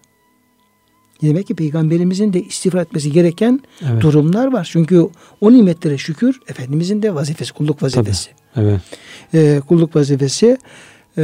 Demek 1.23 1.47
ki 1.47 1.55
peygamberimizin 1.55 2.33
de 2.33 2.43
istiğfar 2.43 2.81
etmesi 2.81 3.13
gereken 3.13 3.61
Evet. 3.91 4.03
durumlar 4.03 4.53
var. 4.53 4.69
Çünkü 4.73 5.09
o 5.41 5.53
nimetlere 5.53 5.99
şükür 5.99 6.41
Efendimizin 6.49 7.03
de 7.03 7.15
vazifesi, 7.15 7.53
kulluk 7.53 7.83
vazifesi. 7.83 8.31
Evet. 8.57 8.81
E, 9.35 9.61
kulluk 9.69 9.97
vazifesi 9.97 10.59
e, 11.19 11.23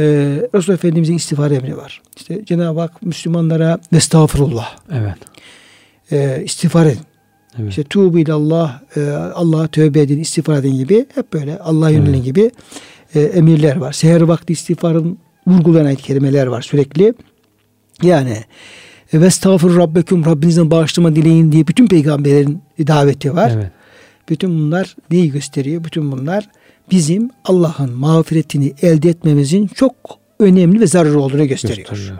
Resul 0.55 0.73
Efendimizin 0.73 1.15
istiğfar 1.15 1.51
emri 1.51 1.77
var. 1.77 2.01
İşte 2.17 2.45
Cenab-ı 2.45 2.79
Hak 2.79 3.01
Müslümanlara 3.01 3.79
estağfurullah 3.93 4.75
Evet. 4.93 5.17
e, 6.11 6.43
istiğfar 6.43 6.85
edin. 6.85 7.10
Evet. 7.59 7.69
İşte 7.69 7.83
tuğbu 7.83 8.19
ilallah, 8.19 8.81
e, 8.97 9.01
Allah'a 9.11 9.67
tövbe 9.67 10.01
edin, 10.01 10.19
istiğfar 10.19 10.57
edin 10.57 10.77
gibi 10.77 11.05
hep 11.15 11.33
böyle 11.33 11.59
Allah'a 11.59 11.89
yönelin 11.89 12.13
Evet. 12.13 12.23
gibi 12.23 12.51
e, 13.15 13.19
emirler 13.21 13.75
var. 13.75 13.93
Seher 13.93 14.21
vakti 14.21 14.53
istiğfarın 14.53 15.17
vurgulayan 15.47 15.85
ayet 15.85 16.01
kelimeler 16.01 16.47
var 16.47 16.61
sürekli. 16.61 17.13
Yani 18.03 18.37
ve 19.13 19.25
estağfur 19.25 19.77
rabbeküm 19.77 20.25
Rabbinizden 20.25 20.71
bağışlama 20.71 21.15
dileyin 21.15 21.51
diye 21.51 21.67
bütün 21.67 21.87
peygamberlerin 21.87 22.61
daveti 22.87 23.35
var. 23.35 23.51
Evet. 23.55 23.71
Bütün 24.29 24.59
bunlar 24.59 24.95
neyi 25.11 25.31
gösteriyor? 25.31 25.83
Bütün 25.83 26.11
bunlar 26.11 26.49
bizim 26.91 27.29
Allah'ın 27.45 27.91
mağfiretini 27.93 28.73
elde 28.81 29.09
etmemizin 29.09 29.67
çok 29.67 29.95
önemli 30.39 30.79
ve 30.79 30.87
zararı 30.87 31.19
olduğunu 31.19 31.47
gösteriyor. 31.47 31.89
Gösteriyor. 31.89 32.17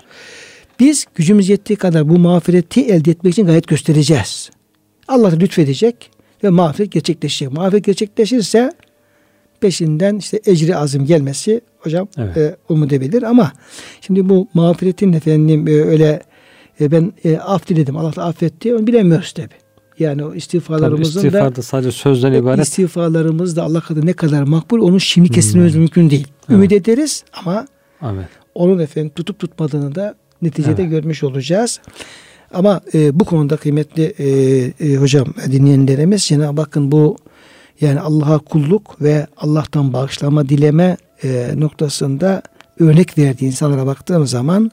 Biz 0.79 1.05
gücümüz 1.15 1.49
yettiği 1.49 1.77
kadar 1.77 2.09
bu 2.09 2.19
mağfireti 2.19 2.81
elde 2.81 3.11
etmek 3.11 3.33
için 3.33 3.45
gayet 3.45 3.67
göstereceğiz. 3.67 4.49
Allah 5.11 5.29
lütfedecek 5.29 6.09
ve 6.43 6.49
mağfiret 6.49 6.91
gerçekleşecek. 6.91 7.53
Mağfiret 7.53 7.85
gerçekleşirse 7.85 8.71
peşinden 9.59 10.15
işte 10.15 10.39
ecri 10.45 10.75
azim 10.77 11.05
gelmesi 11.05 11.61
hocam 11.79 12.07
Evet. 12.17 12.37
e, 12.37 12.55
umut 12.69 12.93
edebilir 12.93 13.23
ama 13.23 13.51
şimdi 14.01 14.29
bu 14.29 14.47
mağfiretin 14.53 15.13
efendim 15.13 15.67
e, 15.67 15.71
öyle 15.71 16.21
e, 16.81 16.91
ben 16.91 17.13
e, 17.23 17.37
af 17.37 17.67
diledim 17.67 17.97
Allah 17.97 18.15
da 18.15 18.23
affetti 18.23 18.75
onu 18.75 18.87
bilemiyoruz 18.87 19.31
tabi. 19.31 19.49
Yani 19.99 20.25
o 20.25 20.33
istiğfalarımızın 20.33 21.19
istiğfar 21.19 21.55
da 21.55 21.61
sadece 21.61 21.91
sözden 21.91 22.33
ibaret. 22.33 22.65
istiğfalarımız 22.65 23.55
da 23.55 23.63
Allah 23.63 23.81
katında 23.81 24.05
ne 24.05 24.13
kadar 24.13 24.43
makbul 24.43 24.81
onu 24.81 24.99
şimdi 24.99 25.27
Hmm. 25.29 25.35
kestirmemiz 25.35 25.75
mümkün 25.75 26.09
değil. 26.09 26.27
Evet. 26.49 26.49
Ümit 26.57 26.71
ederiz 26.71 27.23
ama 27.33 27.67
Evet. 28.03 28.27
onun 28.55 28.79
efendim 28.79 29.11
tutup 29.15 29.39
tutmadığını 29.39 29.95
da 29.95 30.15
neticede 30.41 30.81
Evet. 30.81 30.91
görmüş 30.91 31.23
olacağız. 31.23 31.79
Ama 32.53 32.81
e, 32.93 33.19
bu 33.19 33.25
konuda 33.25 33.57
kıymetli 33.57 34.03
e, 34.03 34.27
e, 34.87 34.95
hocam 34.95 35.27
dinleyenlerimiz 35.51 36.23
Cenab-ı 36.23 36.61
Hakk'ın 36.61 36.91
bu 36.91 37.17
yani 37.81 37.99
Allah'a 37.99 38.37
kulluk 38.37 39.01
ve 39.01 39.27
Allah'tan 39.37 39.93
bağışlama 39.93 40.49
dileme 40.49 40.97
e, 41.23 41.51
noktasında 41.55 42.41
örnek 42.79 43.17
verdiği 43.17 43.45
insanlara 43.45 43.85
baktığım 43.85 44.27
zaman 44.27 44.71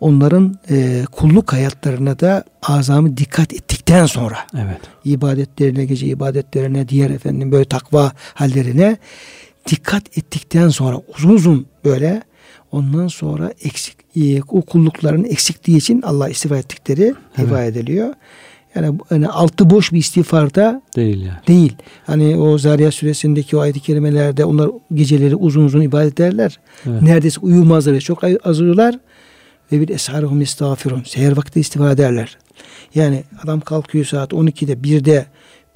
onların 0.00 0.58
e, 0.70 1.04
kulluk 1.12 1.52
hayatlarına 1.52 2.20
da 2.20 2.44
azami 2.62 3.16
dikkat 3.16 3.52
ettikten 3.52 4.06
sonra 4.06 4.38
Evet. 4.54 4.80
ibadetlerine, 5.04 5.84
gece 5.84 6.06
ibadetlerine, 6.06 6.88
diğer 6.88 7.10
efendim 7.10 7.52
böyle 7.52 7.64
takva 7.64 8.12
hallerine 8.34 8.96
dikkat 9.66 10.18
ettikten 10.18 10.68
sonra 10.68 11.00
uzun 11.16 11.30
uzun 11.30 11.66
böyle 11.84 12.22
ondan 12.72 13.08
sonra 13.08 13.52
eksik 13.64 13.99
e, 14.16 14.42
o 14.42 14.62
kullukların 14.62 15.24
eksikliği 15.24 15.78
için 15.78 16.02
Allah 16.02 16.28
istiğfar 16.28 16.56
ettikleri 16.56 17.14
Evet. 17.38 17.48
ifade 17.48 17.66
ediliyor. 17.66 18.14
Yani, 18.74 18.98
yani 19.10 19.28
altı 19.28 19.70
boş 19.70 19.92
bir 19.92 19.98
istiğfarda 19.98 20.82
Değil 20.96 21.22
yani. 21.22 21.38
değil. 21.48 21.72
Hani 22.06 22.36
o 22.36 22.58
Zariyat 22.58 22.94
suresindeki 22.94 23.56
o 23.56 23.60
ayet-i 23.60 23.80
kerimelerde 23.80 24.44
onlar 24.44 24.70
geceleri 24.94 25.36
uzun 25.36 25.64
uzun 25.64 25.80
ibadet 25.80 26.20
ederler. 26.20 26.60
Evet. 26.86 27.02
Neredeyse 27.02 27.40
uyumazlar 27.40 27.92
ve 27.92 28.00
çok 28.00 28.24
az 28.44 28.60
uyurlar. 28.60 28.98
Ve 29.72 29.80
bir 29.80 29.88
esharhum 29.88 30.40
istağfirun. 30.40 31.02
Seher 31.06 31.36
vakti 31.36 31.60
istiğfar 31.60 31.90
ederler. 31.90 32.38
Yani 32.94 33.24
adam 33.44 33.60
kalkıyor 33.60 34.04
saat 34.04 34.32
12'de, 34.32 34.72
1'de, 34.72 35.26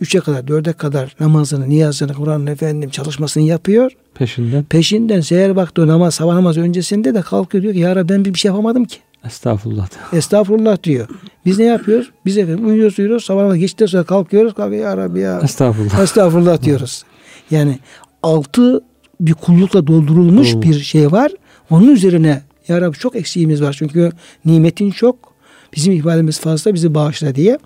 3'e 0.03 0.21
kadar, 0.21 0.43
4'e 0.43 0.73
kadar 0.73 1.17
namazını, 1.21 1.69
niyazını, 1.69 2.15
Kur'an'ın 2.15 2.47
efendim 2.47 2.91
çalışmasını 2.91 3.43
yapıyor. 3.43 3.93
Peşinden 4.15 4.65
Peşinden 4.65 5.21
seher 5.21 5.51
vakti 5.51 5.87
namaz, 5.87 6.15
sabah 6.15 6.35
namazı 6.35 6.61
öncesinde 6.61 7.15
de 7.15 7.23
kalkıyor 7.23 7.63
diyor 7.63 7.75
ki 7.75 7.81
ya 7.81 7.97
Rabbi 7.97 8.09
ben 8.09 8.25
bir 8.25 8.35
şey 8.35 8.49
yapamadım 8.49 8.85
ki. 8.85 8.97
estağfurullah. 9.27 9.89
Estağfurullah 10.13 10.83
diyor. 10.83 11.09
Biz 11.47 11.59
ne 11.59 11.65
yapıyoruz? 11.65 12.11
Biz 12.27 12.39
efendim 12.39 12.67
uyuyoruz 12.67 12.99
uyuyoruz. 12.99 13.25
Sabah 13.25 13.41
namazı 13.41 13.59
geçtikten 13.59 13.87
sonra 13.87 14.05
kalkıyoruz. 14.05 14.55
Kalkıyor 14.55 14.83
ya 14.85 14.97
Rabbi 14.97 15.21
ya. 15.21 15.41
Estağfurullah. 15.41 16.03
Estağfurullah 16.03 16.63
diyoruz. 16.63 17.05
Yani 17.51 17.79
altı 18.23 18.81
bir 19.21 19.35
kullukla 19.35 19.87
doldurulmuş 19.87 20.53
Doğru. 20.55 20.63
bir 20.63 20.81
şey 20.81 21.13
var. 21.13 21.33
Onun 21.71 21.89
üzerine 21.89 22.43
ya 22.69 22.81
Rabbi 22.81 22.97
çok 22.99 23.17
eksiğimiz 23.17 23.63
var. 23.63 23.77
Çünkü 23.79 24.13
nimetin 24.45 24.91
çok. 24.91 25.35
Bizim 25.77 25.93
ibadetimiz 25.93 26.41
fazla 26.41 26.75
bizi 26.75 26.95
bağışla 26.95 27.35
diye. 27.35 27.59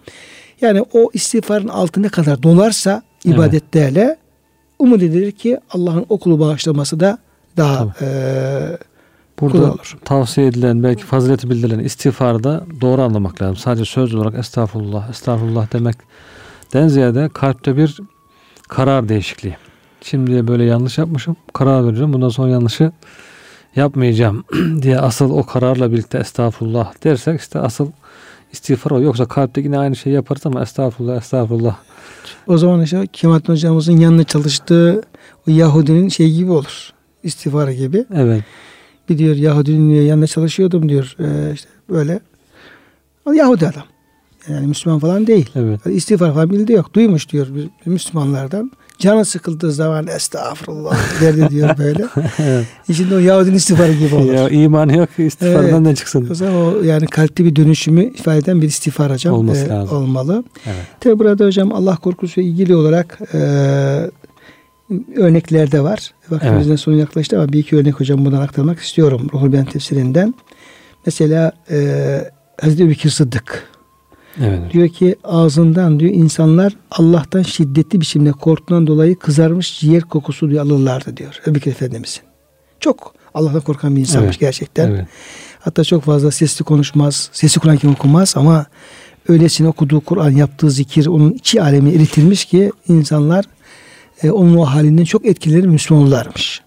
Yani 0.60 0.82
o 0.92 1.10
istiğfarın 1.12 1.68
altı 1.68 2.02
ne 2.02 2.08
kadar 2.08 2.42
dolarsa 2.42 3.02
Evet. 3.26 3.36
Umut 4.78 5.02
edilir 5.02 5.32
ki 5.32 5.58
Allah'ın 5.70 6.06
okulu 6.08 6.40
bağışlaması 6.40 7.00
da 7.00 7.18
daha 7.56 7.94
eee 8.00 8.78
Burada 9.40 9.58
Kolay 9.58 9.70
olur. 9.70 9.96
tavsiye 10.04 10.46
edilen 10.46 10.82
belki 10.82 11.04
fazileti 11.04 11.50
bildirilen 11.50 11.78
istiğfarı 11.78 12.44
da 12.44 12.64
doğru 12.80 13.02
anlamak 13.02 13.42
lazım. 13.42 13.56
Sadece 13.56 13.84
söz 13.84 14.14
olarak 14.14 14.34
estağfurullah, 14.38 15.10
estağfurullah 15.10 15.72
demekten 15.72 16.88
ziyade 16.88 17.28
kalpte 17.34 17.76
bir 17.76 17.98
karar 18.68 19.08
değişikliği. 19.08 19.56
Şimdi 20.00 20.48
böyle 20.48 20.64
yanlış 20.64 20.98
yapmışım. 20.98 21.36
Karar 21.52 21.86
veriyorum. 21.86 22.12
Bundan 22.12 22.28
sonra 22.28 22.48
yanlışı 22.48 22.92
yapmayacağım 23.76 24.44
diye 24.82 24.98
asıl 24.98 25.30
o 25.30 25.46
kararla 25.46 25.92
birlikte 25.92 26.18
estağfurullah 26.18 27.04
dersek 27.04 27.40
işte 27.40 27.58
asıl 27.58 27.90
istiğfar 28.52 28.90
o. 28.90 29.00
Yoksa 29.00 29.24
kalpte 29.24 29.60
yine 29.60 29.78
aynı 29.78 29.96
şeyi 29.96 30.14
yaparız 30.14 30.46
ama 30.46 30.62
estağfurullah, 30.62 31.16
estağfurullah. 31.16 31.76
o 32.46 32.58
zaman 32.58 32.82
işte 32.82 33.06
Kemalettin 33.12 33.52
hocamızın 33.52 33.96
yanında 33.96 34.24
çalıştığı 34.24 35.02
o 35.48 35.50
Yahudinin 35.50 36.08
şey 36.08 36.32
gibi 36.32 36.50
olur. 36.50 36.90
İstiğfarı 37.22 37.72
gibi. 37.72 38.04
Evet. 38.14 38.44
Bir 39.08 39.18
diyor 39.18 39.36
Yahudinin 39.36 40.02
yanında 40.02 40.26
çalışıyordum 40.26 40.88
diyor. 40.88 41.16
Ee, 41.20 41.52
işte 41.54 41.68
böyle. 41.90 42.20
O 43.24 43.32
Yahudi 43.32 43.68
adam. 43.68 43.84
Yani 44.48 44.66
Müslüman 44.66 44.98
falan 44.98 45.26
değil. 45.26 45.50
Evet. 45.54 45.86
İstiğfar 45.86 46.34
falan 46.34 46.50
bildiği 46.50 46.72
yok. 46.72 46.94
Duymuş 46.94 47.28
diyor 47.28 47.46
Müslümanlardan. 47.86 48.70
Canı 48.98 49.24
sıkıldığı 49.24 49.72
zaman 49.72 50.06
estağfurullah 50.06 51.20
derdi 51.20 51.48
diyor 51.50 51.78
böyle. 51.78 52.04
evet. 52.38 52.66
İçinde 52.88 53.14
o 53.14 53.18
Yahudinin 53.18 53.54
istiğfarı 53.56 53.92
gibi 53.92 54.14
olur. 54.14 54.32
ya 54.32 54.48
imanı 54.48 54.96
yok 54.96 55.16
ki 55.16 55.24
istiğfardan 55.24 55.68
Evet. 55.68 55.80
ne 55.80 55.94
çıksın? 55.94 56.28
O 56.30 56.34
zaman 56.34 56.54
o 56.54 56.82
yani 56.82 57.06
kalpte 57.06 57.44
bir 57.44 57.56
dönüşümü 57.56 58.04
ifade 58.04 58.38
eden 58.38 58.62
bir 58.62 58.66
istiğfar 58.66 59.12
hocam 59.12 59.34
Olması 59.34 59.66
e, 59.66 59.68
lazım. 59.68 59.96
olmalı. 59.96 60.44
Evet. 60.66 60.76
Tabi 61.00 61.18
burada 61.18 61.44
hocam 61.46 61.72
Allah 61.72 61.96
korkusuyla 61.96 62.50
ilgili 62.50 62.74
olarak 62.76 63.18
e, 63.34 63.38
örnekler 65.16 65.72
de 65.72 65.80
var. 65.80 66.10
Vaktimizin 66.30 66.76
sonu 66.76 66.96
yaklaştı 66.96 67.36
ama 67.38 67.52
bir 67.52 67.58
iki 67.58 67.76
örnek 67.76 68.00
hocam 68.00 68.24
buradan 68.24 68.40
aktarmak 68.42 68.78
istiyorum 68.80 69.28
Ruhul 69.32 69.52
Beyan 69.52 69.64
tefsirinden. 69.66 70.34
Mesela 71.06 71.52
e, 71.70 71.78
Hazreti 72.60 72.82
Ebubekir 72.82 73.10
Sıddık. 73.10 73.68
Evet. 74.40 74.72
Diyor 74.72 74.88
ki 74.88 75.16
ağzından 75.24 76.00
diyor 76.00 76.12
insanlar 76.14 76.72
Allah'tan 76.90 77.42
şiddetli 77.42 78.00
biçimde 78.00 78.32
korktuğundan 78.32 78.86
dolayı 78.86 79.18
kızarmış 79.18 79.80
ciğer 79.80 80.02
kokusu 80.02 80.50
diyor 80.50 80.64
alırlardı 80.64 81.16
diyor. 81.16 81.40
Ebu 81.46 81.54
Bekir 81.54 81.70
Efendimizin. 81.70 82.22
Çok 82.80 83.14
Allah'tan 83.34 83.60
korkan 83.60 83.96
bir 83.96 84.00
insanmış 84.00 84.28
Evet. 84.28 84.40
gerçekten. 84.40 84.90
Evet. 84.90 85.06
Hatta 85.60 85.84
çok 85.84 86.04
fazla 86.04 86.30
sesli 86.30 86.64
konuşmaz, 86.64 87.30
sesi 87.32 87.60
Kur'an 87.60 87.76
kim 87.76 87.90
okumaz 87.90 88.34
ama 88.36 88.66
öylesine 89.28 89.68
okuduğu 89.68 90.00
Kur'an, 90.00 90.30
yaptığı 90.30 90.70
zikir 90.70 91.06
onun 91.06 91.32
içi 91.32 91.62
alemi 91.62 91.90
eritilmiş 91.90 92.44
ki 92.44 92.72
insanlar 92.88 93.44
e, 94.22 94.30
onun 94.30 94.56
o 94.56 94.64
halinden 94.64 95.04
çok 95.04 95.26
etkileri 95.26 95.68
Müslüman 95.68 96.02
olurlarmış. 96.02 96.62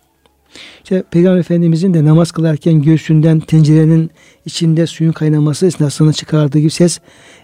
İşte 0.84 1.04
Peygamber 1.12 1.40
Efendimizin 1.40 1.94
de 1.94 2.06
namaz 2.06 2.32
kılarken 2.32 2.82
göğsünden 2.82 3.40
tencerenin 3.40 4.12
içinde 4.46 4.88
suyun 4.88 5.12
kaynaması 5.12 5.66
esnasında 5.66 6.14
çıkardığı 6.14 6.60
gibi 6.60 6.72
ses 6.72 7.00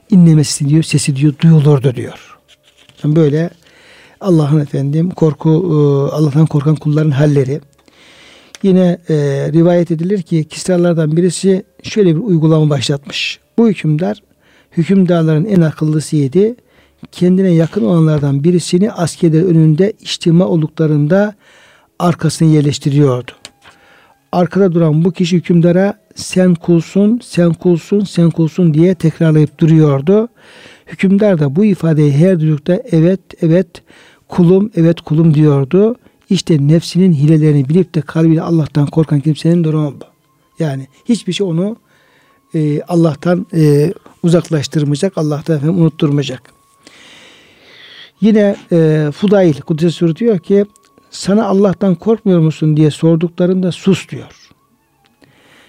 inlemesi 0.09 0.69
diyor, 0.69 0.83
sesi 0.83 1.15
diyor 1.15 1.33
duyulurdu 1.41 1.95
diyor. 1.95 2.37
Yani 3.03 3.15
böyle 3.15 3.49
Allah'ın 4.21 4.59
efendim 4.59 5.09
korku 5.09 5.49
e, 5.49 6.15
Allah'tan 6.15 6.45
korkan 6.45 6.75
kulların 6.75 7.11
halleri. 7.11 7.61
Yine 8.63 8.97
e, 9.09 9.15
rivayet 9.53 9.91
edilir 9.91 10.21
ki 10.21 10.43
Kisralardan 10.43 11.17
birisi 11.17 11.63
şöyle 11.83 12.15
bir 12.15 12.21
uygulama 12.21 12.69
başlatmış. 12.69 13.39
Bu 13.57 13.69
hükümdar 13.69 14.21
hükümdarların 14.77 15.45
en 15.45 15.61
akıllısıydı. 15.61 16.55
Kendine 17.11 17.49
yakın 17.51 17.85
olanlardan 17.85 18.43
birisini 18.43 18.91
askerler 18.91 19.43
önünde 19.43 19.93
içtima 20.01 20.47
olduklarında 20.47 21.35
arkasını 21.99 22.47
yerleştiriyordu. 22.47 23.31
Arkada 24.31 24.73
duran 24.73 25.05
bu 25.05 25.11
kişi 25.11 25.35
hükümdara 25.35 25.99
sen 26.15 26.55
kulsun, 26.55 27.19
sen 27.23 27.53
kulsun, 27.53 27.99
sen 27.99 28.29
kulsun 28.29 28.73
diye 28.73 28.95
tekrarlayıp 28.95 29.59
duruyordu. 29.59 30.29
Hükümdar 30.85 31.39
da 31.39 31.55
bu 31.55 31.65
ifadeyi 31.65 32.11
her 32.11 32.39
duydukta 32.39 32.79
evet, 32.91 33.19
evet 33.41 33.67
kulum, 34.27 34.71
evet 34.75 35.01
kulum 35.01 35.33
diyordu. 35.33 35.95
İşte 36.29 36.67
nefsinin 36.67 37.13
hilelerini 37.13 37.69
bilip 37.69 37.95
de 37.95 38.01
kalbiyle 38.01 38.41
Allah'tan 38.41 38.87
korkan 38.87 39.19
kimsenin 39.19 39.63
durumu 39.63 39.95
bu. 40.01 40.05
Yani 40.63 40.87
hiçbir 41.05 41.33
şey 41.33 41.47
onu 41.47 41.77
e, 42.55 42.81
Allah'tan 42.81 43.47
e, 43.53 43.93
uzaklaştırmayacak, 44.23 45.17
Allah'tan 45.17 45.57
efendim 45.57 45.81
unutturmayacak. 45.81 46.41
Yine 48.21 48.55
e, 48.71 49.09
Fudayl 49.13 49.53
Kudüs'e 49.53 50.15
diyor 50.15 50.39
ki 50.39 50.65
sana 51.09 51.45
Allah'tan 51.45 51.95
korkmuyor 51.95 52.39
musun 52.39 52.77
diye 52.77 52.91
sorduklarında 52.91 53.71
sus 53.71 54.09
diyor. 54.09 54.49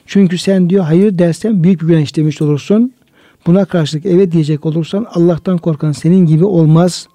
Çünkü 0.06 0.38
sen 0.38 0.70
diyor 0.70 0.84
hayır 0.84 1.18
dersen 1.18 1.62
büyük 1.62 1.82
bir 1.82 1.86
günah 1.86 2.00
işlemiş 2.00 2.42
olursun. 2.42 2.92
Buna 3.46 3.64
karşılık 3.64 4.06
evet 4.06 4.32
diyecek 4.32 4.66
olursan 4.66 5.06
Allah'tan 5.14 5.58
korkan 5.58 5.92
senin 5.92 6.26
gibi 6.26 6.44
olmaz. 6.44 7.08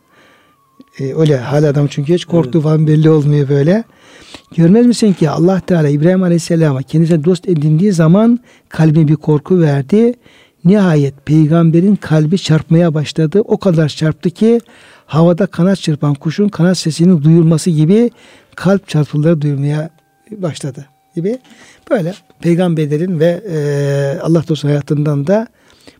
E, 0.99 1.13
öyle 1.13 1.37
hal 1.37 1.63
adam 1.63 1.87
çünkü 1.87 2.13
hiç 2.13 2.25
korktuğu 2.25 2.57
Evet. 2.57 2.63
falan 2.63 2.87
belli 2.87 3.09
olmuyor 3.09 3.49
böyle. 3.49 3.83
Görmez 4.55 4.85
misin 4.85 5.13
ki 5.13 5.29
Allah 5.29 5.59
Teala 5.59 5.89
İbrahim 5.89 6.23
Aleyhisselam'a 6.23 6.81
kendisine 6.81 7.23
dost 7.23 7.49
edindiği 7.49 7.91
zaman 7.91 8.39
kalbine 8.69 9.07
bir 9.07 9.15
korku 9.15 9.61
verdi. 9.61 10.13
Nihayet 10.65 11.25
peygamberin 11.25 11.95
kalbi 11.95 12.37
çarpmaya 12.37 12.93
başladı. 12.93 13.41
O 13.45 13.57
kadar 13.57 13.89
çarptı 13.89 14.29
ki 14.29 14.59
havada 15.13 15.45
kanat 15.47 15.79
çırpan 15.79 16.13
kuşun 16.13 16.49
kanat 16.49 16.77
sesinin 16.77 17.23
duyulması 17.23 17.69
gibi 17.69 18.11
kalp 18.55 18.87
çarpıntıları 18.87 19.41
duyulmaya 19.41 19.89
başladı 20.31 20.85
gibi. 21.15 21.39
Böyle 21.91 22.13
peygamberlerin 22.41 23.19
ve 23.19 23.41
e, 23.49 23.57
Allah 24.21 24.43
dostu 24.47 24.67
hayatından 24.67 25.27
da 25.27 25.47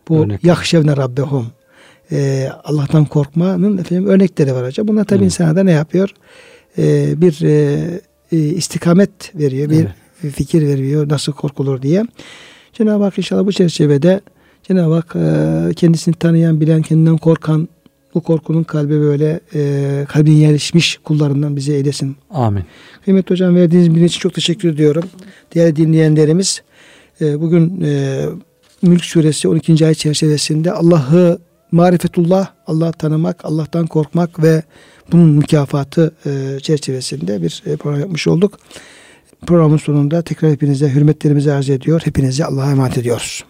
bu 0.08 0.26
yakşevne 0.42 0.96
rabbehum 0.96 1.46
e, 2.12 2.48
Allah'tan 2.64 3.04
korkmanın 3.04 3.78
efendim 3.78 4.06
örnekleri 4.06 4.54
var 4.54 4.66
hocam. 4.66 4.88
Bunlar 4.88 5.04
tabii 5.04 5.18
Evet. 5.18 5.24
insana 5.24 5.56
da 5.56 5.62
ne 5.62 5.72
yapıyor? 5.72 6.14
E, 6.78 7.14
bir 7.20 7.42
e, 7.42 7.80
e, 8.32 8.36
istikamet 8.36 9.34
veriyor, 9.34 9.70
bir 9.70 10.30
fikir 10.30 10.62
veriyor 10.62 11.08
nasıl 11.08 11.32
korkulur 11.32 11.82
diye. 11.82 12.04
Cenab-ı 12.72 13.04
Hak 13.04 13.18
inşallah 13.18 13.46
bu 13.46 13.52
çerçevede 13.52 14.20
Cenab-ı 14.62 14.94
Hak 14.94 15.16
e, 15.16 15.74
kendisini 15.74 16.14
tanıyan, 16.14 16.60
bilen, 16.60 16.82
kendinden 16.82 17.16
korkan, 17.16 17.68
bu 18.14 18.20
korkunun 18.20 18.62
kalbe 18.62 19.00
böyle 19.00 19.40
e, 19.54 20.04
kalbine 20.08 20.38
yerleşmiş 20.38 20.98
kullarından 21.04 21.56
bize 21.56 21.72
eylesin. 21.72 22.16
Amin. 22.30 22.64
Kıymetli 23.04 23.30
hocam 23.30 23.56
verdiğiniz 23.56 23.94
bilgi 23.94 24.04
için 24.04 24.20
çok 24.20 24.34
teşekkür 24.34 24.68
ediyorum. 24.68 25.04
Diğer 25.52 25.76
dinleyenlerimiz 25.76 26.62
e, 27.20 27.40
bugün 27.40 27.80
e, 27.80 28.24
Mülk 28.82 29.04
suresi 29.04 29.48
12. 29.48 29.86
ayet 29.86 29.98
çerçevesinde 29.98 30.72
Allah'ı 30.72 31.38
marifetullah, 31.72 32.46
Allah'ı 32.66 32.92
tanımak, 32.92 33.44
Allah'tan 33.44 33.86
korkmak 33.86 34.42
ve 34.42 34.62
bunun 35.12 35.30
mükafatı 35.30 36.14
e, 36.26 36.60
çerçevesinde 36.60 37.42
bir 37.42 37.62
e, 37.66 37.76
program 37.76 38.00
yapmış 38.00 38.26
olduk. 38.26 38.58
Programın 39.46 39.76
sonunda 39.76 40.22
tekrar 40.22 40.50
hepinize 40.50 40.94
hürmetlerimizi 40.94 41.52
arz 41.52 41.70
ediyor. 41.70 42.00
Hepinizi 42.04 42.44
Allah'a 42.44 42.70
emanet 42.70 42.98
ediyoruz. 42.98 43.44